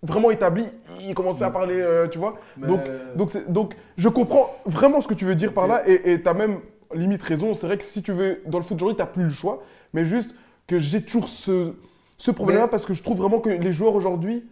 vraiment 0.02 0.31
établi, 0.31 0.66
il 1.00 1.14
commençait 1.14 1.44
à 1.44 1.50
parler, 1.50 1.81
euh, 1.81 2.09
tu 2.09 2.18
vois. 2.18 2.35
mais- 2.59 2.66
Donc, 2.68 2.81
donc, 3.16 3.48
donc, 3.48 3.74
je 3.96 4.09
comprends 4.11 4.54
vraiment 4.66 5.00
ce 5.00 5.09
que 5.09 5.14
tu 5.14 5.24
veux 5.24 5.35
dire 5.35 5.54
par 5.54 5.66
là, 5.66 5.83
et 5.88 6.20
tu 6.22 6.28
as 6.28 6.35
même 6.35 6.59
limite 6.94 7.22
raison. 7.22 7.54
C'est 7.54 7.66
vrai 7.66 7.78
que 7.78 7.85
si 7.85 8.02
tu 8.02 8.12
veux, 8.12 8.42
dans 8.46 8.59
le 8.59 8.64
foot 8.64 8.76
aujourd'hui, 8.76 8.96
tu 8.96 9.02
n'as 9.02 9.07
plus 9.07 9.24
le 9.24 9.31
choix, 9.31 9.62
mais 9.94 10.04
juste 10.04 10.35
que 10.68 10.78
j'ai 10.78 11.02
toujours 11.02 11.28
ce, 11.28 11.72
ce 12.16 12.31
problème-là 12.31 12.64
Mais- 12.66 12.70
parce 12.70 12.87
que 12.87 12.94
je 12.94 13.02
trouve 13.02 13.16
vraiment 13.18 13.40
que 13.40 13.48
les 13.50 13.72
joueurs 13.72 13.94
aujourd'hui, 13.96 14.44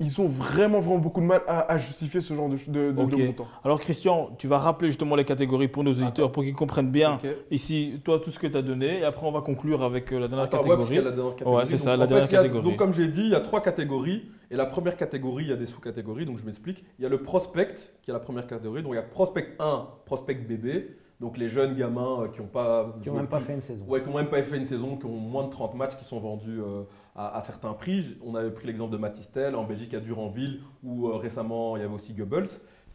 ils 0.00 0.20
ont 0.20 0.26
vraiment, 0.28 0.80
vraiment 0.80 0.98
beaucoup 0.98 1.20
de 1.20 1.26
mal 1.26 1.42
à, 1.46 1.70
à 1.72 1.76
justifier 1.78 2.20
ce 2.20 2.34
genre 2.34 2.48
de, 2.48 2.56
de, 2.68 2.90
de- 2.92 3.00
Ok. 3.02 3.10
de 3.16 3.26
montant. 3.26 3.46
Alors 3.64 3.78
Christian, 3.80 4.30
tu 4.38 4.48
vas 4.48 4.58
rappeler 4.58 4.88
justement 4.88 5.14
les 5.16 5.24
catégories 5.24 5.68
pour 5.68 5.84
nos 5.84 5.92
auditeurs 5.92 6.32
pour 6.32 6.42
qu'ils 6.42 6.54
comprennent 6.54 6.90
bien 6.90 7.18
ici, 7.50 8.00
toi, 8.04 8.18
tout 8.18 8.30
ce 8.32 8.38
que 8.38 8.46
tu 8.46 8.56
as 8.56 8.62
donné. 8.62 9.00
Et 9.00 9.04
après, 9.04 9.26
on 9.26 9.30
va 9.32 9.40
conclure 9.40 9.82
avec 9.82 10.12
euh, 10.12 10.18
la 10.20 10.28
dernière 10.28 10.46
Attends, 10.46 10.58
catégorie. 10.62 11.00
Ouais, 11.44 11.66
c'est 11.66 11.76
ça, 11.76 11.96
la 11.96 12.06
dernière 12.06 12.28
a- 12.28 12.30
catégorie. 12.30 12.62
Donc, 12.64 12.76
comme 12.76 12.92
j'ai 12.94 13.08
dit, 13.08 13.22
il 13.22 13.30
y 13.30 13.34
a 13.36 13.40
trois 13.40 13.60
catégories. 13.62 14.22
Et 14.50 14.56
la 14.56 14.66
première 14.66 14.96
catégorie, 14.96 15.44
il 15.44 15.50
y 15.50 15.52
a 15.52 15.56
des 15.56 15.66
sous-catégories, 15.66 16.26
donc 16.26 16.38
je 16.38 16.44
m'explique. 16.44 16.84
Il 16.98 17.02
y 17.02 17.06
a 17.06 17.08
le 17.08 17.18
prospect, 17.22 17.74
qui 18.02 18.10
est 18.10 18.14
la 18.14 18.20
première 18.20 18.46
catégorie. 18.46 18.82
Donc 18.82 18.92
il 18.92 18.96
y 18.96 18.98
a 18.98 19.02
prospect 19.02 19.54
1, 19.58 19.88
prospect 20.06 20.34
bébé. 20.34 20.96
Donc 21.24 21.38
les 21.38 21.48
jeunes 21.48 21.74
gamins 21.74 22.24
euh, 22.24 22.28
qui 22.28 22.42
n'ont 22.42 22.46
pas. 22.48 22.94
Qui 23.02 23.08
même 23.08 23.26
pas 23.26 23.40
fait 23.40 23.54
une 23.54 23.62
saison. 23.62 23.82
Ouais, 23.88 24.02
qui 24.02 24.08
n'ont 24.10 24.14
même 24.16 24.28
pas 24.28 24.42
fait 24.42 24.58
une 24.58 24.66
saison, 24.66 24.98
qui 24.98 25.06
ont 25.06 25.16
moins 25.16 25.44
de 25.44 25.48
30 25.48 25.74
matchs, 25.74 25.96
qui 25.96 26.04
sont 26.04 26.20
vendus 26.20 26.60
euh, 26.60 26.82
à, 27.16 27.38
à 27.38 27.40
certains 27.40 27.72
prix. 27.72 28.18
On 28.22 28.34
avait 28.34 28.50
pris 28.50 28.66
l'exemple 28.66 28.92
de 28.92 28.98
Matistel, 28.98 29.56
en 29.56 29.64
Belgique, 29.64 29.94
à 29.94 30.00
Duranville, 30.00 30.60
ou 30.82 31.08
euh, 31.08 31.16
récemment, 31.16 31.78
il 31.78 31.80
y 31.80 31.82
avait 31.82 31.94
aussi 31.94 32.12
Goebbels. 32.12 32.48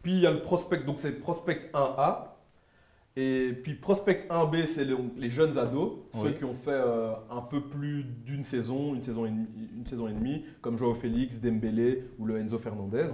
Puis 0.04 0.12
il 0.12 0.20
y 0.20 0.28
a 0.28 0.30
le 0.30 0.42
prospect, 0.42 0.84
donc 0.84 1.00
c'est 1.00 1.10
prospect 1.18 1.70
1A. 1.74 2.26
Et 3.16 3.50
puis 3.64 3.74
prospect 3.74 4.28
1B, 4.30 4.66
c'est 4.66 4.84
les, 4.84 4.94
les 5.18 5.28
jeunes 5.28 5.58
ados, 5.58 5.94
Oui. 6.14 6.20
ceux 6.22 6.30
qui 6.30 6.44
ont 6.44 6.54
fait 6.54 6.70
euh, 6.70 7.10
un 7.32 7.40
peu 7.40 7.60
plus 7.62 8.04
d'une 8.04 8.44
saison, 8.44 8.94
une 8.94 9.02
saison, 9.02 9.26
et 9.26 9.30
demie, 9.30 9.48
une 9.76 9.86
saison 9.88 10.06
et 10.06 10.12
demie, 10.12 10.44
comme 10.62 10.78
Joao 10.78 10.94
Félix, 10.94 11.40
Dembélé 11.40 12.04
ou 12.20 12.26
le 12.26 12.38
Enzo 12.38 12.58
Fernandez. 12.58 13.08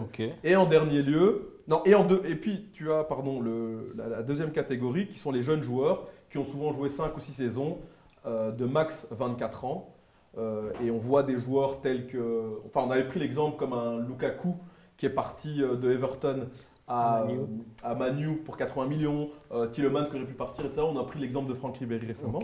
Et 0.45 0.55
en 0.55 0.67
dernier 0.67 1.01
lieu, 1.01 1.56
non, 1.69 1.83
et, 1.85 1.95
en 1.95 2.05
deux, 2.05 2.23
et 2.27 2.37
puis 2.37 2.69
tu 2.73 2.93
as 2.93 3.05
pardon, 3.05 3.41
le, 3.41 3.93
la, 3.97 4.09
la 4.09 4.23
deuxième 4.23 4.53
catégorie 4.53 5.09
qui 5.09 5.19
sont 5.19 5.33
les 5.33 5.43
jeunes 5.43 5.63
joueurs 5.63 6.09
qui 6.31 6.39
ont 6.39 6.45
souvent 6.45 6.73
joué 6.73 6.89
5 6.89 7.17
ou 7.17 7.21
6 7.21 7.33
saisons 7.33 7.79
euh, 8.27 8.51
de 8.51 8.65
max 8.65 9.09
24 9.11 9.65
ans. 9.65 9.93
Euh, 10.39 10.71
et 10.85 10.91
on 10.91 10.99
voit 10.99 11.23
des 11.23 11.39
joueurs 11.39 11.81
tels 11.81 12.07
que. 12.07 12.61
Enfin, 12.67 12.87
on 12.87 12.91
avait 12.91 13.07
pris 13.07 13.21
l'exemple 13.21 13.57
comme 13.57 13.73
un 13.73 14.01
Lukaku 14.01 14.55
qui 14.97 15.07
est 15.07 15.11
parti 15.11 15.63
euh, 15.63 15.77
de 15.77 15.91
Everton 15.91 16.49
à, 16.89 17.25
Manu. 17.27 17.41
à 17.83 17.95
Manu 17.95 18.37
pour 18.37 18.57
80 18.57 18.87
millions, 18.87 19.31
euh, 19.53 19.67
Tielemans 19.67 20.05
qui 20.05 20.17
aurait 20.17 20.27
pu 20.27 20.35
partir, 20.35 20.65
etc. 20.67 20.87
On 20.89 20.99
a 20.99 21.05
pris 21.05 21.19
l'exemple 21.19 21.49
de 21.49 21.55
Franck 21.55 21.79
Ribéry 21.79 22.07
récemment. 22.07 22.41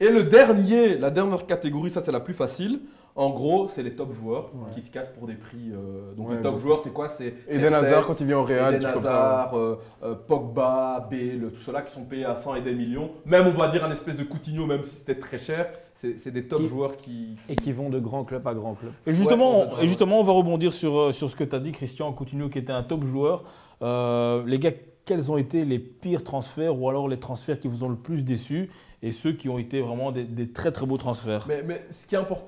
Et 0.00 0.08
le 0.08 0.24
dernier, 0.24 0.96
la 0.96 1.10
dernière 1.10 1.46
catégorie, 1.46 1.90
ça 1.90 2.00
c'est 2.00 2.12
la 2.12 2.20
plus 2.20 2.34
facile. 2.34 2.80
En 3.16 3.30
gros, 3.30 3.68
c'est 3.68 3.84
les 3.84 3.94
top 3.94 4.12
joueurs 4.12 4.50
Ouais. 4.54 4.74
qui 4.74 4.80
se 4.80 4.90
cassent 4.90 5.10
pour 5.16 5.28
des 5.28 5.34
prix. 5.34 5.70
euh, 5.72 6.12
donc 6.16 6.30
Ouais, 6.30 6.36
les 6.36 6.42
top 6.42 6.58
joueurs, 6.58 6.80
c'est 6.80 6.92
quoi 6.92 7.08
C'est 7.08 7.34
Eden 7.48 7.70
CR7, 7.70 7.74
Hazard 7.74 8.06
quand 8.08 8.20
il 8.20 8.26
vient 8.26 8.38
au 8.38 8.44
Real, 8.44 8.74
Eden 8.74 8.82
trucs 8.82 8.94
comme 8.94 9.04
ça. 9.04 9.42
Hazard, 9.44 9.54
euh, 9.56 9.76
euh, 10.02 10.14
Pogba, 10.16 11.06
Bale, 11.08 11.50
tout 11.52 11.60
cela 11.60 11.82
qui 11.82 11.92
sont 11.92 12.04
payés 12.04 12.24
à 12.24 12.34
100 12.34 12.56
et 12.56 12.60
des 12.60 12.74
millions. 12.74 13.10
Même 13.24 13.46
on 13.46 13.56
va 13.56 13.68
dire 13.68 13.84
un 13.84 13.90
espèce 13.92 14.16
de 14.16 14.24
Coutinho, 14.24 14.66
même 14.66 14.82
si 14.82 14.96
c'était 14.96 15.14
très 15.14 15.38
cher. 15.38 15.68
C'est 15.94 16.32
des 16.32 16.46
top 16.48 16.60
Qui- 16.60 16.66
joueurs 16.66 16.96
qui. 16.96 17.36
Et 17.48 17.54
qui 17.56 17.70
vont 17.72 17.88
de 17.88 18.00
grand 18.00 18.24
club 18.24 18.46
à 18.48 18.52
grand 18.52 18.74
club. 18.74 18.90
Et 19.06 19.12
justement, 19.12 19.60
Ouais, 19.60 19.66
on 19.78 19.82
et 19.82 19.86
justement, 19.86 20.18
on 20.18 20.24
va 20.24 20.32
rebondir 20.32 20.72
sur, 20.72 21.14
sur 21.14 21.30
ce 21.30 21.36
que 21.36 21.44
tu 21.44 21.54
as 21.54 21.60
dit, 21.60 21.70
Christian 21.72 22.12
Coutinho, 22.12 22.48
qui 22.48 22.58
était 22.58 22.72
un 22.72 22.82
top 22.82 23.04
joueur. 23.04 23.44
Euh, 23.80 24.42
les 24.44 24.58
gars, 24.58 24.72
quels 25.04 25.30
ont 25.30 25.36
été 25.36 25.64
les 25.64 25.78
pires 25.78 26.24
transferts 26.24 26.78
ou 26.78 26.88
alors 26.90 27.08
les 27.08 27.18
transferts 27.20 27.60
qui 27.60 27.68
vous 27.68 27.84
ont 27.84 27.88
le 27.88 27.96
plus 27.96 28.22
déçu? 28.24 28.70
Et 29.06 29.10
ceux 29.10 29.32
qui 29.32 29.48
ont 29.48 29.58
été 29.58 29.80
vraiment 29.80 30.10
des, 30.12 30.24
des 30.24 30.50
très 30.50 30.72
très 30.72 30.86
beaux 30.86 30.96
transferts 30.96 31.44
Mais, 31.46 31.62
mais 31.62 31.84
ce 31.90 32.06
qui 32.06 32.14
est 32.14 32.18
important, 32.18 32.46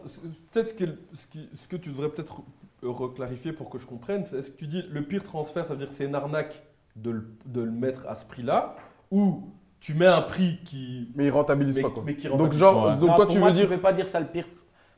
peut-être 0.53 0.69
ce, 0.71 0.75
que- 0.75 0.99
ce, 1.15 1.27
ce 1.55 1.69
que 1.69 1.77
tu 1.77 1.91
devrais 1.91 2.09
peut-être 2.09 2.41
re- 2.83 2.89
reclarifier 2.89 3.53
pour 3.53 3.69
que 3.71 3.79
je 3.79 3.87
comprenne, 3.87 4.25
c'est 4.25 4.39
est-ce 4.39 4.51
que 4.51 4.57
tu 4.57 4.67
dis 4.67 4.83
le 4.91 5.03
pire 5.03 5.23
transfert, 5.23 5.67
ça 5.67 5.75
veut 5.75 5.79
dire 5.79 5.89
que 5.91 5.95
c'est 5.95 6.07
une 6.07 6.15
arnaque 6.15 6.63
de 6.97 7.11
le, 7.11 7.29
de 7.45 7.61
le 7.61 7.71
mettre 7.71 8.07
à 8.09 8.15
ce 8.15 8.25
prix-là, 8.25 8.75
ou 9.11 9.51
tu 9.81 9.93
mets 9.95 10.07
un 10.07 10.23
prix 10.23 10.59
qui. 10.65 11.11
Mais 11.15 11.27
il 11.27 11.31
rentabilise 11.31 11.77
Mais- 11.77 11.83
pas 11.83 11.91
quoi. 11.91 12.03
mais 12.07 12.17
qui 12.17 12.23
donc 12.29 12.33
rentabilise 12.39 12.59
genre, 12.59 12.85
pas. 12.87 12.97
donc 12.97 13.11
Non, 13.11 13.17
toi 13.17 13.27
tu 13.27 13.39
moi, 13.39 13.49
veux 13.49 13.55
dire 13.55 13.67
Tu 13.67 13.71
ne 13.73 13.77
peux 13.77 13.83
pas 13.83 13.93
dire 13.93 14.07
ça 14.09 14.19
le 14.19 14.27
pire. 14.27 14.47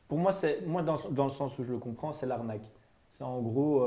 Pour 0.07 0.17
moi, 0.17 0.31
c'est 0.31 0.65
moi 0.65 0.81
dans, 0.81 0.95
dans 1.11 1.25
le 1.25 1.31
sens 1.31 1.59
où 1.59 1.63
je 1.63 1.71
le 1.73 1.77
comprends, 1.77 2.13
c'est 2.13 2.25
l'arnaque. 2.25 2.71
C'est 3.11 3.23
en 3.25 3.41
gros, 3.41 3.83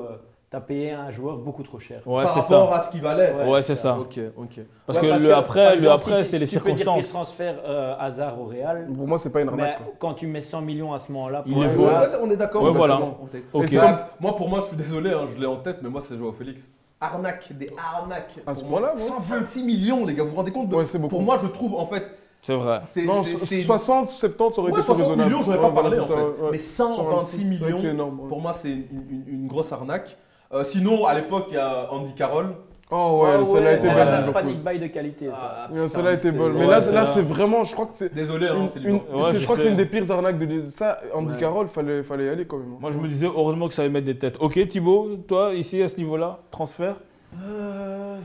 tu 0.53 0.57
as 0.57 0.61
payé 0.61 0.91
un 0.93 1.11
joueur 1.11 1.39
beaucoup 1.39 1.63
trop 1.63 1.79
cher. 1.79 2.03
Ouais, 2.05 2.25
par 2.25 2.35
c'est 2.35 2.41
rapport 2.41 2.69
ça. 2.69 2.75
à 2.77 2.83
ce 2.83 2.91
qu'il 2.91 3.01
valait. 3.01 3.33
Ouais, 3.49 3.63
c'est 3.63 3.75
ça. 3.75 3.97
Ok, 3.99 4.21
ok. 4.37 4.61
Parce 4.87 4.99
Ouais, 5.01 5.09
que 5.09 5.23
le 5.23 5.35
après, 5.35 5.77
le 5.77 5.91
après 5.91 6.25
si- 6.25 6.31
c'est 6.31 6.39
les 6.39 6.45
si 6.45 6.57
tu 6.57 6.61
peux 6.63 6.73
dire 6.73 6.85
circonstances. 6.85 7.11
transfère 7.11 7.55
euh, 7.65 7.95
hasard 7.99 8.39
au 8.39 8.45
Real. 8.45 8.87
Pour 8.95 9.09
moi, 9.09 9.17
c'est 9.19 9.31
pas 9.33 9.41
une 9.41 9.47
Mais 9.47 9.63
arnaque. 9.63 9.79
quand 9.99 10.13
tu 10.13 10.27
mets 10.27 10.43
100 10.43 10.61
millions 10.61 10.93
à 10.93 10.99
ce 10.99 11.11
moment-là, 11.11 11.43
Il 11.47 11.55
pour 11.55 11.63
les 11.63 11.69
un 11.71 11.73
vaut. 11.73 11.87
on 12.23 12.31
est 12.31 12.37
d'accord. 12.37 12.69
Est 12.69 12.73
voilà. 12.73 12.95
d'accord. 12.97 13.19
Ok. 13.55 13.73
Et 13.73 13.77
ça, 13.77 14.11
moi, 14.21 14.37
pour 14.37 14.51
moi, 14.51 14.61
je 14.61 14.67
suis 14.67 14.77
désolé, 14.77 15.11
hein, 15.11 15.27
je 15.35 15.41
l'ai 15.41 15.47
en 15.47 15.57
tête, 15.57 15.79
mais 15.83 15.89
moi, 15.89 16.03
c'est 16.03 16.19
Joao 16.19 16.33
Félix. 16.33 16.69
Arnaque, 17.01 17.49
des 17.59 17.71
arnaques. 17.97 18.35
À 18.47 18.55
ce 18.55 18.63
ouais. 18.63 18.81
126 18.97 19.65
millions, 19.65 20.05
les 20.05 20.13
gars, 20.15 20.23
vous 20.23 20.31
vous 20.31 20.37
rendez 20.37 20.53
compte 20.53 20.69
de- 20.69 20.77
Ouais, 20.77 20.85
c'est 20.85 20.99
beaucoup. 20.99 21.15
Pour 21.17 21.23
moi, 21.23 21.39
je 21.43 21.49
trouve, 21.49 21.75
en 21.77 21.87
fait, 21.87 22.05
C'est 22.43 22.55
vrai. 22.55 22.81
c'est. 22.93 23.05
Non, 23.07 23.23
c'est- 23.23 23.39
so- 23.39 23.47
c'est- 23.47 23.63
60, 23.63 24.11
70, 24.11 24.55
ça 24.55 24.61
aurait 24.61 24.71
Ouais, 24.73 24.79
été 24.81 24.87
plus 24.87 24.95
60 24.95 24.99
raisonnable. 25.07 25.31
millions, 25.31 25.45
j'en 25.47 25.55
ai 25.55 25.59
pas 25.59 25.71
parlé, 25.71 25.97
c'est 25.97 26.03
en 26.03 26.07
ça, 26.07 26.15
fait. 26.15 26.21
ouais. 26.23 26.49
Mais 26.53 26.59
126 26.59 27.39
c'est 27.39 27.45
vrai 27.47 27.59
que 27.59 27.65
millions, 27.65 27.79
c'est 27.79 27.87
énorme. 27.89 28.21
Pour 28.29 28.41
moi, 28.43 28.53
c'est 28.53 28.69
une, 28.71 28.85
une- 29.11 29.25
une 29.27 29.47
grosse 29.49 29.73
arnaque. 29.73 30.17
Euh, 30.53 30.65
sinon, 30.65 31.07
à 31.07 31.15
l'époque, 31.15 31.47
il 31.49 31.55
y 31.55 31.59
a 31.59 31.91
Andy 31.93 32.13
Carroll. 32.15 32.55
Oh 32.95 33.23
ouais, 33.23 33.31
Ah 33.41 33.45
celle-là 33.51 33.71
a 33.71 33.73
été 33.73 33.89
ouais, 33.89 33.95
belle. 33.95 34.07
ça, 34.07 34.19
Liverpool. 34.19 34.33
panic 34.43 34.65
buy 34.65 34.79
de 34.79 34.87
qualité. 34.89 35.31
ça. 35.31 35.69
Ah, 35.75 35.89
Celle-là 35.89 36.17
bonne. 36.33 36.53
Mais 36.53 36.61
ouais, 36.67 36.67
là, 36.67 36.81
là 36.93 37.07
c'est 37.07 37.23
vraiment, 37.23 37.65
je 37.65 37.73
crois 37.73 37.87
que 37.87 37.93
c'est. 37.97 38.13
Désolé, 38.15 38.49
hein, 38.49 38.57
une- 38.57 38.69
c'est 38.69 38.81
une- 38.81 39.01
c'est- 39.01 39.33
je 39.33 39.39
je 39.39 39.45
crois 39.45 39.57
que 39.57 39.63
c'est 39.63 39.71
une 39.71 39.77
des 39.77 39.87
pires 39.87 40.11
arnaques 40.13 40.39
de 40.39 40.69
ça. 40.71 41.01
Andy 41.15 41.33
Ouais. 41.33 41.41
Carroll, 41.41 41.69
fallait, 41.69 42.03
fallait 42.03 42.27
y 42.27 42.29
aller 42.29 42.45
quand 42.47 42.59
même. 42.59 42.77
Moi, 42.79 42.91
je 42.91 42.99
me 42.99 43.09
disais, 43.09 43.27
heureusement 43.29 43.67
que 43.69 43.73
ça 43.73 43.81
allait 43.81 43.91
mettre 43.91 44.05
des 44.05 44.19
têtes. 44.19 44.37
Ok, 44.41 44.69
Thibaut, 44.69 45.17
toi, 45.27 45.55
ici, 45.55 45.81
à 45.83 45.89
ce 45.89 45.97
niveau-là, 45.97 46.41
transfert? 46.51 46.97
Euh, 47.43 48.19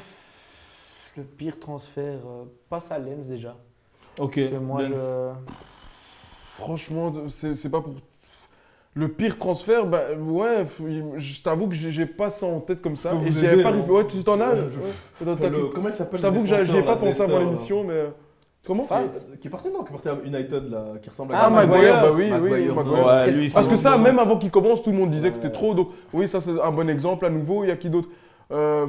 le 1.16 1.24
pire 1.24 1.58
transfert, 1.60 2.20
euh, 2.28 2.44
passe 2.70 2.92
à 2.92 3.00
Lens 3.00 3.28
déjà. 3.28 3.56
Ok. 4.20 4.36
Parce 4.38 4.50
que 4.52 4.56
moi, 4.58 4.82
Lens. 4.82 4.98
je... 4.98 6.62
Franchement, 6.62 7.12
c'est 7.30 7.54
c'est 7.54 7.70
pas 7.70 7.80
pour. 7.80 7.94
Le 8.98 9.08
pire 9.10 9.38
transfert, 9.38 9.86
bah 9.86 10.06
ouais, 10.20 10.66
je 11.18 11.42
t'avoue 11.44 11.68
que 11.70 11.76
j'ai 11.76 12.06
pas 12.08 12.32
ça 12.32 12.48
en 12.48 12.60
tête 12.60 12.82
comme 12.82 12.96
ça. 12.96 13.12
Et 13.14 13.30
vous 13.30 13.40
j'y 13.40 13.46
avais 13.46 13.54
aider, 13.56 13.64
pas 13.64 13.70
hein. 13.70 13.86
Ouais, 13.88 14.08
tu 14.08 14.24
t'en 14.24 14.42
as 14.42 14.54
comment 15.74 15.90
il 15.90 15.94
s'appelle 15.94 16.18
Je 16.18 16.22
t'avoue 16.24 16.38
le 16.38 16.42
que 16.44 16.48
j'y 16.48 16.54
ai 16.56 16.58
défenseur, 16.66 16.86
pas 16.86 16.96
pensé 16.96 17.22
avant 17.22 17.40
l'émission, 17.40 17.84
mais. 17.84 18.06
Comment 18.66 18.86
là, 18.90 19.04
qui- 19.32 19.38
Qui 19.40 19.48
est 19.48 19.52
parti, 19.52 19.70
non 19.70 19.84
Qui 19.84 19.90
est 19.94 20.02
parti 20.02 20.10
à 20.10 20.18
United, 20.26 20.70
là, 20.72 20.86
qui 21.02 21.10
ressemble 21.10 21.36
à 21.36 21.38
Ah, 21.40 21.44
Ah, 21.46 21.50
Maguire, 21.52 22.02
bah 22.02 22.12
oui, 22.14 22.32
oui, 22.42 22.68
Maguire. 22.74 23.06
Ouais, 23.06 23.32
lui, 23.32 23.50
Parce 23.50 23.68
que 23.68 23.76
ça, 23.78 23.98
même 24.00 24.20
avant 24.20 24.38
qu'il 24.38 24.50
commence, 24.52 24.82
tout 24.82 24.90
le 24.92 24.98
monde 24.98 25.10
disait 25.12 25.30
que 25.30 25.36
c'était 25.36 25.48
Ouais. 25.48 25.54
trop. 25.54 25.74
Donc, 25.76 25.90
oui, 26.12 26.28
ça, 26.28 26.42
c'est 26.42 26.60
un 26.60 26.72
bon 26.72 26.90
exemple 26.90 27.26
à 27.26 27.30
nouveau. 27.30 27.64
Il 27.64 27.68
y 27.68 27.72
a 27.72 27.78
qui 27.78 27.90
d'autre? 27.90 28.10
Euh, 28.52 28.88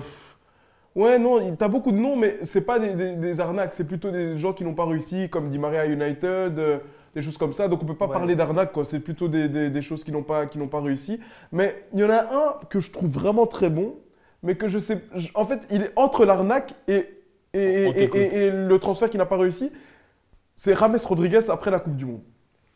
Ouais, 0.97 1.17
non, 1.19 1.55
t'as 1.55 1.69
beaucoup 1.69 1.93
de 1.93 1.97
noms, 1.99 2.17
mais 2.17 2.39
c'est 2.43 2.63
pas 2.63 2.81
des, 2.81 2.95
des- 2.95 3.15
des 3.15 3.41
arnaques. 3.41 3.73
C'est 3.75 3.85
plutôt 3.87 4.11
des 4.11 4.37
gens 4.37 4.53
qui 4.53 4.65
n'ont 4.65 4.75
pas 4.75 4.85
réussi, 4.87 5.29
comme 5.29 5.49
Di 5.49 5.59
Maria 5.59 5.87
United, 5.87 6.59
euh, 6.59 6.79
des 7.15 7.23
choses 7.23 7.37
comme 7.39 7.53
ça. 7.53 7.69
Donc, 7.69 7.83
on 7.83 7.87
peut 7.87 7.95
pas 7.95 8.07
Ouais. 8.07 8.13
parler 8.13 8.37
d'arnaque, 8.37 8.73
quoi. 8.73 8.85
C'est 8.85 9.01
plutôt 9.01 9.29
des, 9.29 9.49
des- 9.49 9.71
des 9.71 9.83
choses 9.83 10.05
qui 10.05 10.13
n'ont 10.13 10.23
pas, 10.23 10.47
qui 10.47 10.59
n'ont 10.59 10.69
pas 10.69 10.81
réussi. 10.81 11.21
Mais 11.53 11.85
il 11.95 12.01
y 12.01 12.05
en 12.05 12.11
a 12.11 12.21
un 12.23 12.55
que 12.71 12.81
je 12.81 12.91
trouve 12.91 13.11
vraiment 13.11 13.47
très 13.47 13.71
bon, 13.71 13.97
mais 14.43 14.55
que 14.57 14.69
je 14.69 14.79
sais. 14.79 15.01
En 15.35 15.45
fait, 15.45 15.61
il 15.71 15.83
est 15.83 15.93
entre 15.97 16.25
l'arnaque 16.25 16.75
et, 16.87 17.07
et, 17.55 17.59
et- 17.83 17.87
On 17.89 17.93
t'écoute. 17.93 18.21
et- 18.21 18.37
et 18.47 18.51
le 18.51 18.79
transfert 18.79 19.11
qui 19.11 19.19
n'a 19.19 19.27
pas 19.27 19.37
réussi. 19.37 19.73
C'est 20.57 20.75
Rames 20.75 20.97
Rodriguez 21.05 21.51
après 21.51 21.71
la 21.71 21.79
Coupe 21.81 21.97
du 21.97 22.05
Monde. 22.05 22.21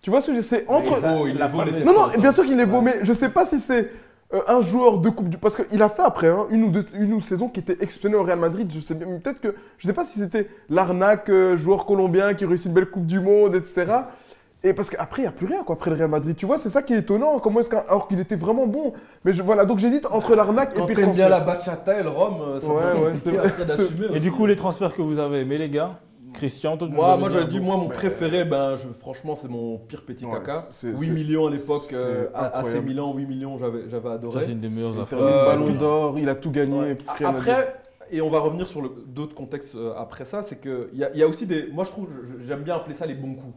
Tu 0.01 0.11
vois 0.11 0.21
ce 0.21 0.31
que 0.31 0.37
je 0.37 0.40
sais 0.42 0.64
entre. 0.68 0.99
Il 1.03 1.09
vaut, 1.09 1.27
il 1.29 1.37
la 1.37 1.47
vaut 1.49 1.62
les 1.64 1.85
Non, 1.85 1.92
non, 1.92 2.03
bien 2.18 2.33
sûr 2.33 2.45
qu'il 2.45 2.57
les 2.57 2.64
vaut, 2.64 2.81
mais 2.81 2.97
je 3.03 3.12
sais 3.12 3.29
pas 3.29 3.45
si 3.45 3.61
c'est 3.61 3.90
euh, 4.35 4.40
un 4.49 4.61
joueur 4.61 4.99
de 4.99 5.09
Coupe 5.11 5.29
du... 5.29 5.37
Parce 5.38 5.57
qu'il 5.57 5.81
a 5.83 5.88
fait 5.88 6.03
après 6.03 6.29
hein, 6.29 6.47
une, 6.51 6.64
ou 6.64 6.71
deux, 6.71 6.85
une 6.95 7.12
ou 7.12 7.16
deux 7.16 7.23
saisons 7.23 7.49
qui 7.49 7.61
était 7.61 7.77
exceptionnelle 7.81 8.18
au 8.18 8.25
Real 8.25 8.38
Madrid. 8.38 8.68
Je 8.73 8.81
sais 8.81 8.95
peut-être 8.97 9.40
que... 9.40 9.55
Je 9.79 9.87
sais 9.87 9.92
pas 9.92 10.05
si 10.05 10.18
c'était 10.18 10.49
l'arnaque, 10.71 11.29
euh, 11.29 11.57
joueur 11.57 11.85
colombien 11.87 12.35
qui 12.35 12.45
réussit 12.47 12.66
une 12.66 12.73
belle 12.73 12.87
Coupe 12.90 13.07
du 13.07 13.21
Monde, 13.21 13.55
etc. 13.55 13.87
Et 14.64 14.75
parce 14.75 14.90
qu'après, 14.90 15.22
il 15.22 15.25
n'y 15.25 15.29
a 15.29 15.33
plus 15.33 15.46
rien 15.46 15.64
quoi, 15.64 15.75
après 15.75 15.90
le 15.90 15.96
Real 15.96 16.09
Madrid. 16.09 16.37
Tu 16.37 16.46
vois, 16.46 16.57
c'est 16.57 16.68
ça 16.68 16.83
qui 16.83 16.94
est 16.94 16.98
étonnant. 16.98 17.38
Comment 17.40 17.61
est-ce 17.61 17.70
qu'un... 17.70 17.83
Alors 17.88 18.07
qu'il 18.07 18.20
était 18.20 18.37
vraiment 18.37 18.66
bon. 18.66 18.92
Mais 19.25 19.33
je- 19.33 19.42
voilà, 19.42 19.64
donc 19.64 19.79
j'hésite 19.79 20.07
entre 20.07 20.37
l'arnaque 20.37 20.72
et 20.75 20.79
Quand 20.79 20.87
puis 20.87 20.94
t'aimes 20.94 21.11
bien 21.12 21.29
la 21.29 21.40
bachata 21.40 21.98
et 21.98 22.03
le 22.05 22.09
rhum, 22.09 22.35
euh, 22.40 22.61
c'est 22.61 22.66
Ouais, 22.68 22.75
ouais, 22.75 22.92
compliqué 23.11 23.20
c'est 23.25 23.31
vrai. 23.33 23.46
après 23.48 23.64
d'assumer 23.64 24.07
Et 24.07 24.11
aussi. 24.11 24.20
du 24.20 24.31
coup, 24.33 24.46
les 24.46 24.55
transferts 24.57 24.94
que 24.94 25.03
vous 25.03 25.18
avez 25.18 25.40
aimés, 25.40 25.59
les 25.59 25.68
gars? 25.68 25.98
Christian, 26.33 26.77
toi, 26.79 26.88
Moi, 26.88 27.16
moi 27.18 27.29
j'avais 27.29 27.44
dit, 27.46 27.61
moi, 27.61 27.77
mon 27.77 27.88
Mais- 27.88 27.94
préféré, 27.94 28.44
ben, 28.46 28.75
je, 28.77 28.88
franchement, 28.88 29.35
c'est 29.35 29.48
mon 29.48 29.77
pire 29.79 30.03
petit 30.03 30.25
Ouais, 30.25 30.33
caca. 30.33 30.61
c'est- 30.70 30.88
8 30.88 30.96
c'est- 30.96 31.11
millions 31.11 31.46
à 31.48 31.51
l'époque, 31.51 31.92
euh, 31.92 32.29
incroyable. 32.35 32.87
Milan, 32.87 33.12
8 33.14 33.27
millions, 33.27 33.59
j'avais 33.59 33.90
j'avais 33.90 34.09
Ça, 34.09 34.14
adoré. 34.14 34.44
c'est 34.44 34.53
une 34.53 34.61
des 34.61 34.70
meilleures 34.70 34.98
affaires. 34.98 35.18
le 35.18 35.25
Euh, 35.27 35.44
ballon 35.46 35.72
d'or, 35.75 36.18
il 36.18 36.29
a 36.31 36.35
tout 36.35 36.51
gagné. 36.51 36.79
Ouais. 36.79 36.96
et. 37.20 37.25
Après, 37.25 37.75
et 38.11 38.22
on 38.22 38.31
va 38.31 38.38
revenir 38.38 38.66
sur 38.66 38.81
le- 38.81 38.92
d'autres 39.09 39.35
contextes 39.35 39.75
euh, 39.75 39.92
après 39.98 40.25
ça, 40.25 40.42
c'est 40.42 40.59
qu'il 40.61 40.88
y, 40.94 41.05
a- 41.05 41.14
y 41.14 41.22
a 41.22 41.27
aussi 41.29 41.44
des. 41.46 41.66
Moi, 41.70 41.85
je 41.85 41.90
trouve, 41.90 42.07
j'aime 42.46 42.62
bien 42.62 42.77
appeler 42.77 42.94
ça 42.94 43.05
les 43.05 43.14
bons 43.14 43.35
coups. 43.35 43.55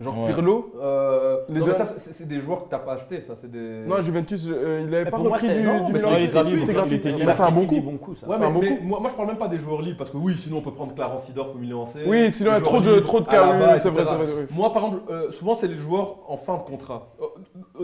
Genre 0.00 0.16
Ouais. 0.16 0.32
Pirlo. 0.32 0.72
Euh, 0.80 1.38
Les 1.48 1.58
non, 1.58 1.66
mais 1.66 1.72
deux- 1.72 1.78
ça, 1.78 1.86
c'est 1.98 2.28
des 2.28 2.38
joueurs 2.40 2.64
que 2.64 2.68
t'as 2.70 2.78
pas 2.78 2.92
acheté, 2.92 3.20
ça, 3.20 3.34
c'est 3.34 3.50
des. 3.50 3.80
Non, 3.84 4.00
Juventus, 4.00 4.46
euh, 4.48 4.78
il 4.84 4.90
n'avait 4.90 5.04
Mais 5.06 5.10
pas 5.10 5.16
pour 5.16 5.26
moi, 5.28 5.36
repris 5.38 5.48
du, 5.52 5.60
non, 5.62 5.84
du 5.86 5.92
Milan 5.92 6.08
c'est 6.14 6.26
gratuit, 6.28 6.60
C'est 6.60 6.66
il 6.66 6.74
gratuit. 6.74 6.94
était- 6.96 7.12
C'est 7.12 7.24
Bah, 7.24 7.32
c'est 7.36 7.42
un 7.42 7.50
bon 7.50 7.66
coup. 7.66 8.14
ça. 8.14 8.28
Ouais, 8.28 8.36
mais, 8.38 8.46
un 8.46 8.50
bon 8.50 8.60
mais 8.62 8.68
coup. 8.76 8.78
moi, 8.84 9.00
moi, 9.00 9.10
je 9.10 9.16
parle 9.16 9.28
même 9.28 9.38
pas 9.38 9.48
des 9.48 9.58
joueurs 9.58 9.82
libres 9.82 9.98
parce 9.98 10.10
que 10.10 10.16
oui, 10.16 10.36
sinon 10.36 10.58
on 10.58 10.60
peut 10.60 10.70
prendre 10.70 10.94
Clarence 10.94 11.24
Sidorf 11.24 11.48
au 11.52 11.58
Milan 11.58 11.82
AC. 11.84 12.02
Oui, 12.06 12.30
sinon 12.32 12.50
il 12.52 12.54
y 12.54 12.56
a 12.56 12.60
trop 12.60 12.80
de, 12.80 13.00
trop 13.00 13.20
de 13.20 13.26
cas, 13.26 13.42
oui, 13.52 13.78
c'est 13.78 13.90
vrai, 13.90 14.04
c'est. 14.06 14.54
Moi, 14.54 14.72
par 14.72 14.84
exemple, 14.84 15.02
euh, 15.10 15.32
souvent 15.32 15.54
c'est 15.56 15.66
les 15.66 15.76
joueurs 15.78 16.16
en 16.28 16.36
fin 16.36 16.56
de 16.58 16.62
contrat. 16.62 17.08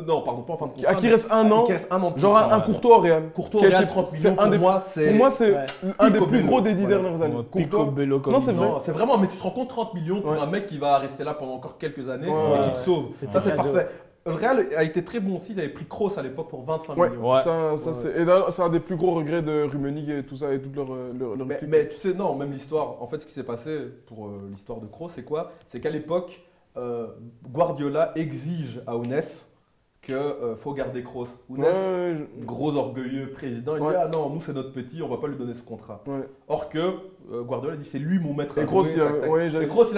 Non, 0.07 0.23
pardon, 0.23 0.43
pas 0.43 0.53
en 0.53 0.57
fin 0.57 0.67
de 0.67 0.73
contrat. 0.73 0.91
À 0.93 0.95
qui 0.95 1.09
reste 1.09 1.29
un 1.33 1.51
à 1.51 1.55
an, 1.55 1.65
qui 1.65 1.73
reste 1.73 1.89
un 1.91 2.01
an 2.01 2.11
de 2.13 2.19
genre 2.21 2.35
contrat, 2.39 2.55
un. 2.55 2.61
Courtois 2.61 2.99
au 2.99 3.01
Real. 3.01 3.23
Courtois 3.35 3.61
qui 3.61 3.67
a 3.67 3.71
Real 3.71 3.83
été- 3.83 3.91
30 3.93 4.07
c'est 4.09 4.19
millions, 4.19 4.33
un 4.39 4.43
pour 4.43 4.51
des- 4.53 4.59
moi, 4.59 4.83
c'est. 4.85 5.09
Pour 5.09 5.17
moi, 5.17 5.31
c'est 5.33 5.51
Ouais. 5.53 5.67
un 5.99 6.11
des 6.11 6.21
plus 6.21 6.43
gros 6.45 6.61
des 6.61 6.75
dix 6.75 6.83
Voilà. 6.85 7.01
dernières 7.01 7.23
années. 7.23 7.35
Non, 7.35 8.41
c'est 8.41 8.53
vrai. 8.53 8.69
C'est 8.85 8.93
vraiment, 8.93 9.19
mais 9.19 9.27
tu 9.27 9.37
te 9.37 9.43
rends 9.43 9.51
compte 9.51 9.69
30 9.69 9.95
millions 9.95 10.21
pour 10.21 10.33
un 10.33 10.47
mec 10.47 10.67
qui 10.67 10.79
va 10.79 10.99
rester 10.99 11.25
là 11.25 11.35
pendant 11.35 11.55
encore 11.55 11.77
quelques 11.79 12.04
années 12.11 12.29
Ouais, 12.29 12.59
et 12.61 12.63
qui 12.71 12.73
te 12.75 12.79
sauve. 12.85 13.07
Ça, 13.31 13.41
c'est 13.41 13.55
parfait. 13.57 13.89
Le 14.27 14.33
Real 14.33 14.67
a 14.75 14.83
été 14.85 15.05
très 15.05 15.21
bon 15.21 15.37
aussi. 15.37 15.53
Ils 15.53 15.59
avaient 15.59 15.69
pris 15.69 15.85
Kroos 15.85 16.19
à 16.19 16.23
l'époque 16.23 16.49
pour 16.49 16.65
25 16.65 16.97
Ouais, 16.97 17.11
millions. 17.11 17.31
Ouais. 17.31 17.41
ça, 17.43 17.77
ça 17.77 17.91
Ouais. 17.91 17.95
c'est. 17.95 18.09
Et 18.23 18.25
d'ailleurs, 18.25 18.51
c'est 18.51 18.63
un 18.63 18.71
des 18.71 18.81
plus 18.81 18.97
gros 18.97 19.13
regrets 19.15 19.43
de 19.43 19.65
Rummenigge 19.71 20.09
et 20.09 20.23
tout 20.25 20.37
ça 20.37 20.51
et 20.55 20.63
toute 20.63 20.75
leur, 20.75 20.91
euh, 20.95 21.13
leur, 21.19 21.37
leur 21.37 21.47
Mais, 21.69 21.89
tu 21.91 21.97
sais, 21.99 22.15
non, 22.15 22.35
même 22.35 22.51
l'histoire, 22.51 23.03
en 23.03 23.07
fait, 23.07 23.21
ce 23.21 23.27
qui 23.27 23.33
s'est 23.33 23.43
passé 23.45 23.81
pour 24.07 24.29
euh, 24.29 24.49
l'histoire 24.51 24.81
de 24.81 24.87
Kroos, 24.87 25.11
c'est 25.11 25.25
quoi? 25.25 25.53
C'est 25.67 25.79
qu'à 25.79 25.91
l'époque, 25.91 26.43
euh, 26.79 27.09
Guardiola 27.53 28.13
exige 28.17 28.81
à 28.87 28.97
Ounes 28.97 29.21
que 30.07 30.13
euh, 30.13 30.57
faut 30.57 30.73
garder 30.75 31.03
Kroos. 31.03 31.27
Ounes, 31.49 31.61
Ouais, 31.61 31.67
ouais, 31.67 32.17
je- 32.41 32.45
gros 32.45 32.75
orgueilleux 32.77 33.31
président, 33.31 33.77
il 33.77 33.83
Ouais. 33.83 33.91
dit 33.91 33.97
ah 33.99 34.09
non, 34.13 34.31
nous 34.31 34.41
c'est 34.41 34.53
notre 34.53 34.73
petit, 34.73 35.03
on 35.03 35.09
va 35.09 35.17
pas 35.19 35.29
lui 35.29 35.37
donner 35.37 35.55
ce 35.55 35.63
contrat. 35.63 36.03
Or 36.49 36.69
que 36.69 36.79
euh, 37.33 37.43
Guardiola 37.43 37.77
dit 37.77 37.87
c'est 37.87 37.99
lui 37.99 38.19
mon 38.19 38.35
maître. 38.35 38.59
Et 38.59 38.67
Kroos, 38.67 38.85
il 38.85 39.01
a- 39.01 39.07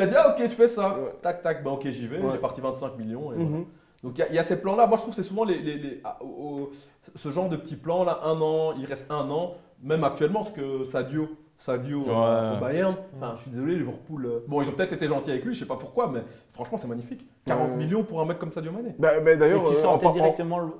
il 0.02 0.08
dit 0.08 0.14
ah 0.16 0.30
ok 0.30 0.42
tu 0.48 0.54
fais 0.54 0.68
ça, 0.68 0.96
tac 1.22 1.42
tac, 1.42 1.62
bah 1.64 1.70
ok 1.72 1.88
j'y 1.90 2.06
vais. 2.06 2.18
Il 2.20 2.34
est 2.34 2.38
parti 2.38 2.60
25 2.60 2.96
millions. 2.98 3.32
Et 3.32 3.36
voilà. 3.36 3.50
Mhm. 3.50 3.64
Donc 4.02 4.18
il 4.18 4.20
y 4.20 4.22
a- 4.22 4.28
il 4.28 4.34
y, 4.34 4.38
a 4.38 4.44
ces 4.44 4.56
plans-là. 4.60 4.86
Moi 4.86 4.96
je 4.98 5.02
trouve 5.02 5.14
que 5.14 5.20
c'est 5.22 5.26
souvent 5.28 5.44
les, 5.44 5.58
les- 5.58 5.78
les- 5.78 6.00
ah, 6.04 6.18
au- 6.22 6.70
ce 7.14 7.30
genre 7.30 7.48
de 7.48 7.56
petits 7.56 7.76
plans 7.76 8.04
là, 8.04 8.20
un 8.24 8.40
an, 8.40 8.74
il 8.78 8.84
reste 8.84 9.06
un 9.10 9.28
an, 9.30 9.54
même 9.82 10.04
actuellement 10.04 10.40
parce 10.44 10.52
que 10.54 10.84
Sadio. 10.84 11.28
Sadio 11.58 12.04
euh, 12.08 12.50
Ouais. 12.52 12.56
au 12.56 12.60
Bayern. 12.60 12.96
Enfin, 13.16 13.34
je 13.36 13.42
suis 13.42 13.50
désolé, 13.50 13.76
Liverpool. 13.76 14.26
euh, 14.26 14.38
Bon, 14.46 14.62
ils 14.62 14.68
ont 14.68 14.72
peut-être 14.72 14.92
été 14.92 15.08
gentils 15.08 15.30
avec 15.30 15.44
lui, 15.44 15.54
je 15.54 15.60
sais 15.60 15.66
pas 15.66 15.76
pourquoi, 15.76 16.08
mais 16.08 16.20
franchement, 16.52 16.78
c'est 16.78 16.88
magnifique. 16.88 17.26
40 17.46 17.70
Ouais. 17.70 17.76
millions 17.76 18.02
pour 18.04 18.20
un 18.20 18.24
mec 18.26 18.38
comme 18.38 18.52
Sadio 18.52 18.72
Mané. 18.72 18.94
Bah, 18.98 19.20
bah, 19.20 19.32
Et 19.32 19.36
d'ailleurs, 19.36 19.64
tu 19.64 19.74
euh, 19.74 19.78
en 19.80 19.82
sentais 19.82 20.06
en- 20.06 20.12
directement 20.12 20.58
le- 20.60 20.72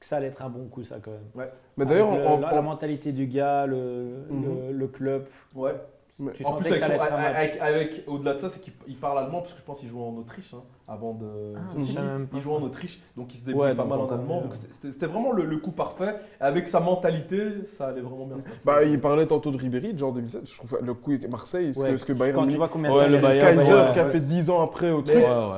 que 0.00 0.06
ça 0.06 0.16
allait 0.16 0.26
être 0.26 0.42
un 0.42 0.50
bon 0.50 0.66
coup, 0.66 0.82
ça, 0.84 0.96
quand 1.02 1.12
même. 1.12 1.48
mais 1.76 1.86
d'ailleurs, 1.86 2.10
la, 2.18 2.30
en- 2.30 2.40
la 2.40 2.62
mentalité 2.62 3.12
du 3.12 3.26
gars, 3.26 3.64
le, 3.66 4.24
le, 4.30 4.72
le 4.72 4.86
club. 4.88 5.26
Ouais. 5.54 5.74
Mais- 6.18 6.30
Tu 6.32 6.44
En 6.44 6.52
plus, 6.54 6.72
avec, 7.60 8.04
au-delà 8.06 8.34
de 8.34 8.38
ça, 8.38 8.48
c'est 8.48 8.60
qu'il 8.60 8.72
il 8.86 8.96
parle 8.96 9.18
allemand 9.18 9.40
parce 9.40 9.52
que 9.54 9.58
je 9.58 9.64
pense 9.64 9.80
qu'il 9.80 9.88
joue 9.88 10.00
en 10.00 10.14
Autriche 10.16 10.54
hein, 10.54 10.62
avant 10.86 11.12
de. 11.14 11.54
Ah, 11.56 11.60
Si, 11.80 11.86
si, 11.86 11.98
il 12.34 12.40
joue 12.40 12.52
en 12.52 12.62
Autriche, 12.62 13.00
donc 13.16 13.34
il 13.34 13.38
se 13.38 13.44
débrouille 13.44 13.66
Ouais, 13.70 13.74
pas 13.74 13.84
mal 13.84 13.98
en 13.98 14.08
allemand. 14.08 14.42
Donc 14.42 14.52
c'était- 14.80 15.06
vraiment 15.06 15.32
le, 15.32 15.44
le 15.44 15.56
coup 15.56 15.72
parfait. 15.72 16.14
Avec 16.38 16.68
sa 16.68 16.78
mentalité, 16.78 17.64
ça 17.76 17.86
allait 17.88 18.00
vraiment 18.00 18.26
bien 18.26 18.38
se 18.38 18.44
passer. 18.44 18.60
Bah, 18.64 18.84
il 18.84 19.00
parlait 19.00 19.26
tantôt 19.26 19.50
de 19.50 19.56
Ribéry, 19.56 19.98
genre 19.98 20.12
2007. 20.12 20.48
Je 20.48 20.56
trouve 20.56 20.78
le 20.80 20.94
coup 20.94 21.10
avec 21.10 21.28
Marseille, 21.28 21.74
ce, 21.74 21.80
Ouais, 21.80 21.90
que, 21.90 21.96
ce 21.96 22.04
que 22.04 22.12
Bayern 22.12 22.38
quand 22.44 22.48
tu 22.48 22.56
vois 22.58 22.68
combien 22.68 22.92
Ouais, 22.92 23.00
de 23.00 23.04
temps 23.06 23.10
le 23.10 23.18
Bayern, 23.18 23.58
ouais, 23.58 23.64
qui 23.64 23.98
a 23.98 24.04
ouais. 24.04 24.10
fait 24.10 24.20
10 24.20 24.50
ans 24.50 24.62
après 24.62 24.92
au 24.92 25.02
truc. 25.02 25.16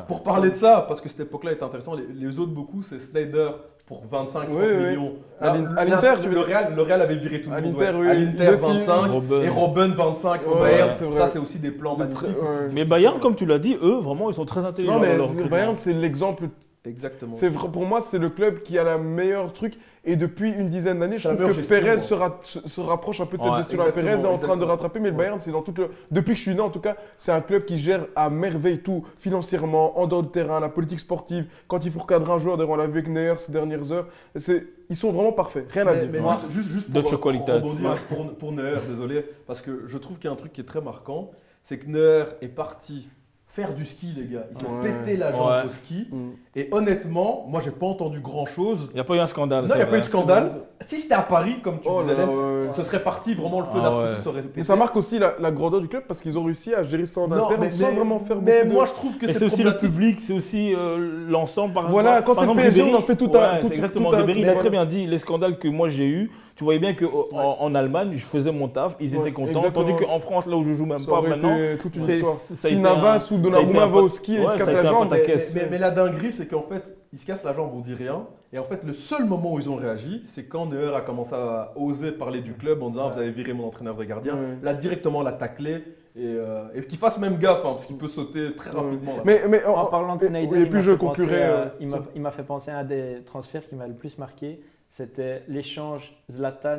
Pour 0.08 0.22
parler 0.22 0.50
de 0.50 0.56
ça, 0.56 0.86
parce 0.88 1.02
que 1.02 1.08
cette 1.10 1.20
époque-là 1.20 1.52
est 1.52 1.62
intéressante, 1.62 1.98
les, 1.98 2.14
les 2.14 2.38
autres 2.38 2.52
beaucoup, 2.52 2.82
c'est 2.82 2.98
Snyder 2.98 3.50
pour 3.86 4.02
25 4.10 4.40
30 4.40 4.48
Oui, 4.50 4.56
oui. 4.68 4.86
millions. 4.88 5.12
Là, 5.40 5.54
à 5.76 5.84
l'Inter, 5.84 6.14
tu 6.22 6.28
le, 6.28 6.34
veux- 6.36 6.40
Real, 6.40 6.72
le 6.74 6.82
Real 6.82 7.02
avait 7.02 7.14
viré 7.16 7.40
tout 7.40 7.50
le 7.50 7.56
À 7.56 7.60
monde. 7.60 7.76
l'Inter, 7.78 7.96
ouais. 7.96 8.00
oui. 8.00 8.08
À 8.10 8.14
l'Inter 8.14 8.48
aussi- 8.48 8.62
25 8.78 9.06
Robben. 9.12 9.42
et 9.42 9.48
Robben 9.48 9.92
25 9.94 10.40
au 10.46 10.54
Ouais, 10.54 10.60
Bayern. 10.60 10.90
Ça, 11.14 11.28
c'est 11.28 11.38
aussi 11.38 11.58
des 11.58 11.70
plans 11.70 11.96
magnifiques. 11.96 12.26
ouais. 12.28 12.66
Mais 12.72 12.84
Bayern, 12.84 13.20
comme 13.20 13.36
tu 13.36 13.46
l'as 13.46 13.58
dit, 13.60 13.76
eux, 13.82 13.98
vraiment, 14.00 14.28
ils 14.30 14.34
sont 14.34 14.44
très 14.44 14.64
intelligents 14.64 14.94
Non, 14.94 15.00
mais 15.00 15.08
dans 15.12 15.16
leur 15.18 15.26
c'est- 15.26 15.32
recrutement. 15.34 15.56
Bayern, 15.56 15.74
c'est 15.76 15.92
l'exemple. 15.92 16.44
Exactement. 16.86 17.34
C'est 17.34 17.48
vrai, 17.48 17.68
pour 17.70 17.84
moi, 17.84 18.00
c'est 18.00 18.18
le 18.18 18.28
club 18.30 18.60
qui 18.62 18.78
a 18.78 18.84
la 18.84 18.96
meilleure 18.98 19.52
truc. 19.52 19.74
Et 20.08 20.14
depuis 20.14 20.50
une 20.52 20.68
dizaine 20.68 21.00
d'années, 21.00 21.18
je 21.18 21.26
trouve 21.26 21.48
que 21.48 21.52
gestion, 21.52 21.80
moi. 21.82 21.98
se, 21.98 22.14
ra- 22.14 22.38
se- 22.42 22.68
se 22.68 22.80
rapproche 22.80 23.20
un 23.20 23.26
peu 23.26 23.36
de 23.38 23.42
cette 23.42 23.50
Ouais, 23.50 23.56
gestion-là. 23.58 23.90
Perez 23.90 24.10
est 24.20 24.24
en 24.24 24.38
train 24.38 24.56
de 24.56 24.64
rattraper, 24.64 25.00
mais 25.00 25.08
le 25.10 25.16
Ouais. 25.16 25.24
Bayern, 25.24 25.40
c'est 25.40 25.50
dans 25.50 25.62
toute 25.62 25.78
le... 25.78 25.90
Depuis 26.12 26.32
que 26.34 26.36
je 26.36 26.42
suis 26.42 26.54
né, 26.54 26.60
en 26.60 26.70
tout 26.70 26.78
cas, 26.78 26.96
c'est 27.18 27.32
un 27.32 27.40
club 27.40 27.64
qui 27.64 27.76
gère 27.76 28.06
à 28.14 28.30
merveille 28.30 28.78
tout, 28.78 29.04
financièrement, 29.18 29.98
en 29.98 30.06
dehors 30.06 30.22
de 30.22 30.28
terrain, 30.28 30.60
la 30.60 30.68
politique 30.68 31.00
sportive. 31.00 31.46
Quand 31.66 31.84
il 31.84 31.90
faut 31.90 31.98
recadrer 31.98 32.30
un 32.32 32.38
joueur, 32.38 32.56
d'ailleurs, 32.56 32.70
on 32.70 32.76
l'a 32.76 32.86
vu 32.86 32.98
avec 33.00 33.08
Neuer 33.08 33.34
ces 33.38 33.50
dernières 33.50 33.90
heures. 33.90 34.06
C'est- 34.36 34.64
Ils 34.88 34.96
sont 34.96 35.10
vraiment 35.10 35.32
parfaits, 35.32 35.66
rien 35.72 35.86
à 35.88 35.96
dire. 35.96 36.08
mais 36.12 36.20
Ouais. 36.20 36.34
juste, 36.50 36.68
juste, 36.70 36.92
pour, 36.92 37.02
pour 37.02 37.20
rebondir 37.20 37.96
pour, 38.08 38.32
pour 38.36 38.52
Neuer, 38.52 38.76
désolé, 38.88 39.24
parce 39.48 39.60
que 39.60 39.82
je 39.88 39.98
trouve 39.98 40.18
qu'il 40.18 40.26
y 40.26 40.30
a 40.30 40.32
un 40.32 40.36
truc 40.36 40.52
qui 40.52 40.60
est 40.60 40.64
très 40.64 40.80
marquant, 40.80 41.32
c'est 41.64 41.78
que 41.78 41.88
Neuer 41.88 42.24
est 42.42 42.46
parti 42.48 43.08
faire 43.56 43.72
du 43.72 43.86
ski, 43.86 44.08
les 44.14 44.26
gars. 44.34 44.44
Il 44.52 44.58
s'est 44.60 44.66
Ouais. 44.66 44.92
pété 45.02 45.16
la 45.16 45.32
jambe 45.32 45.48
Ouais. 45.48 45.62
au 45.64 45.68
ski. 45.70 46.08
Et 46.54 46.68
honnêtement, 46.72 47.46
moi, 47.48 47.60
j'ai 47.64 47.70
pas 47.70 47.86
entendu 47.86 48.20
grand-chose. 48.20 48.88
Il 48.90 48.94
n'y 48.96 49.00
a 49.00 49.04
pas 49.04 49.14
eu 49.14 49.18
un 49.18 49.26
scandale. 49.26 49.64
Non, 49.64 49.74
il 49.74 49.78
n'y 49.78 49.82
a 49.82 49.86
pas 49.86 49.96
eu 49.96 50.00
de 50.00 50.04
scandale. 50.04 50.50
Si 50.82 51.00
c'était 51.00 51.14
à 51.14 51.22
Paris, 51.22 51.56
comme 51.62 51.80
tu 51.80 51.88
Oh 51.90 52.02
disais, 52.02 52.14
là 52.16 52.26
ouais, 52.26 52.58
ce 52.70 52.82
serait 52.84 53.02
parti 53.02 53.32
vraiment 53.34 53.60
le 53.60 53.64
feu 53.66 53.72
Ah 53.76 53.80
d'artifice 53.80 54.16
ouais. 54.18 54.22
serait 54.24 54.42
Mais 54.42 54.48
pété. 54.48 54.62
ça 54.62 54.76
marque 54.76 54.94
aussi 54.96 55.18
la, 55.18 55.34
la 55.40 55.50
grandeur 55.50 55.80
du 55.80 55.88
club 55.88 56.02
parce 56.06 56.20
qu'ils 56.20 56.36
ont 56.38 56.44
réussi 56.44 56.74
à 56.74 56.82
gérer 56.82 57.06
ça 57.06 57.22
en 57.22 57.28
Non, 57.28 57.46
interne 57.46 57.60
mais, 57.62 57.70
sans 57.70 57.88
mais- 57.88 57.96
vraiment 57.96 58.18
faire 58.18 58.36
mais 58.42 58.58
beaucoup 58.58 58.68
de- 58.68 58.74
moi, 58.74 58.84
je 58.84 58.92
trouve 58.92 59.16
que 59.16 59.26
Et 59.26 59.32
c'est 59.32 59.44
aussi 59.46 59.62
le 59.62 59.78
public, 59.78 60.20
c'est 60.20 60.34
aussi 60.34 60.74
euh, 60.74 61.24
l'ensemble. 61.30 61.72
Par 61.72 61.88
Voilà, 61.88 62.20
exemple, 62.20 62.26
quand 62.26 62.40
c'est 62.42 62.46
le 62.46 62.54
PSG, 62.54 62.82
on 62.82 62.94
en 62.94 63.00
fait 63.00 63.16
tout 63.16 63.30
un- 63.34 63.60
c'est 63.62 63.72
exactement. 63.72 64.10
Ribéry, 64.10 64.40
il 64.40 64.44
mais 64.46 64.52
a 64.52 64.54
très 64.56 64.68
bien 64.70 64.84
dit 64.84 65.06
les 65.06 65.18
scandales 65.18 65.58
que 65.58 65.68
moi 65.68 65.88
j'ai 65.88 66.06
eu. 66.06 66.30
Tu 66.56 66.64
voyais 66.64 66.80
bien 66.80 66.94
qu'en 66.94 67.06
en, 67.32 67.56
en 67.60 67.74
Allemagne, 67.74 68.12
je 68.14 68.24
faisais 68.24 68.50
mon 68.50 68.66
taf, 68.68 68.96
ils 68.98 69.14
Ouais, 69.14 69.20
étaient 69.20 69.32
contents. 69.32 69.58
exactement. 69.60 69.84
Tandis 69.84 70.02
qu'en 70.04 70.18
France, 70.18 70.46
là 70.46 70.56
où 70.56 70.64
je 70.64 70.72
joue 70.72 70.86
même 70.86 70.98
Ça 71.00 71.10
pas 71.10 71.20
maintenant, 71.20 71.54
toute 71.78 71.94
une 71.96 72.02
c'est- 72.02 72.16
histoire. 72.16 72.36
Si 72.38 72.78
Navas 72.80 73.28
un- 73.30 73.34
ou 73.34 73.38
Donnarumma 73.38 73.86
va 73.86 73.98
au 73.98 74.08
ski 74.08 74.36
et 74.36 74.40
il 74.42 74.48
se 74.48 74.56
casse 74.56 74.72
la 74.72 74.82
jambe. 74.84 75.08
Mais, 75.10 75.22
caisse. 75.22 75.54
mais- 75.54 75.68
mais 75.70 75.78
la 75.78 75.90
dinguerie, 75.90 76.32
c'est 76.32 76.46
qu'en 76.46 76.62
fait, 76.62 76.96
ils 77.12 77.18
se 77.18 77.26
cassent 77.26 77.44
la 77.44 77.52
jambe, 77.54 77.70
on 77.74 77.80
dit 77.80 77.92
rien. 77.94 78.26
Et 78.54 78.58
en 78.58 78.64
fait, 78.64 78.80
le 78.84 78.94
seul 78.94 79.26
moment 79.26 79.52
où 79.52 79.58
ils 79.58 79.68
ont 79.68 79.76
réagi, 79.76 80.22
c'est 80.24 80.44
quand 80.44 80.64
Neuer 80.64 80.94
a 80.94 81.02
commencé 81.02 81.34
à 81.34 81.72
oser 81.76 82.10
parler 82.12 82.40
du 82.40 82.54
club 82.54 82.82
en 82.82 82.88
disant 82.88 83.10
Vous 83.10 83.18
avez 83.20 83.30
viré 83.32 83.52
mon 83.52 83.66
entraîneur 83.66 83.94
vrai 83.94 84.06
gardien. 84.06 84.32
Ouais. 84.34 84.40
Là, 84.62 84.72
directement, 84.72 85.22
l'a 85.22 85.32
taclé. 85.32 85.84
Et, 86.18 86.24
euh, 86.24 86.64
et 86.74 86.80
qu'il 86.80 86.96
fasse 86.98 87.18
même 87.18 87.36
gaffe, 87.36 87.58
hein, 87.66 87.72
parce 87.72 87.84
qu'il 87.84 87.98
peut 87.98 88.08
sauter 88.08 88.54
très 88.56 88.70
Ouais. 88.70 88.76
rapidement. 88.80 89.16
là. 89.16 89.22
Mais, 89.26 89.42
mais 89.50 89.62
En 89.66 89.84
parlant 89.84 90.16
de 90.16 90.24
Snyder, 90.24 90.56
et 90.56 90.60
il 90.62 90.68
puis 90.70 90.76
m'a 90.78 90.80
je 90.80 90.90
fait 90.92 90.96
penser 90.96 91.06
conclurai. 91.20 91.42
à- 91.42 91.50
euh, 91.50 91.64
il 91.78 91.88
m'a- 91.88 92.02
il 92.14 92.22
m'a 92.22 92.30
fait 92.30 92.42
penser 92.42 92.70
à 92.70 92.78
un 92.78 92.84
des 92.84 93.16
transferts 93.26 93.68
qui 93.68 93.74
m'a 93.74 93.86
le 93.86 93.92
plus 93.92 94.16
marqué. 94.16 94.58
C'était 94.96 95.42
l'échange 95.48 96.14
Zlatan 96.32 96.78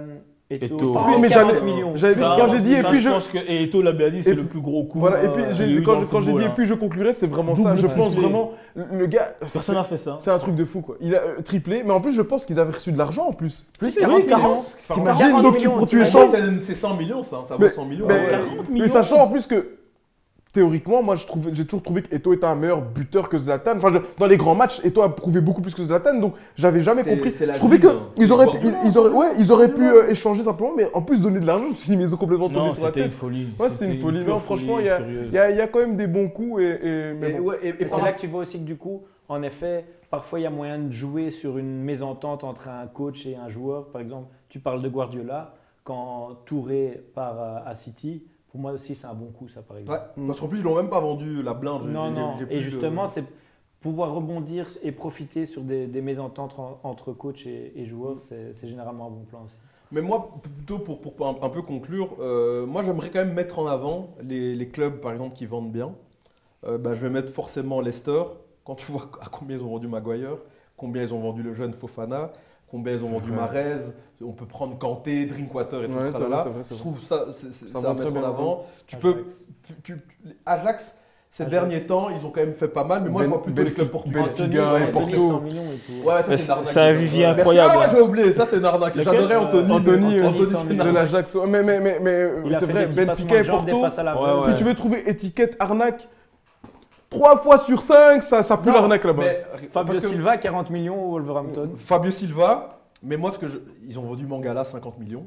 et 0.49 0.55
Eto'o. 0.65 0.77
Plus 0.77 0.87
Ah, 0.97 1.17
mais 1.21 1.27
40 1.29 1.51
j'avais- 1.51 1.61
millions. 1.65 1.91
j'avais 1.95 2.13
vu 2.15 2.21
quand 2.21 2.47
j'ai 2.47 2.61
dit, 2.61 2.73
et 2.73 2.81
puis 2.81 2.99
je 3.01 3.09
pense 3.09 3.27
que 3.27 3.37
et 3.37 3.63
Eto'o 3.65 3.83
l'a 3.83 3.91
bien 3.91 4.09
dit, 4.09 4.23
c'est 4.23 4.31
et- 4.31 4.33
le 4.33 4.45
plus 4.45 4.59
gros 4.61 4.85
coup. 4.85 4.99
Voilà, 4.99 5.21
et 5.23 5.27
euh, 5.27 5.29
puis 5.29 5.43
j'ai- 5.51 5.65
qu'il 5.65 5.73
y 5.73 5.77
a 5.77 5.79
eu 5.81 5.83
quand, 5.83 6.21
j'ai 6.21 6.33
dit, 6.33 6.43
et 6.45 6.49
puis 6.49 6.65
je 6.65 6.73
conclurai, 6.73 7.13
c'est 7.13 7.27
vraiment 7.27 7.53
Double 7.53 7.67
ça. 7.67 7.75
Je 7.75 7.85
pense 7.85 8.13
triplé. 8.13 8.21
vraiment, 8.21 8.53
le 8.75 9.05
gars, 9.05 9.25
ça, 9.41 9.59
Personne 9.59 9.75
n'a 9.75 9.83
c'est 9.83 9.89
fait 9.89 9.97
ça. 9.97 10.17
c'est 10.19 10.31
un 10.31 10.37
truc 10.39 10.55
de 10.55 10.65
fou 10.65 10.81
quoi. 10.81 10.95
Il 10.99 11.13
a 11.15 11.19
euh, 11.21 11.41
triplé, 11.43 11.83
mais 11.85 11.91
en 11.91 12.01
plus, 12.01 12.11
je 12.11 12.23
pense 12.23 12.45
qu'ils 12.47 12.59
avaient 12.59 12.71
reçu 12.73 12.91
de 12.91 12.97
l'argent 12.97 13.27
en 13.27 13.33
plus. 13.33 13.67
Plus 13.77 13.89
Oui, 13.89 13.95
40 13.99 14.25
40. 14.25 14.43
millions. 14.45 14.63
T'imagines 14.95 15.27
40 15.27 15.43
donc 15.43 15.87
tu, 15.87 16.01
échanges. 16.01 16.29
c'est 16.31 16.59
c'est 16.61 16.75
100 16.75 16.95
millions, 16.95 17.21
ça. 17.21 17.43
Ça 17.47 17.55
vaut 17.55 17.61
Mais- 17.63 17.69
100 17.69 17.85
millions. 17.85 18.07
mais- 18.07 18.13
ouais. 18.15 18.29
40 18.31 18.49
Mais 18.69 18.73
millions. 18.73 18.87
sachant 18.87 19.17
en 19.21 19.27
plus 19.27 19.45
que 19.45 19.77
théoriquement, 20.61 21.03
moi 21.03 21.15
j'ai 21.53 21.65
toujours 21.65 21.83
trouvé 21.83 22.01
qu'Eto 22.01 22.33
était 22.33 22.45
un 22.45 22.55
meilleur 22.55 22.81
buteur 22.81 23.29
que 23.29 23.37
Zlatan. 23.37 23.73
Enfin, 23.77 23.91
je- 23.93 23.99
dans 24.17 24.25
les 24.25 24.37
grands 24.37 24.55
matchs, 24.55 24.81
Eto 24.83 25.03
a 25.03 25.15
prouvé 25.15 25.39
beaucoup 25.39 25.61
plus 25.61 25.75
que 25.75 25.83
Zlatan, 25.83 26.15
donc 26.19 26.33
j'avais 26.55 26.81
jamais 26.81 27.03
compris. 27.03 27.29
Je 27.31 27.45
trouvais 27.53 27.75
cible, 27.75 27.87
que 27.87 27.93
hein. 27.93 27.99
ils 28.17 28.25
C'est 28.25 28.31
auraient, 28.31 28.47
ils, 28.85 28.97
auraient, 28.97 29.09
ouais, 29.11 29.27
ils 29.37 29.51
auraient 29.51 29.71
pu 29.73 29.83
euh, 29.83 30.09
échanger 30.09 30.41
simplement, 30.41 30.71
mais 30.75 30.87
en 30.95 31.03
plus 31.03 31.21
donner 31.21 31.39
de 31.39 31.45
l'argent, 31.45 31.65
je 31.65 31.69
me 31.69 31.75
suis 31.75 31.89
dit, 31.91 31.97
mais 31.97 32.03
ils 32.05 32.13
ont 32.15 32.17
complètement 32.17 32.47
tombé 32.49 32.69
Non, 32.69 32.73
sur 32.73 32.83
la 32.83 32.89
c'était 32.89 33.01
une 33.01 33.09
tête. 33.09 33.13
folie. 33.17 33.47
Ouais, 33.59 33.69
c'était 33.69 33.85
une 33.93 33.99
folie. 33.99 34.25
Non, 34.25 34.39
franchement, 34.39 34.79
il 34.79 34.87
y 34.87 34.89
a, 34.89 34.99
y 35.31 35.37
a- 35.37 35.51
y 35.51 35.61
a 35.61 35.67
quand 35.67 35.79
même 35.79 35.95
des 35.95 36.07
bons 36.07 36.27
coups. 36.29 36.61
Et, 36.63 36.65
et- 36.65 37.13
mais 37.13 37.29
Et, 37.29 37.33
bon. 37.39 37.45
ouais, 37.49 37.57
et- 37.61 37.67
et 37.67 37.81
Et 37.81 37.85
par- 37.85 37.99
c'est 37.99 38.05
là 38.05 38.11
que 38.13 38.19
tu 38.19 38.27
vois 38.27 38.41
aussi 38.41 38.57
que 38.57 38.63
du 38.65 38.77
coup, 38.77 39.03
en 39.29 39.43
effet, 39.43 39.85
parfois 40.09 40.39
il 40.39 40.43
y 40.43 40.47
a 40.47 40.49
moyen 40.49 40.79
de 40.79 40.91
jouer 40.91 41.29
sur 41.29 41.59
une 41.59 41.83
mésentente 41.83 42.43
entre 42.43 42.67
un 42.69 42.87
coach 42.87 43.25
et 43.27 43.35
un 43.35 43.49
joueur. 43.49 43.85
Par 43.91 44.01
exemple, 44.01 44.27
tu 44.49 44.57
parles 44.59 44.81
de 44.81 44.89
Guardiola, 44.89 45.53
quand 45.83 46.29
Touré 46.45 47.01
part 47.13 47.39
à, 47.39 47.67
à 47.69 47.75
City, 47.75 48.23
pour 48.57 48.63
moi 48.63 48.71
aussi 48.71 48.95
c'est 48.95 49.05
un 49.05 49.13
bon 49.13 49.27
coup 49.27 49.47
ça 49.47 49.61
par 49.61 49.77
exemple. 49.77 49.99
Ouais, 50.17 50.25
parce 50.27 50.39
qu'en 50.39 50.47
plus, 50.47 50.57
ils 50.57 50.63
l'ont 50.63 50.75
même 50.75 50.89
pas 50.89 50.99
vendu 50.99 51.43
la 51.43 51.53
blinde. 51.53 51.83
Non, 51.87 52.07
j'ai- 52.13 52.19
non. 52.19 52.37
Et 52.49 52.55
de- 52.55 52.59
justement, 52.61 53.05
c'est 53.05 53.23
pouvoir 53.81 54.11
rebondir 54.15 54.67
et 54.81 54.91
profiter 54.91 55.45
sur 55.45 55.61
des, 55.61 55.85
des 55.85 56.01
mésententes 56.01 56.57
en- 56.57 56.79
entre 56.83 57.13
coach 57.13 57.45
et, 57.45 57.71
et 57.75 57.85
joueur, 57.85 58.15
c'est 58.19 58.53
c'est 58.53 58.67
généralement 58.67 59.05
un 59.07 59.09
bon 59.11 59.25
plan 59.25 59.43
aussi. 59.45 59.55
Mais 59.91 60.01
moi, 60.01 60.31
plutôt 60.41 60.79
pour, 60.79 60.99
pour 61.01 61.27
un, 61.27 61.35
un 61.39 61.49
peu 61.49 61.61
conclure, 61.61 62.15
euh, 62.19 62.65
moi 62.65 62.81
j'aimerais 62.81 63.11
quand 63.11 63.19
même 63.19 63.33
mettre 63.33 63.59
en 63.59 63.67
avant 63.67 64.15
les, 64.23 64.55
les 64.55 64.67
clubs 64.69 64.99
par 64.99 65.11
exemple 65.11 65.35
qui 65.35 65.45
vendent 65.45 65.71
bien. 65.71 65.93
Euh, 66.65 66.79
bah, 66.79 66.95
je 66.95 67.01
vais 67.01 67.11
mettre 67.11 67.31
forcément 67.31 67.79
Leicester. 67.79 68.23
Quand 68.65 68.73
tu 68.75 68.91
vois 68.91 69.03
à 69.21 69.27
combien 69.29 69.57
ils 69.57 69.63
ont 69.63 69.69
vendu 69.69 69.87
Maguire, 69.87 70.37
combien 70.77 71.03
ils 71.03 71.13
ont 71.13 71.19
vendu 71.19 71.43
le 71.43 71.53
jeune 71.53 71.73
Fofana, 71.73 72.33
combien 72.69 72.93
ils 72.93 73.01
ont 73.03 73.11
vendu. 73.19 73.31
Marez, 73.31 73.75
on 74.23 74.31
peut 74.31 74.45
prendre 74.45 74.77
Kanté, 74.77 75.25
Drinkwater 75.25 75.83
et 75.83 75.87
tout 75.87 75.93
Ouais, 75.93 76.11
ça. 76.11 76.17
c'est 76.19 76.23
vrai, 76.25 76.37
c'est 76.43 76.49
vrai, 76.49 76.63
c'est 76.63 76.75
Je 76.75 76.79
trouve 76.79 77.01
ça, 77.03 77.25
c'est- 77.31 77.67
Ça 77.69 77.81
ça, 77.81 77.93
mettre 77.93 78.17
en 78.17 78.23
avant. 78.23 78.65
Tu 78.87 78.95
Ajax. 78.95 79.01
peux, 79.13 79.23
tu- 79.63 79.73
tu- 79.83 80.01
Ajax, 80.45 80.95
ces 81.29 81.43
Ajax. 81.43 81.51
derniers 81.51 81.81
temps, 81.85 82.07
ils 82.09 82.25
ont 82.25 82.29
quand 82.31 82.39
même 82.41 82.53
fait 82.55 82.67
pas 82.67 82.83
mal, 82.83 83.01
mais 83.03 83.09
moi 83.09 83.21
je 83.21 83.27
Ben- 83.27 83.33
vois 83.33 83.43
plutôt 83.43 83.61
les 83.61 83.71
clubs 83.71 83.87
portugais. 83.89 84.19
Benfica, 84.19 84.73
ouais, 84.73 84.79
ouais, 84.81 84.91
Porto. 84.91 85.29
100 85.29 85.41
millions 85.41 85.61
et 85.63 85.77
tout. 86.01 86.07
Ouais, 86.07 86.37
ça 86.37 86.57
c'est 86.63 86.79
un 86.79 86.93
vivier 86.93 87.25
incroyable, 87.25 87.73
Ah 87.75 87.79
ouais, 87.79 87.85
j'ai 87.91 88.01
oublié, 88.01 88.31
ça 88.33 88.45
c'est 88.45 88.57
une 88.57 88.65
arnaque. 88.65 88.93
J'adorais 88.99 89.35
Anthony. 89.35 89.71
Anthony, 89.71 90.21
Anthony, 90.21 90.55
Anthony, 90.55 90.77
de 90.77 90.89
l'Ajax. 90.89 91.35
Mais, 91.47 91.63
mais, 91.63 91.79
mais, 91.79 91.99
mais 92.01 92.29
c'est 92.57 92.65
vrai, 92.65 92.87
Benfica 92.87 93.41
et 93.41 93.43
Porto, 93.43 93.85
si 94.49 94.55
tu 94.55 94.63
veux 94.63 94.73
trouver 94.73 95.09
étiquette 95.09 95.55
arnaque, 95.59 96.07
3 97.09 97.37
fois 97.37 97.57
sur 97.57 97.81
5, 97.81 98.21
ça, 98.21 98.43
ça 98.43 98.57
pue 98.57 98.71
l'arnaque 98.71 99.03
là-bas. 99.03 99.23
Fabio 99.71 99.93
parce 99.93 99.99
que- 99.99 100.07
Silva, 100.09 100.37
40 100.37 100.69
millions 100.69 101.05
au 101.05 101.11
Wolverhampton. 101.11 101.71
Fabio 101.77 102.11
Silva, 102.11 102.79
mais 103.01 103.15
moi, 103.17 103.31
ce 103.31 103.39
que 103.39 103.47
je... 103.47 103.57
ils 103.87 103.97
ont 103.97 104.03
vendu 104.03 104.25
Mangala 104.25 104.63
50 104.63 104.97
millions. 104.99 105.25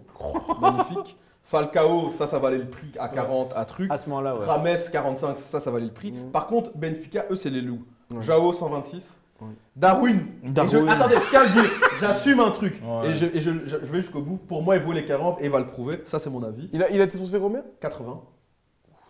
Magnifique. 0.61 1.16
Falcao, 1.45 2.11
ça, 2.12 2.27
ça 2.29 2.38
valait 2.38 2.59
le 2.59 2.66
prix 2.69 2.93
à 2.99 3.09
40 3.09 3.53
à 3.57 3.64
truc. 3.64 3.90
À 3.90 3.99
ce 3.99 4.09
moment-là, 4.11 4.37
ouais. 4.37 4.45
Rames 4.45 4.69
45, 4.93 5.37
ça, 5.38 5.59
ça 5.61 5.71
valait 5.71 5.87
le 5.87 5.93
prix. 5.93 6.12
Mm. 6.12 6.31
Par 6.31 6.47
contre, 6.47 6.71
Benfica, 6.77 7.25
eux, 7.31 7.35
c'est 7.35 7.51
les 7.51 7.61
loups. 7.61 7.83
Ouais. 8.14 8.23
Jao 8.23 8.53
126. 8.53 9.09
Ouais. 9.40 9.49
Darwin. 9.75 10.21
Et 10.45 10.51
Darwin. 10.51 10.87
je- 10.87 10.93
Attendez, 10.93 11.16
je 11.25 11.31
tiens 11.31 11.40
à 11.40 11.45
le 11.45 11.51
dire. 11.51 11.64
J'assume 12.01 12.38
un 12.40 12.51
truc. 12.51 12.81
Ouais. 12.85 13.09
Et, 13.11 13.14
je, 13.14 13.25
et 13.27 13.40
je- 13.40 13.51
je- 13.66 13.79
je 13.83 13.93
vais 13.93 14.01
jusqu'au 14.01 14.21
bout. 14.21 14.37
Pour 14.37 14.62
moi, 14.62 14.77
il 14.77 14.83
vaut 14.83 14.93
les 14.93 15.05
40 15.05 15.40
et 15.40 15.47
il 15.47 15.51
va 15.51 15.59
le 15.59 15.66
prouver. 15.66 16.03
Ça, 16.05 16.19
c'est 16.21 16.31
mon 16.31 16.43
avis. 16.45 16.69
Il 16.73 16.83
a, 16.85 16.90
il 16.90 17.01
a 17.01 17.05
été 17.05 17.16
transféré 17.16 17.43
au 17.43 17.47
combien 17.49 17.62
80. 17.81 18.21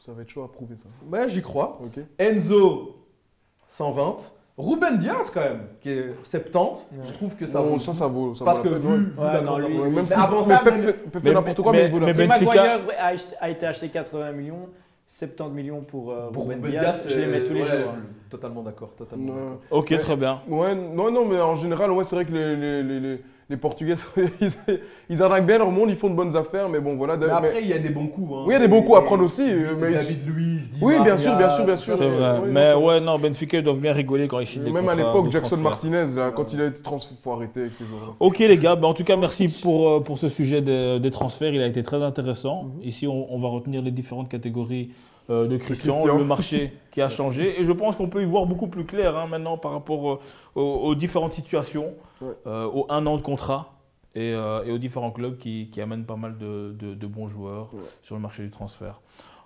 Ça 0.00 0.12
va 0.12 0.22
être 0.22 0.30
chaud 0.30 0.42
à 0.42 0.50
prouver 0.50 0.76
ça. 0.76 0.88
Ouais, 1.10 1.28
j'y 1.28 1.42
crois. 1.42 1.78
Ok. 1.84 2.02
Enzo 2.18 2.96
120. 3.68 4.16
Ruben 4.58 4.98
Diaz, 4.98 5.30
quand 5.32 5.40
même, 5.40 5.60
qui 5.80 5.90
est 5.90 6.12
70. 6.24 6.58
Ouais. 6.92 6.98
Je 7.04 7.12
trouve 7.14 7.34
que 7.34 7.46
ça 7.46 7.60
vaut. 7.62 7.78
ça, 7.78 7.94
ça 7.94 8.06
vaut. 8.08 8.34
ça 8.34 8.44
Parce 8.44 8.58
vaut 8.58 8.64
que 8.64 8.68
vu, 8.74 8.96
vu 8.96 9.12
Ouais, 9.16 9.24
la 9.32 9.40
non, 9.40 9.58
lui- 9.58 9.78
même 9.78 9.92
Mais 9.92 10.06
si 10.06 10.12
avant 10.12 10.44
mais 10.46 10.54
ça, 10.54 10.58
fait 10.60 10.94
mais- 11.22 11.32
n'importe 11.32 11.62
quoi, 11.62 11.72
mais, 11.72 11.78
mais- 11.78 11.84
il 11.86 11.92
vaut 11.92 11.98
la 11.98 12.06
mais 12.06 12.14
peine. 12.14 12.30
Si 12.32 12.44
Benfica- 12.44 12.78
Maguire 12.78 12.80
a, 12.98 13.44
a 13.44 13.48
été 13.50 13.66
acheté 13.66 13.88
80 13.88 14.32
millions, 14.32 14.68
70 15.08 15.54
millions 15.54 15.80
pour, 15.80 16.10
euh, 16.10 16.30
Pour 16.30 16.42
Ruben 16.44 16.60
Ben 16.60 16.70
Diaz, 16.72 17.02
Diaz, 17.02 17.14
je 17.14 17.20
les 17.20 17.26
mets 17.26 17.40
tous 17.44 17.54
les 17.54 17.62
ouais, 17.62 17.68
jours. 17.68 17.90
hein. 17.94 18.00
Totalement 18.28 18.62
d'accord, 18.62 18.90
totalement. 18.96 19.34
Ok, 19.70 19.96
très 19.98 20.16
bien. 20.16 20.40
Ouais, 20.46 20.74
non, 20.74 21.10
non, 21.10 21.24
mais 21.26 21.40
en 21.40 21.54
général, 21.54 21.90
ouais, 21.92 22.04
c'est 22.04 22.16
vrai 22.16 22.24
que 22.26 22.32
les, 22.32 22.54
les, 22.56 22.82
les, 22.82 23.00
les- 23.00 23.20
les 23.50 23.56
Portugais, 23.56 23.96
ils, 24.40 24.50
ils 25.10 25.22
arnaquent 25.22 25.44
bien 25.46 25.58
leur 25.58 25.70
monde, 25.72 25.90
ils 25.90 25.96
font 25.96 26.08
de 26.08 26.14
bonnes 26.14 26.36
affaires, 26.36 26.68
mais 26.68 26.78
bon, 26.78 26.94
voilà. 26.94 27.16
Mais 27.16 27.26
mais- 27.26 27.32
après, 27.32 27.58
il 27.62 27.66
y 27.68 27.72
a 27.72 27.78
des 27.78 27.88
bons 27.90 28.06
coups. 28.06 28.30
hein. 28.32 28.44
Oui, 28.46 28.50
il 28.50 28.52
y 28.52 28.56
a 28.56 28.60
des 28.60 28.68
bons 28.68 28.82
coups 28.82 28.96
à 28.98 29.02
prendre 29.02 29.24
aussi, 29.24 29.44
David- 29.44 29.66
mais- 29.80 29.92
David 29.92 30.26
Luiz, 30.28 30.70
Oui, 30.80 30.94
bien 31.02 31.16
sûr, 31.16 31.36
bien 31.36 31.50
sûr, 31.50 31.64
bien 31.66 31.76
sûr. 31.76 31.96
C'est 31.96 32.08
vrai. 32.08 32.40
mais 32.48 32.72
ouais, 32.74 33.00
non, 33.00 33.18
Benfica 33.18 33.58
ils 33.58 33.64
doivent 33.64 33.80
bien 33.80 33.92
rigoler 33.92 34.28
quand 34.28 34.38
ils 34.38 34.46
signent 34.46 34.62
des 34.64 34.70
Même 34.70 34.88
à 34.88 34.94
l'époque, 34.94 35.30
Jackson 35.32 35.56
transfert. 35.56 35.58
Martinez, 35.90 36.06
là, 36.16 36.30
quand 36.30 36.52
il 36.52 36.60
a 36.62 36.66
été 36.66 36.80
transféré, 36.80 37.16
faut 37.22 37.32
arrêter 37.32 37.60
avec 37.62 37.74
ces 37.74 37.84
joueurs-là. 37.84 38.12
Ok 38.20 38.38
les 38.38 38.56
gars, 38.56 38.76
bah, 38.76 38.86
en 38.86 38.94
tout 38.94 39.04
cas 39.04 39.16
merci 39.16 39.48
pour, 39.48 39.88
euh, 39.88 40.00
pour 40.00 40.16
ce 40.18 40.28
sujet 40.28 40.60
des, 40.62 41.00
des 41.00 41.10
transferts, 41.10 41.52
il 41.52 41.60
a 41.60 41.66
été 41.66 41.82
très 41.82 42.02
intéressant. 42.02 42.64
Mhm. 42.64 42.82
Ici 42.84 43.06
on, 43.08 43.34
on 43.34 43.38
va 43.40 43.48
retenir 43.48 43.82
les 43.82 43.90
différentes 43.90 44.28
catégories 44.28 44.90
euh, 45.30 45.46
de 45.46 45.56
Christian, 45.56 45.94
Christian. 45.94 46.16
le 46.18 46.24
marché 46.24 46.72
qui 46.90 47.00
a 47.00 47.08
changé 47.20 47.60
et 47.60 47.64
je 47.64 47.72
pense 47.72 47.96
qu'on 47.96 48.08
peut 48.08 48.22
y 48.22 48.26
voir 48.26 48.46
beaucoup 48.46 48.66
plus 48.68 48.84
clair 48.84 49.16
hein, 49.16 49.26
maintenant 49.26 49.56
par 49.56 49.72
rapport 49.72 50.10
euh, 50.10 50.18
aux, 50.56 50.60
aux 50.88 50.94
différentes 50.94 51.32
situations, 51.32 51.94
Ouais. 52.20 52.34
euh, 52.46 52.66
aux 52.66 52.84
un 52.90 53.06
an 53.06 53.16
de 53.16 53.22
contrat 53.22 53.72
et, 54.14 54.30
et 54.32 54.70
aux 54.72 54.78
différents 54.78 55.12
clubs 55.12 55.38
qui, 55.38 55.70
qui 55.72 55.80
amènent 55.80 56.04
pas 56.04 56.16
mal 56.16 56.36
de, 56.36 56.74
de- 56.78 56.94
de 56.94 57.06
bons 57.06 57.28
joueurs 57.28 57.72
Ouais. 57.72 57.80
sur 58.02 58.16
le 58.16 58.20
marché 58.20 58.42
du 58.42 58.50
transfert. 58.50 59.00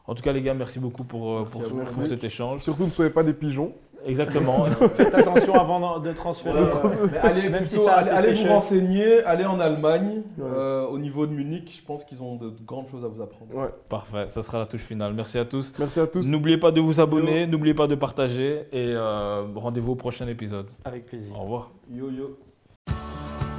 En 0.06 0.14
tout 0.14 0.22
cas 0.22 0.32
les 0.32 0.42
gars, 0.42 0.54
merci 0.54 0.78
beaucoup 0.78 1.04
pour, 1.04 1.30
euh, 1.32 1.40
Merci 1.40 1.70
pour, 1.70 1.78
vous. 1.86 2.06
cet 2.06 2.24
échange. 2.24 2.60
Surtout, 2.60 2.84
ne 2.84 2.90
soyez 2.90 3.10
pas 3.10 3.22
des 3.22 3.32
pigeons. 3.34 3.70
Exactement. 4.06 4.62
Faites 4.96 5.14
attention 5.14 5.54
avant 5.54 5.98
de 5.98 6.12
transférer. 6.12 6.60
Ouais, 6.62 6.68
ouais, 6.68 6.74
ouais. 7.04 7.08
Mais 7.12 7.18
allez, 7.18 7.48
Même 7.48 7.66
si 7.66 7.78
ça 7.78 7.94
a 7.94 7.98
allez, 8.00 8.10
allez 8.10 8.34
vous 8.42 8.48
renseigner, 8.50 9.24
allez 9.24 9.46
en 9.46 9.58
Allemagne, 9.60 10.22
Ouais. 10.36 10.44
euh, 10.44 10.86
au 10.88 10.98
niveau 10.98 11.26
de 11.26 11.32
Munich, 11.32 11.78
je 11.80 11.86
pense 11.86 12.04
qu'ils 12.04 12.22
ont 12.22 12.36
de 12.36 12.52
grandes 12.66 12.88
choses 12.90 13.02
à 13.02 13.08
vous 13.08 13.22
apprendre. 13.22 13.54
Ouais. 13.54 13.70
Parfait, 13.88 14.26
ça 14.28 14.42
sera 14.42 14.58
la 14.58 14.66
touche 14.66 14.82
finale. 14.82 15.14
Merci 15.14 15.38
à 15.38 15.46
tous. 15.46 15.72
Merci 15.78 16.00
à 16.00 16.06
tous. 16.06 16.22
N'oubliez 16.26 16.58
pas 16.58 16.70
de 16.70 16.82
vous 16.82 17.00
abonner, 17.00 17.46
n'oubliez 17.46 17.72
pas 17.74 17.86
de 17.86 17.94
partager 17.94 18.66
et 18.72 18.92
euh, 18.94 19.46
rendez-vous 19.54 19.92
au 19.92 19.96
prochain 19.96 20.28
épisode. 20.28 20.66
Avec 20.84 21.06
plaisir. 21.06 21.34
Au 21.34 21.42
revoir. 21.44 21.70
Yo 21.90 22.10
yo. 22.10 22.36